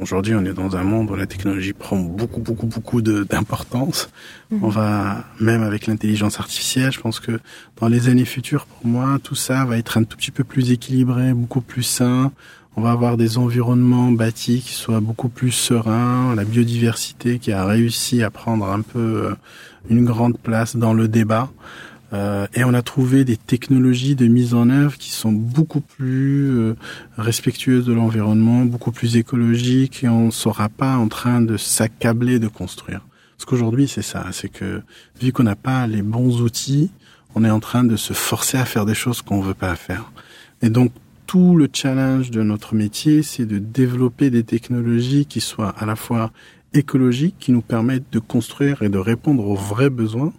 aujourd'hui 0.00 0.34
on 0.34 0.44
est 0.44 0.54
dans 0.54 0.76
un 0.76 0.84
monde 0.84 1.10
où 1.10 1.14
la 1.14 1.26
technologie 1.26 1.72
prend 1.72 1.98
beaucoup, 1.98 2.40
beaucoup, 2.40 2.66
beaucoup 2.66 3.02
d'importance. 3.02 4.08
Mhm. 4.50 4.64
On 4.64 4.68
va, 4.68 5.24
même 5.40 5.62
avec 5.62 5.86
l'intelligence 5.86 6.38
artificielle, 6.38 6.92
je 6.92 7.00
pense 7.00 7.20
que 7.20 7.40
dans 7.80 7.88
les 7.88 8.08
années 8.08 8.24
futures, 8.24 8.66
pour 8.66 8.86
moi, 8.86 9.18
tout 9.22 9.34
ça 9.34 9.64
va 9.64 9.76
être 9.76 9.98
un 9.98 10.04
tout 10.04 10.16
petit 10.16 10.30
peu 10.30 10.44
plus 10.44 10.70
équilibré, 10.70 11.34
beaucoup 11.34 11.60
plus 11.60 11.82
sain 11.82 12.32
on 12.76 12.82
va 12.82 12.90
avoir 12.90 13.16
des 13.16 13.38
environnements 13.38 14.10
bâtis 14.10 14.60
qui 14.60 14.72
soient 14.72 15.00
beaucoup 15.00 15.28
plus 15.28 15.52
sereins, 15.52 16.34
la 16.34 16.44
biodiversité 16.44 17.38
qui 17.38 17.52
a 17.52 17.64
réussi 17.64 18.22
à 18.22 18.30
prendre 18.30 18.68
un 18.68 18.80
peu 18.80 18.98
euh, 18.98 19.34
une 19.88 20.04
grande 20.04 20.38
place 20.38 20.76
dans 20.76 20.92
le 20.92 21.06
débat. 21.06 21.50
Euh, 22.12 22.46
et 22.54 22.64
on 22.64 22.74
a 22.74 22.82
trouvé 22.82 23.24
des 23.24 23.36
technologies 23.36 24.14
de 24.14 24.26
mise 24.26 24.54
en 24.54 24.70
œuvre 24.70 24.96
qui 24.98 25.10
sont 25.10 25.32
beaucoup 25.32 25.80
plus 25.80 26.50
euh, 26.50 26.76
respectueuses 27.16 27.86
de 27.86 27.92
l'environnement, 27.92 28.64
beaucoup 28.64 28.92
plus 28.92 29.16
écologiques, 29.16 30.04
et 30.04 30.08
on 30.08 30.26
ne 30.26 30.30
sera 30.30 30.68
pas 30.68 30.96
en 30.96 31.08
train 31.08 31.40
de 31.40 31.56
s'accabler 31.56 32.38
de 32.38 32.48
construire. 32.48 33.00
Parce 33.36 33.46
qu'aujourd'hui, 33.46 33.88
c'est 33.88 34.02
ça, 34.02 34.26
c'est 34.32 34.48
que 34.48 34.82
vu 35.20 35.32
qu'on 35.32 35.42
n'a 35.42 35.56
pas 35.56 35.86
les 35.86 36.02
bons 36.02 36.40
outils, 36.40 36.90
on 37.34 37.44
est 37.44 37.50
en 37.50 37.60
train 37.60 37.82
de 37.82 37.96
se 37.96 38.12
forcer 38.12 38.58
à 38.58 38.64
faire 38.64 38.86
des 38.86 38.94
choses 38.94 39.22
qu'on 39.22 39.40
veut 39.40 39.54
pas 39.54 39.74
faire. 39.74 40.12
Et 40.62 40.70
donc, 40.70 40.92
tout 41.26 41.56
le 41.56 41.68
challenge 41.72 42.30
de 42.30 42.42
notre 42.42 42.74
métier, 42.74 43.22
c'est 43.22 43.46
de 43.46 43.58
développer 43.58 44.30
des 44.30 44.44
technologies 44.44 45.26
qui 45.26 45.40
soient 45.40 45.74
à 45.78 45.86
la 45.86 45.96
fois 45.96 46.30
écologiques, 46.72 47.36
qui 47.38 47.52
nous 47.52 47.62
permettent 47.62 48.12
de 48.12 48.18
construire 48.18 48.82
et 48.82 48.88
de 48.88 48.98
répondre 48.98 49.46
aux 49.46 49.54
vrais 49.54 49.90
besoins 49.90 50.32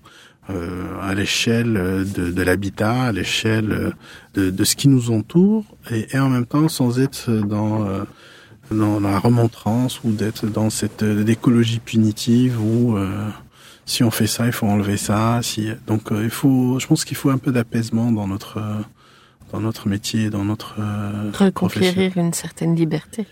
euh, 0.50 1.00
à 1.02 1.16
l'échelle 1.16 1.74
de, 1.74 2.32
de 2.32 2.42
l'habitat, 2.44 3.04
à 3.04 3.12
l'échelle 3.12 3.94
de, 4.36 4.50
de, 4.52 4.64
ce 4.64 4.76
qui 4.76 4.88
nous 4.88 5.12
entoure, 5.12 5.66
et, 5.92 6.08
et, 6.14 6.20
en 6.20 6.30
même 6.30 6.46
temps 6.46 6.68
sans 6.68 7.00
être 7.00 7.32
dans 7.32 7.86
euh, 7.88 8.04
dans 8.72 9.00
la 9.00 9.20
remontrance 9.20 10.04
ou 10.04 10.12
d'être 10.12 10.48
dans 10.48 10.70
cette 10.70 11.04
euh, 11.04 11.26
écologie 11.26 11.80
punitive 11.80 12.60
où 12.60 12.98
euh, 12.98 13.30
si 13.86 14.04
on 14.04 14.10
fait 14.10 14.28
ça, 14.28 14.48
il 14.48 14.52
faut 14.52 14.66
enlever 14.66 14.98
ça. 14.98 15.40
Si 15.44 15.68
donc 15.86 16.10
il 16.12 16.32
faut, 16.32 16.80
je 16.80 16.88
pense 16.88 17.06
qu'il 17.06 17.18
faut 17.18 17.30
un 17.30 17.38
peu 17.38 17.52
d'apaisement 17.52 18.12
dans 18.12 18.28
notre 18.28 18.60
dans 19.52 19.60
notre 19.60 19.88
métier, 19.88 20.30
dans 20.30 20.46
notre 20.46 20.76
euh, 20.80 21.32
reconquérir 21.34 22.18
une 22.18 22.34
certaine 22.34 22.76
liberté. 22.76 23.26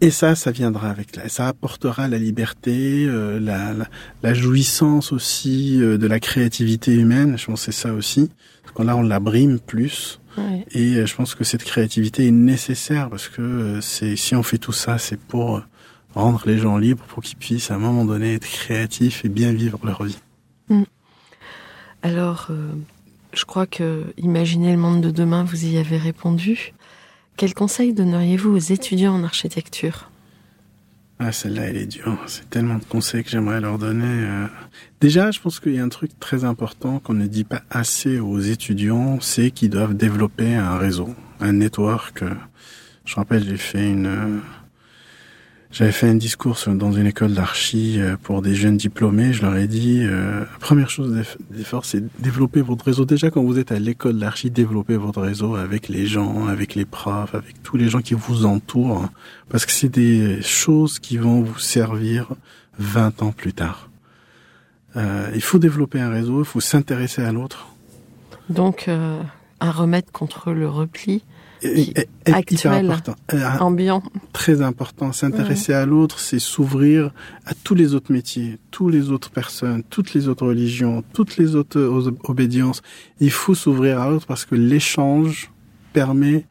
Et 0.00 0.10
ça, 0.10 0.34
ça 0.34 0.50
viendra 0.50 0.90
avec 0.90 1.16
la, 1.16 1.28
ça 1.28 1.48
apportera 1.48 2.06
la 2.06 2.18
liberté, 2.18 3.06
euh, 3.06 3.40
la, 3.40 3.72
la, 3.72 3.86
la, 4.22 4.34
jouissance 4.34 5.10
aussi 5.10 5.80
euh, 5.80 5.96
de 5.96 6.06
la 6.06 6.20
créativité 6.20 6.92
humaine. 6.92 7.38
Je 7.38 7.46
pense 7.46 7.64
que 7.64 7.72
c'est 7.72 7.80
ça 7.80 7.94
aussi. 7.94 8.30
Parce 8.62 8.74
que 8.76 8.82
là, 8.82 8.96
on 8.96 9.02
la 9.02 9.20
brime 9.20 9.58
plus. 9.58 10.20
Ouais. 10.36 10.66
Et 10.72 11.06
je 11.06 11.16
pense 11.16 11.34
que 11.34 11.44
cette 11.44 11.64
créativité 11.64 12.26
est 12.26 12.30
nécessaire 12.30 13.08
parce 13.08 13.28
que 13.28 13.78
c'est 13.80 14.16
si 14.16 14.34
on 14.34 14.42
fait 14.42 14.58
tout 14.58 14.72
ça, 14.72 14.98
c'est 14.98 15.18
pour 15.18 15.62
rendre 16.14 16.42
les 16.44 16.58
gens 16.58 16.76
libres, 16.76 17.04
pour 17.08 17.22
qu'ils 17.22 17.38
puissent 17.38 17.70
à 17.70 17.76
un 17.76 17.78
moment 17.78 18.04
donné 18.04 18.34
être 18.34 18.46
créatifs 18.46 19.24
et 19.24 19.30
bien 19.30 19.52
vivre 19.52 19.78
leur 19.82 20.02
vie. 20.02 20.18
Mm. 20.68 20.82
Alors, 22.02 22.50
je 23.36 23.44
crois 23.44 23.66
que 23.66 24.04
Imaginez 24.18 24.72
le 24.72 24.78
monde 24.78 25.00
de 25.00 25.10
demain, 25.10 25.44
vous 25.44 25.66
y 25.66 25.78
avez 25.78 25.98
répondu. 25.98 26.72
Quel 27.36 27.54
conseil 27.54 27.92
donneriez-vous 27.92 28.56
aux 28.56 28.58
étudiants 28.58 29.14
en 29.14 29.22
architecture? 29.22 30.10
Ah, 31.18 31.32
celle-là, 31.32 31.62
elle 31.64 31.76
est 31.76 31.86
dure. 31.86 32.18
C'est 32.26 32.48
tellement 32.50 32.76
de 32.76 32.84
conseils 32.84 33.24
que 33.24 33.30
j'aimerais 33.30 33.60
leur 33.60 33.78
donner. 33.78 34.04
Euh. 34.06 34.46
Déjà, 35.00 35.30
je 35.30 35.40
pense 35.40 35.60
qu'il 35.60 35.74
y 35.74 35.78
a 35.78 35.84
un 35.84 35.88
truc 35.88 36.18
très 36.20 36.44
important 36.44 36.98
qu'on 36.98 37.14
ne 37.14 37.26
dit 37.26 37.44
pas 37.44 37.62
assez 37.70 38.18
aux 38.18 38.38
étudiants, 38.38 39.18
c'est 39.20 39.50
qu'ils 39.50 39.70
doivent 39.70 39.94
développer 39.94 40.54
un 40.54 40.76
réseau, 40.76 41.14
un 41.40 41.52
network. 41.52 42.22
Je 43.04 43.14
rappelle, 43.14 43.44
j'ai 43.44 43.56
fait 43.56 43.90
une, 43.90 44.40
j'avais 45.76 45.92
fait 45.92 46.08
un 46.08 46.14
discours 46.14 46.56
dans 46.68 46.92
une 46.92 47.06
école 47.06 47.34
d'archi 47.34 48.00
euh, 48.00 48.16
pour 48.22 48.40
des 48.40 48.54
jeunes 48.54 48.78
diplômés. 48.78 49.34
Je 49.34 49.42
leur 49.42 49.54
ai 49.56 49.66
dit, 49.66 50.00
euh, 50.04 50.42
première 50.58 50.88
chose 50.88 51.22
d'effort, 51.50 51.84
c'est 51.84 52.02
développer 52.18 52.62
votre 52.62 52.86
réseau. 52.86 53.04
Déjà, 53.04 53.30
quand 53.30 53.42
vous 53.42 53.58
êtes 53.58 53.72
à 53.72 53.78
l'école 53.78 54.18
d'archi, 54.18 54.50
développez 54.50 54.96
votre 54.96 55.20
réseau 55.20 55.54
avec 55.54 55.90
les 55.90 56.06
gens, 56.06 56.46
avec 56.46 56.74
les 56.76 56.86
profs, 56.86 57.34
avec 57.34 57.62
tous 57.62 57.76
les 57.76 57.90
gens 57.90 58.00
qui 58.00 58.14
vous 58.14 58.46
entourent. 58.46 59.06
Parce 59.50 59.66
que 59.66 59.72
c'est 59.72 59.90
des 59.90 60.40
choses 60.40 60.98
qui 60.98 61.18
vont 61.18 61.42
vous 61.42 61.58
servir 61.58 62.28
20 62.78 63.20
ans 63.20 63.32
plus 63.32 63.52
tard. 63.52 63.90
Euh, 64.96 65.30
il 65.34 65.42
faut 65.42 65.58
développer 65.58 66.00
un 66.00 66.08
réseau, 66.08 66.38
il 66.38 66.46
faut 66.46 66.60
s'intéresser 66.60 67.22
à 67.22 67.32
l'autre. 67.32 67.66
Donc, 68.48 68.88
euh, 68.88 69.20
un 69.60 69.70
remède 69.70 70.10
contre 70.10 70.52
le 70.52 70.70
repli 70.70 71.22
actuel, 72.26 72.86
important. 72.86 73.14
Euh, 73.34 73.58
ambiant. 73.60 74.02
Très 74.32 74.62
important. 74.62 75.12
S'intéresser 75.12 75.72
à 75.72 75.86
l'autre, 75.86 76.18
c'est 76.18 76.38
s'ouvrir 76.38 77.10
à 77.44 77.54
tous 77.54 77.74
les 77.74 77.94
autres 77.94 78.12
métiers, 78.12 78.58
toutes 78.70 78.92
les 78.92 79.10
autres 79.10 79.30
personnes, 79.30 79.82
toutes 79.88 80.14
les 80.14 80.28
autres 80.28 80.46
religions, 80.46 81.02
toutes 81.12 81.36
les 81.36 81.54
autres 81.54 82.14
obédiences. 82.24 82.82
Il 83.20 83.30
faut 83.30 83.54
s'ouvrir 83.54 84.00
à 84.00 84.08
l'autre 84.10 84.26
parce 84.26 84.44
que 84.44 84.54
l'échange 84.54 85.50
permet 85.92 86.44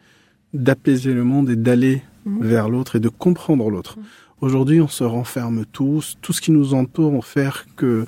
d'apaiser 0.53 1.13
le 1.13 1.23
monde 1.23 1.49
et 1.49 1.55
d'aller 1.55 2.01
mmh. 2.25 2.43
vers 2.43 2.69
l'autre 2.69 2.95
et 2.95 2.99
de 2.99 3.09
comprendre 3.09 3.69
l'autre. 3.69 3.97
Mmh. 3.97 4.03
Aujourd'hui, 4.41 4.81
on 4.81 4.87
se 4.87 5.03
renferme 5.03 5.65
tous. 5.71 6.17
Tout 6.21 6.33
ce 6.33 6.41
qui 6.41 6.51
nous 6.51 6.73
entoure 6.73 7.25
faire 7.25 7.65
que 7.75 8.05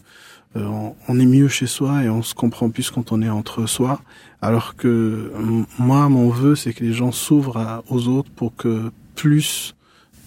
euh, 0.57 0.89
on 1.07 1.19
est 1.19 1.25
mieux 1.25 1.47
chez 1.47 1.67
soi 1.67 2.03
et 2.03 2.09
on 2.09 2.23
se 2.23 2.33
comprend 2.33 2.69
plus 2.69 2.89
quand 2.89 3.11
on 3.11 3.21
est 3.21 3.29
entre 3.29 3.65
soi. 3.67 4.01
Alors 4.41 4.75
que 4.75 5.31
moi, 5.79 6.09
mon 6.09 6.29
vœu, 6.29 6.55
c'est 6.55 6.73
que 6.73 6.83
les 6.83 6.93
gens 6.93 7.11
s'ouvrent 7.11 7.83
aux 7.89 8.07
autres 8.07 8.29
pour 8.31 8.55
que 8.55 8.91
plus 9.15 9.75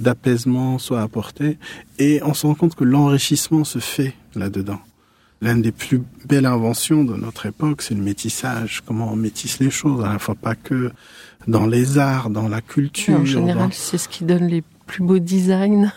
d'apaisement 0.01 0.79
soit 0.79 1.03
apporté. 1.03 1.59
Et 1.99 2.21
on 2.25 2.35
se 2.35 2.47
rend 2.47 2.55
compte 2.55 2.75
que 2.75 2.85
l'enrichissement 2.85 3.65
se 3.65 3.79
fait 3.79 4.15
là-dedans. 4.35 4.81
L'une 5.43 5.63
des 5.63 5.73
plus 5.73 6.03
belles 6.27 6.47
inventions 6.47 7.05
de 7.05 7.15
notre 7.17 7.47
époque, 7.47 7.83
c'est 7.83 7.95
le 7.95 8.03
métissage. 8.03 8.83
Comment 8.85 9.13
on 9.13 9.17
métisse 9.17 9.59
les 9.59 9.71
choses, 9.71 10.05
à 10.05 10.13
la 10.13 10.19
fois 10.19 10.35
pas 10.35 10.55
que 10.55 10.93
dans 11.49 11.67
les 11.67 11.99
arts, 11.99 12.29
dans 12.29 12.49
la 12.49 12.61
culture. 12.61 13.21
en 13.21 13.25
général, 13.25 13.71
c'est 13.73 13.97
ce 13.97 14.09
qui 14.09 14.25
donne 14.25 14.47
les 14.49 14.63
plus 14.87 15.03
beau 15.03 15.19
design. 15.19 15.93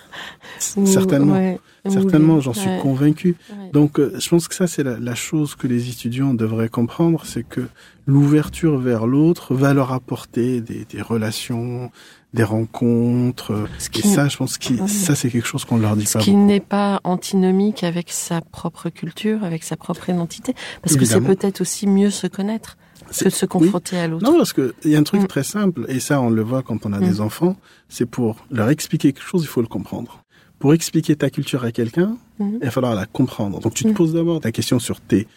Certainement. 0.60 1.58
Certainement, 1.90 2.40
j'en 2.40 2.54
suis 2.54 2.70
convaincu. 2.82 3.36
Donc, 3.74 4.00
euh, 4.00 4.14
je 4.18 4.30
pense 4.30 4.48
que 4.48 4.56
ça, 4.56 4.68
c'est 4.68 4.84
la, 4.84 5.16
chose 5.16 5.56
que 5.56 5.68
les 5.68 5.90
étudiants 5.90 6.34
devraient 6.34 6.70
comprendre, 6.70 7.24
c'est 7.26 7.44
que 7.44 7.68
l'ouverture 8.06 8.78
vers 8.80 9.06
l'autre 9.06 9.54
va 9.54 9.74
leur 9.74 9.92
apporter 9.92 10.62
des, 10.62 10.86
des 10.86 11.02
relations, 11.02 11.92
des 12.34 12.44
rencontres. 12.44 13.68
et 13.96 14.02
ça, 14.02 14.28
je 14.28 14.38
pense 14.38 14.58
que 14.58 14.88
ça, 14.88 15.16
c'est 15.16 15.30
quelque 15.30 15.48
chose 15.48 15.66
qu'on 15.66 15.78
leur 15.78 15.96
dit 15.96 16.06
Ce 16.06 16.18
qui 16.20 16.36
n'est 16.36 16.60
pas 16.60 17.02
antinomique 17.04 17.84
avec 17.84 18.12
sa 18.12 18.42
propre 18.42 18.90
culture, 18.90 19.44
avec 19.44 19.64
sa 19.64 19.76
propre 19.76 20.10
identité, 20.10 20.56
parce 20.82 20.96
que 20.96 21.06
c'est 21.06 21.22
peut-être 21.22 21.62
aussi 21.62 21.88
mieux 21.88 22.10
se 22.10 22.28
connaître 22.28 22.78
que 23.18 23.26
de 23.26 23.30
se 23.30 23.46
confronter 23.46 23.98
à 23.98 24.08
l'autre. 24.08 24.24
Non, 24.24 24.38
parce 24.38 24.54
qu'il 24.54 24.74
y 24.86 24.96
a 24.96 25.00
un 25.00 25.04
truc 25.04 25.24
mm. 25.24 25.28
très 25.28 25.44
simple, 25.44 25.86
et 25.88 26.00
ça, 26.00 26.22
on 26.22 26.30
le 26.30 26.42
voit 26.42 26.64
quand 26.64 26.86
on 26.86 26.94
a 26.94 27.00
des 27.00 27.20
mm. 27.20 27.22
enfants, 27.22 27.56
c'est 27.90 28.06
pour 28.06 28.38
leur 28.50 28.70
expliquer 28.70 29.14
quelque 29.14 29.26
chose, 29.26 29.44
il 29.44 29.48
faut 29.48 29.62
le 29.62 29.68
comprendre. 29.68 30.23
Pour 30.64 30.74
expliquer 30.74 31.18
ta 31.18 31.30
culture 31.30 31.66
à 31.66 31.74
quelqu'un, 31.74 32.16
mm. 32.40 32.60
il 32.62 32.64
va 32.64 32.72
falloir 32.72 32.96
la 32.96 33.06
comprendre. 33.06 33.60
Donc 33.60 33.74
tu 33.74 33.84
te 33.84 33.90
poses 33.90 34.14
d'abord 34.14 34.40
ta 34.40 34.54
question 34.54 34.80
sur 34.80 35.02
tes 35.02 35.28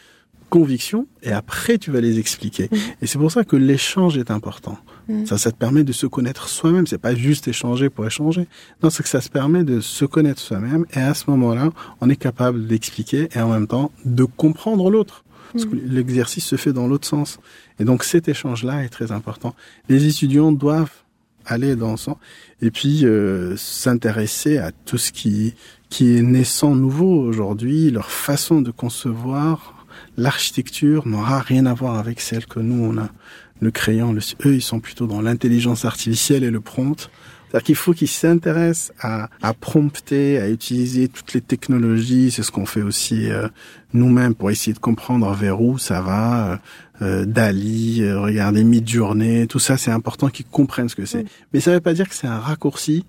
convictions 0.51 1.09
et 1.25 1.33
après 1.33 1.79
tu 1.79 1.91
vas 1.91 2.01
les 2.01 2.21
expliquer. 2.21 2.69
Mm. 2.71 2.77
Et 3.03 3.07
c'est 3.09 3.19
pour 3.19 3.33
ça 3.33 3.43
que 3.43 3.57
l'échange 3.57 4.17
est 4.19 4.31
important. 4.31 4.79
Ça, 5.25 5.37
ça 5.37 5.51
te 5.51 5.57
permet 5.57 5.83
de 5.83 5.91
se 5.91 6.07
connaître 6.07 6.49
soi-même. 6.49 6.87
C'est 6.87 6.99
pas 6.99 7.17
juste 7.17 7.49
échanger 7.49 7.91
pour 7.91 8.07
échanger. 8.07 8.47
Non, 8.85 8.89
c'est 8.89 9.03
que 9.03 9.09
ça 9.09 9.21
se 9.21 9.29
permet 9.29 9.65
de 9.65 9.81
se 9.81 10.05
connaître 10.05 10.41
soi-même 10.41 10.87
et 10.95 11.01
à 11.01 11.13
ce 11.15 11.29
moment-là, 11.33 11.71
on 12.01 12.09
est 12.09 12.15
capable 12.15 12.69
d'expliquer 12.69 13.29
et 13.35 13.41
en 13.41 13.49
même 13.49 13.67
temps 13.67 13.91
de 14.05 14.23
comprendre 14.23 14.93
l'autre. 14.93 15.25
Parce 15.53 15.65
que 15.65 15.75
l'exercice 15.75 16.45
se 16.45 16.55
fait 16.55 16.73
dans 16.73 16.87
l'autre 16.87 17.09
sens. 17.09 17.41
Et 17.81 17.85
donc 17.85 18.05
cet 18.05 18.29
échange-là 18.29 18.85
est 18.85 18.91
très 18.91 19.11
important. 19.11 19.57
Les 19.89 20.07
étudiants 20.07 20.53
doivent 20.53 21.03
aller 21.47 21.77
dans 21.77 21.97
son 21.97 22.17
et 22.61 22.71
puis 22.71 23.05
euh, 23.05 23.57
s'intéresser 23.57 24.59
à 24.59 24.73
tout 24.73 24.99
ce 24.99 25.13
qui 25.13 25.55
qui 25.89 26.17
est 26.17 26.23
naissant 26.23 26.75
nouveau 26.75 27.21
aujourd'hui, 27.21 27.91
leur 27.91 28.11
façon 28.11 28.61
de 28.61 28.71
concevoir 28.71 29.87
l'architecture 30.17 31.07
n'aura 31.07 31.41
rien 31.41 31.67
à 31.67 31.75
voir 31.75 31.97
avec 31.97 32.21
celle 32.21 32.47
que 32.47 32.61
nous 32.61 32.85
on 32.85 32.99
a. 32.99 33.09
Le 33.61 33.71
crayon, 33.71 34.13
le, 34.13 34.21
eux, 34.45 34.55
ils 34.55 34.63
sont 34.63 34.81
plutôt 34.81 35.07
dans 35.07 35.23
l'intelligence 35.23 35.85
artificielle 35.85 36.45
et 36.45 36.51
le 36.51 36.61
prompt. 36.61 37.09
C'est-à-dire 37.49 37.65
qu'il 37.65 37.75
faut 37.77 37.95
qu'ils 37.95 38.09
s'intéressent 38.09 38.93
à, 39.01 39.31
à 39.41 39.55
prompter, 39.55 40.39
à 40.39 40.51
utiliser 40.51 41.09
toutes 41.09 41.33
les 41.33 41.41
technologies. 41.41 42.31
C'est 42.31 42.43
ce 42.43 42.51
qu'on 42.51 42.67
fait 42.67 42.83
aussi 42.83 43.31
euh, 43.31 43.49
nous-mêmes 43.95 44.35
pour 44.35 44.51
essayer 44.51 44.75
de 44.75 44.79
comprendre 44.79 45.33
vers 45.33 45.61
où 45.61 45.79
ça 45.79 46.03
va. 46.03 46.53
Euh 46.53 46.57
Dali, 47.01 48.03
euh, 48.03 48.21
regarder 48.21 48.65
Midjourney, 48.65 49.47
tout 49.47 49.59
ça, 49.59 49.77
c'est 49.77 49.91
important 49.91 50.29
qu'ils 50.29 50.47
comprennent 50.47 50.89
ce 50.89 50.97
que 50.97 51.07
c'est. 51.07 51.25
Mais 51.53 51.61
ça 51.61 51.71
ne 51.71 51.77
veut 51.77 51.81
pas 51.81 51.95
dire 51.95 52.09
que 52.09 52.15
c'est 52.15 52.27
un 52.27 52.39
raccourci 52.39 53.05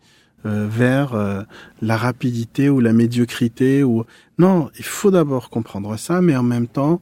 euh, 0.46 0.68
vers 0.70 1.16
euh, 1.16 1.42
la 1.82 1.98
rapidité 1.98 2.70
ou 2.70 2.80
la 2.80 2.94
médiocrité 2.94 3.84
ou 3.84 4.06
non, 4.38 4.70
il 4.78 4.86
faut 4.86 5.10
d'abord 5.10 5.50
comprendre 5.50 5.98
ça, 5.98 6.22
mais 6.22 6.36
en 6.36 6.44
même 6.44 6.68
temps 6.68 7.02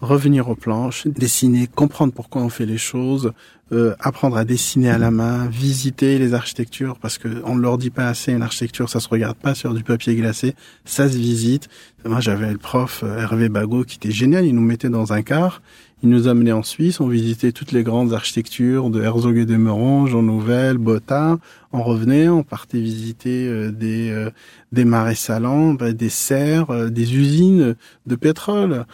revenir 0.00 0.48
aux 0.48 0.56
planches, 0.56 1.06
dessiner, 1.06 1.68
comprendre 1.68 2.12
pourquoi 2.12 2.42
on 2.42 2.48
fait 2.48 2.66
les 2.66 2.78
choses, 2.78 3.32
euh, 3.70 3.94
apprendre 4.00 4.36
à 4.36 4.44
dessiner 4.44 4.90
à 4.90 4.98
la 4.98 5.12
main, 5.12 5.46
visiter 5.46 6.18
les 6.18 6.34
architectures 6.34 6.98
parce 6.98 7.18
que 7.18 7.28
on 7.44 7.54
ne 7.54 7.62
leur 7.62 7.78
dit 7.78 7.90
pas 7.90 8.08
assez 8.08 8.32
une 8.32 8.42
architecture, 8.42 8.90
ça 8.90 8.98
se 8.98 9.08
regarde 9.08 9.36
pas 9.36 9.54
sur 9.54 9.72
du 9.74 9.84
papier 9.84 10.16
glacé, 10.16 10.56
ça 10.84 11.08
se 11.08 11.16
visite. 11.16 11.68
Moi 12.04 12.18
j'avais 12.18 12.50
le 12.50 12.58
prof 12.58 13.04
Hervé 13.04 13.48
Bagot 13.48 13.84
qui 13.84 13.96
était 13.96 14.10
génial, 14.10 14.44
il 14.44 14.56
nous 14.56 14.60
mettait 14.60 14.90
dans 14.90 15.12
un 15.12 15.22
car, 15.22 15.62
il 16.02 16.08
nous 16.08 16.26
amenait 16.26 16.52
en 16.52 16.64
Suisse, 16.64 17.00
on 17.00 17.06
visitait 17.06 17.52
toutes 17.52 17.70
les 17.70 17.84
grandes 17.84 18.12
architectures 18.12 18.90
de 18.90 19.00
Herzog 19.00 19.38
et 19.38 19.46
de 19.46 19.56
Meuron, 19.56 20.06
Jean 20.06 20.22
Nouvel, 20.22 20.76
Botta. 20.76 21.38
On 21.72 21.82
revenait, 21.82 22.28
on 22.28 22.42
partait 22.42 22.80
visiter 22.80 23.46
euh, 23.46 23.70
des 23.70 24.10
euh, 24.10 24.30
des 24.72 24.84
marais 24.84 25.14
salants, 25.14 25.74
bah, 25.74 25.92
des 25.92 26.08
serres, 26.08 26.70
euh, 26.70 26.88
des 26.88 27.14
usines 27.14 27.76
de 28.06 28.16
pétrole. 28.16 28.84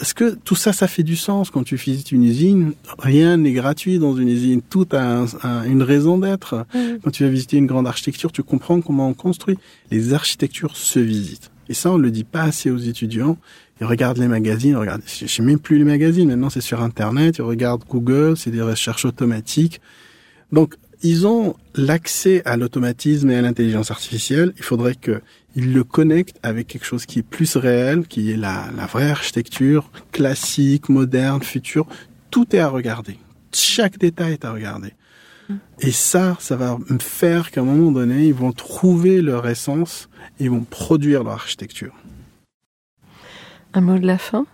Est-ce 0.00 0.14
que 0.14 0.34
tout 0.36 0.54
ça, 0.54 0.72
ça 0.72 0.88
fait 0.88 1.02
du 1.02 1.16
sens 1.16 1.50
quand 1.50 1.64
tu 1.64 1.76
visites 1.76 2.12
une 2.12 2.24
usine? 2.24 2.72
Rien 2.98 3.36
n'est 3.36 3.52
gratuit 3.52 3.98
dans 3.98 4.16
une 4.16 4.28
usine, 4.28 4.62
tout 4.62 4.88
a, 4.92 5.26
une 5.66 5.82
raison 5.82 6.18
d'être. 6.18 6.64
Quand 7.02 7.10
tu 7.10 7.24
vas 7.24 7.30
visiter 7.30 7.58
une 7.58 7.66
grande 7.66 7.86
architecture, 7.86 8.32
tu 8.32 8.42
comprends 8.42 8.80
comment 8.80 9.08
on 9.08 9.14
construit. 9.14 9.58
Les 9.90 10.14
architectures 10.14 10.76
se 10.76 10.98
visitent. 10.98 11.50
Et 11.68 11.74
ça, 11.74 11.90
on 11.92 11.98
le 11.98 12.10
dit 12.10 12.24
pas 12.24 12.42
assez 12.42 12.70
aux 12.70 12.78
étudiants. 12.78 13.36
Ils 13.80 13.86
regardent 13.86 14.18
les 14.18 14.28
magazines, 14.28 14.76
regardent, 14.76 15.02
je 15.06 15.26
sais 15.26 15.42
même 15.42 15.60
plus 15.60 15.78
les 15.78 15.84
magazines, 15.84 16.28
maintenant 16.28 16.50
c'est 16.50 16.60
sur 16.60 16.82
Internet, 16.82 17.36
ils 17.38 17.42
regardent 17.42 17.84
Google, 17.88 18.36
c'est 18.36 18.50
des 18.50 18.62
recherches 18.62 19.04
automatiques. 19.04 19.80
Donc, 20.50 20.74
ils 21.02 21.28
ont 21.28 21.54
l'accès 21.76 22.42
à 22.44 22.56
l'automatisme 22.56 23.30
et 23.30 23.36
à 23.36 23.42
l'intelligence 23.42 23.92
artificielle. 23.92 24.52
Il 24.56 24.64
faudrait 24.64 24.96
qu'ils 24.96 25.72
le 25.72 25.84
connectent 25.84 26.40
avec 26.42 26.66
quelque 26.66 26.86
chose 26.86 27.06
qui 27.06 27.20
est 27.20 27.22
plus 27.22 27.56
réel, 27.56 28.06
qui 28.08 28.32
est 28.32 28.36
la 28.36 28.68
vraie 28.90 29.10
architecture 29.10 29.90
classique, 30.10 30.88
moderne, 30.88 31.42
future. 31.42 31.86
Tout 32.32 32.56
est 32.56 32.58
à 32.58 32.68
regarder. 32.68 33.16
Chaque 33.52 33.96
détail 33.98 34.32
est 34.32 34.44
à 34.44 34.52
regarder. 34.52 34.92
Et 35.80 35.92
ça, 35.92 36.36
ça 36.40 36.56
va 36.56 36.78
faire 37.00 37.50
qu'à 37.50 37.60
un 37.60 37.64
moment 37.64 37.92
donné, 37.92 38.26
ils 38.26 38.34
vont 38.34 38.52
trouver 38.52 39.22
leur 39.22 39.46
essence 39.48 40.08
et 40.38 40.44
ils 40.44 40.50
vont 40.50 40.64
produire 40.64 41.24
leur 41.24 41.34
architecture. 41.34 41.94
Un 43.74 43.80
mot 43.80 43.98
de 43.98 44.06
la 44.06 44.18
fin? 44.18 44.46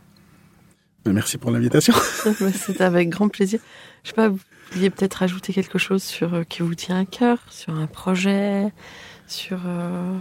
Ben, 1.04 1.12
Merci 1.12 1.38
pour 1.38 1.50
l'invitation. 1.50 1.94
Ben, 2.40 2.52
c'est 2.52 2.80
avec 2.80 3.08
grand 3.08 3.28
plaisir. 3.28 3.60
Je 4.02 4.10
sais 4.10 4.14
pas, 4.14 4.28
vous 4.28 4.38
vouliez 4.72 4.90
peut-être 4.90 5.22
ajouter 5.22 5.52
quelque 5.52 5.78
chose 5.78 6.02
sur 6.02 6.34
euh, 6.34 6.42
qui 6.44 6.62
vous 6.62 6.74
tient 6.74 7.00
à 7.00 7.04
cœur, 7.04 7.38
sur 7.50 7.74
un 7.74 7.86
projet, 7.86 8.72
sur. 9.26 9.60
Euh... 9.66 10.18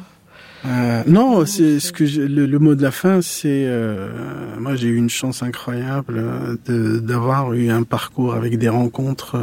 Euh, 1.07 1.11
non, 1.11 1.45
c'est 1.45 1.79
ce 1.79 1.91
que 1.91 2.03
le, 2.03 2.59
mot 2.59 2.75
de 2.75 2.81
la 2.81 2.91
fin, 2.91 3.21
c'est 3.21 3.65
euh, 3.67 4.09
moi 4.59 4.75
j'ai 4.75 4.87
eu 4.87 4.95
une 4.95 5.09
chance 5.09 5.43
incroyable 5.43 6.23
d'avoir 6.65 7.53
eu 7.53 7.69
un 7.69 7.83
parcours 7.83 8.33
avec 8.33 8.57
des 8.57 8.69
rencontres 8.69 9.37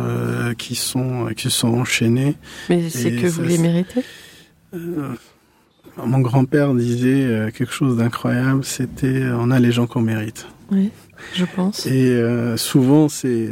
qui 0.58 0.74
sont 0.74 1.26
qui 1.36 1.50
sont 1.50 1.68
enchaînées. 1.68 2.36
Mais 2.68 2.88
c'est 2.90 3.12
que 3.12 3.26
vous 3.26 3.42
les 3.42 3.58
méritez. 3.58 4.04
Mon 6.06 6.20
grand-père 6.20 6.74
disait 6.74 7.24
euh, 7.24 7.50
quelque 7.50 7.72
chose 7.72 7.96
d'incroyable, 7.96 8.64
c'était 8.64 9.24
on 9.32 9.50
a 9.50 9.58
les 9.58 9.72
gens 9.72 9.86
qu'on 9.86 10.00
mérite. 10.00 10.46
Oui, 10.70 10.90
je 11.34 11.44
pense. 11.44 11.86
Et 11.86 12.10
euh, 12.10 12.56
souvent 12.56 13.08
c'est 13.08 13.48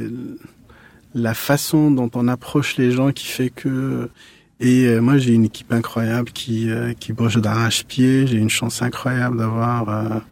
la 1.14 1.34
façon 1.34 1.90
dont 1.90 2.10
on 2.14 2.28
approche 2.28 2.76
les 2.76 2.90
gens 2.90 3.12
qui 3.12 3.26
fait 3.26 3.50
que 3.50 4.08
et 4.60 4.86
euh, 4.86 5.00
moi 5.00 5.18
j'ai 5.18 5.34
une 5.34 5.44
équipe 5.44 5.72
incroyable 5.72 6.30
qui 6.30 6.70
qui 7.00 7.12
broche 7.12 7.36
d'arrache-pied, 7.36 8.26
j'ai 8.26 8.38
une 8.38 8.50
chance 8.50 8.82
incroyable 8.82 9.38
d'avoir 9.38 10.22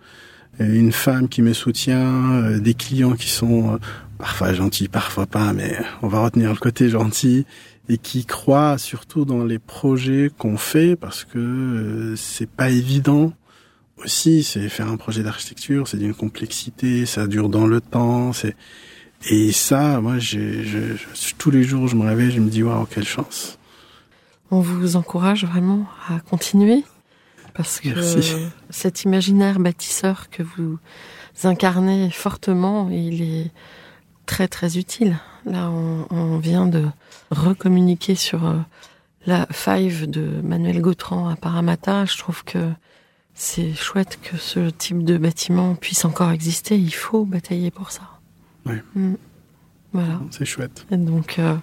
une 0.58 0.92
femme 0.92 1.28
qui 1.28 1.42
me 1.42 1.52
soutient, 1.52 2.58
des 2.58 2.74
clients 2.74 3.12
qui 3.12 3.28
sont 3.28 3.78
parfois 4.18 4.54
gentils, 4.54 4.88
parfois 4.88 5.26
pas, 5.26 5.52
mais 5.52 5.76
on 6.02 6.08
va 6.08 6.20
retenir 6.20 6.50
le 6.50 6.56
côté 6.56 6.88
gentil 6.88 7.44
et 7.88 7.98
qui 7.98 8.24
croient 8.24 8.78
surtout 8.78 9.24
dans 9.24 9.44
les 9.44 9.58
projets 9.58 10.30
qu'on 10.36 10.56
fait 10.56 10.96
parce 10.96 11.24
que 11.24 11.38
euh, 11.38 12.16
c'est 12.16 12.48
pas 12.48 12.70
évident 12.70 13.32
aussi. 14.02 14.42
C'est 14.42 14.68
faire 14.68 14.88
un 14.88 14.96
projet 14.96 15.22
d'architecture 15.22 15.86
c'est 15.88 15.98
d'une 15.98 16.14
complexité 16.14 17.06
ça 17.06 17.26
dure 17.26 17.48
dans 17.48 17.66
le 17.66 17.80
temps 17.80 18.32
c'est 18.32 18.56
et 19.30 19.52
ça 19.52 20.00
moi 20.00 20.18
j'ai 20.18 20.64
je, 20.64 20.78
tous 21.38 21.50
les 21.50 21.62
jours 21.62 21.88
je 21.88 21.96
me 21.96 22.04
réveille 22.04 22.32
je 22.32 22.40
me 22.40 22.50
dis 22.50 22.62
waouh 22.62 22.86
quelle 22.86 23.06
chance 23.06 23.58
on 24.50 24.60
vous 24.60 24.96
encourage 24.96 25.44
vraiment 25.44 25.86
à 26.08 26.20
continuer 26.20 26.84
parce 27.54 27.80
que 27.80 27.88
cet 28.70 29.04
imaginaire 29.04 29.58
bâtisseur 29.58 30.28
que 30.30 30.42
vous 30.42 30.78
incarnez 31.44 32.10
fortement 32.10 32.88
il 32.90 33.22
est 33.22 33.50
très 34.26 34.48
très 34.48 34.78
utile 34.78 35.16
là 35.44 35.70
on, 35.70 36.06
on 36.10 36.38
vient 36.38 36.66
de 36.66 36.84
recommuniquer 37.30 38.14
sur 38.14 38.46
euh, 38.46 38.56
la 39.26 39.46
Five 39.50 40.08
de 40.08 40.40
Manuel 40.42 40.80
Gautran 40.80 41.28
à 41.28 41.36
Paramata. 41.36 42.04
Je 42.04 42.16
trouve 42.16 42.44
que 42.44 42.70
c'est 43.34 43.74
chouette 43.74 44.18
que 44.22 44.36
ce 44.36 44.70
type 44.70 45.04
de 45.04 45.18
bâtiment 45.18 45.74
puisse 45.74 46.04
encore 46.04 46.30
exister. 46.30 46.78
Il 46.78 46.94
faut 46.94 47.24
batailler 47.24 47.70
pour 47.70 47.90
ça. 47.90 48.02
Oui. 48.64 48.76
Mm. 48.94 49.14
Voilà. 49.92 50.20
C'est 50.30 50.44
chouette. 50.44 50.86
Et 50.90 50.96
donc, 50.96 51.38
euh, 51.38 51.56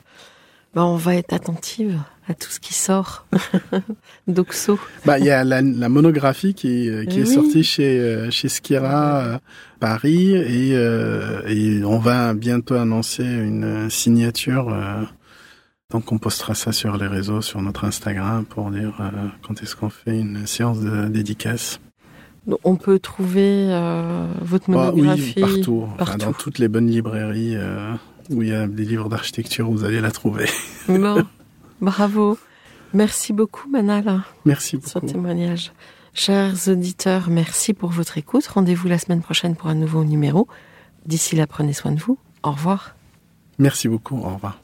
bah, 0.73 0.85
on 0.85 0.95
va 0.95 1.15
être 1.15 1.33
attentive 1.33 1.99
à 2.27 2.33
tout 2.33 2.49
ce 2.49 2.59
qui 2.59 2.73
sort 2.73 3.25
d'Oxo. 4.27 4.79
Bah, 5.05 5.19
il 5.19 5.25
y 5.25 5.31
a 5.31 5.43
la, 5.43 5.61
monographie 5.61 6.53
qui, 6.53 6.89
euh, 6.89 7.05
qui 7.05 7.19
est 7.21 7.25
sortie 7.25 7.63
chez 7.63 8.29
chez 8.31 8.49
Skira 8.49 9.39
Paris. 9.79 10.33
Et, 10.35 10.71
et 10.71 11.83
on 11.83 11.99
va 11.99 12.33
bientôt 12.33 12.75
annoncer 12.75 13.23
une 13.23 13.89
signature 13.89 14.73
donc 15.93 16.11
on 16.11 16.17
postera 16.17 16.55
ça 16.55 16.71
sur 16.71 16.97
les 16.97 17.05
réseaux, 17.05 17.41
sur 17.41 17.61
notre 17.61 17.85
Instagram 17.85 18.45
pour 18.45 18.71
dire 18.71 18.97
euh, 18.99 19.27
quand 19.45 19.61
est-ce 19.61 19.75
qu'on 19.75 19.91
fait 19.91 20.19
une 20.19 20.47
séance 20.47 20.79
de 20.79 21.07
dédicace. 21.07 21.79
On 22.63 22.75
peut 22.77 22.97
trouver 22.97 23.67
euh, 23.69 24.25
votre 24.41 24.71
bah 24.71 24.91
monographie 24.91 25.39
partout, 25.39 25.87
dans 26.17 26.33
toutes 26.33 26.57
les 26.57 26.67
bonnes 26.67 26.87
librairies 26.87 27.55
euh, 27.55 27.93
où 28.29 28.41
il 28.41 28.49
y 28.49 28.53
a 28.53 28.67
des 28.67 28.85
livres 28.85 29.09
d'architecture, 29.09 29.69
vous 29.69 29.83
allez 29.83 30.01
la 30.01 30.11
trouver. 30.11 30.49
Bon, 30.87 31.25
bravo. 31.81 32.37
Merci 32.93 33.33
beaucoup, 33.33 33.69
Manal. 33.69 34.23
Merci 34.45 34.77
beaucoup. 34.77 34.89
Sur 34.89 35.01
témoignage. 35.01 35.71
Chers 36.13 36.67
auditeurs, 36.67 37.29
merci 37.29 37.73
pour 37.73 37.89
votre 37.89 38.17
écoute. 38.17 38.45
Rendez-vous 38.45 38.87
la 38.87 38.99
semaine 38.99 39.21
prochaine 39.21 39.55
pour 39.55 39.69
un 39.69 39.75
nouveau 39.75 40.03
numéro. 40.03 40.47
D'ici 41.05 41.35
là, 41.35 41.47
prenez 41.47 41.73
soin 41.73 41.91
de 41.91 41.99
vous. 41.99 42.17
Au 42.43 42.51
revoir. 42.51 42.95
Merci 43.57 43.87
beaucoup. 43.87 44.17
Au 44.17 44.35
revoir. 44.35 44.59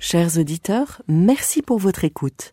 Chers 0.00 0.38
auditeurs, 0.38 1.02
merci 1.08 1.62
pour 1.62 1.78
votre 1.78 2.04
écoute. 2.04 2.52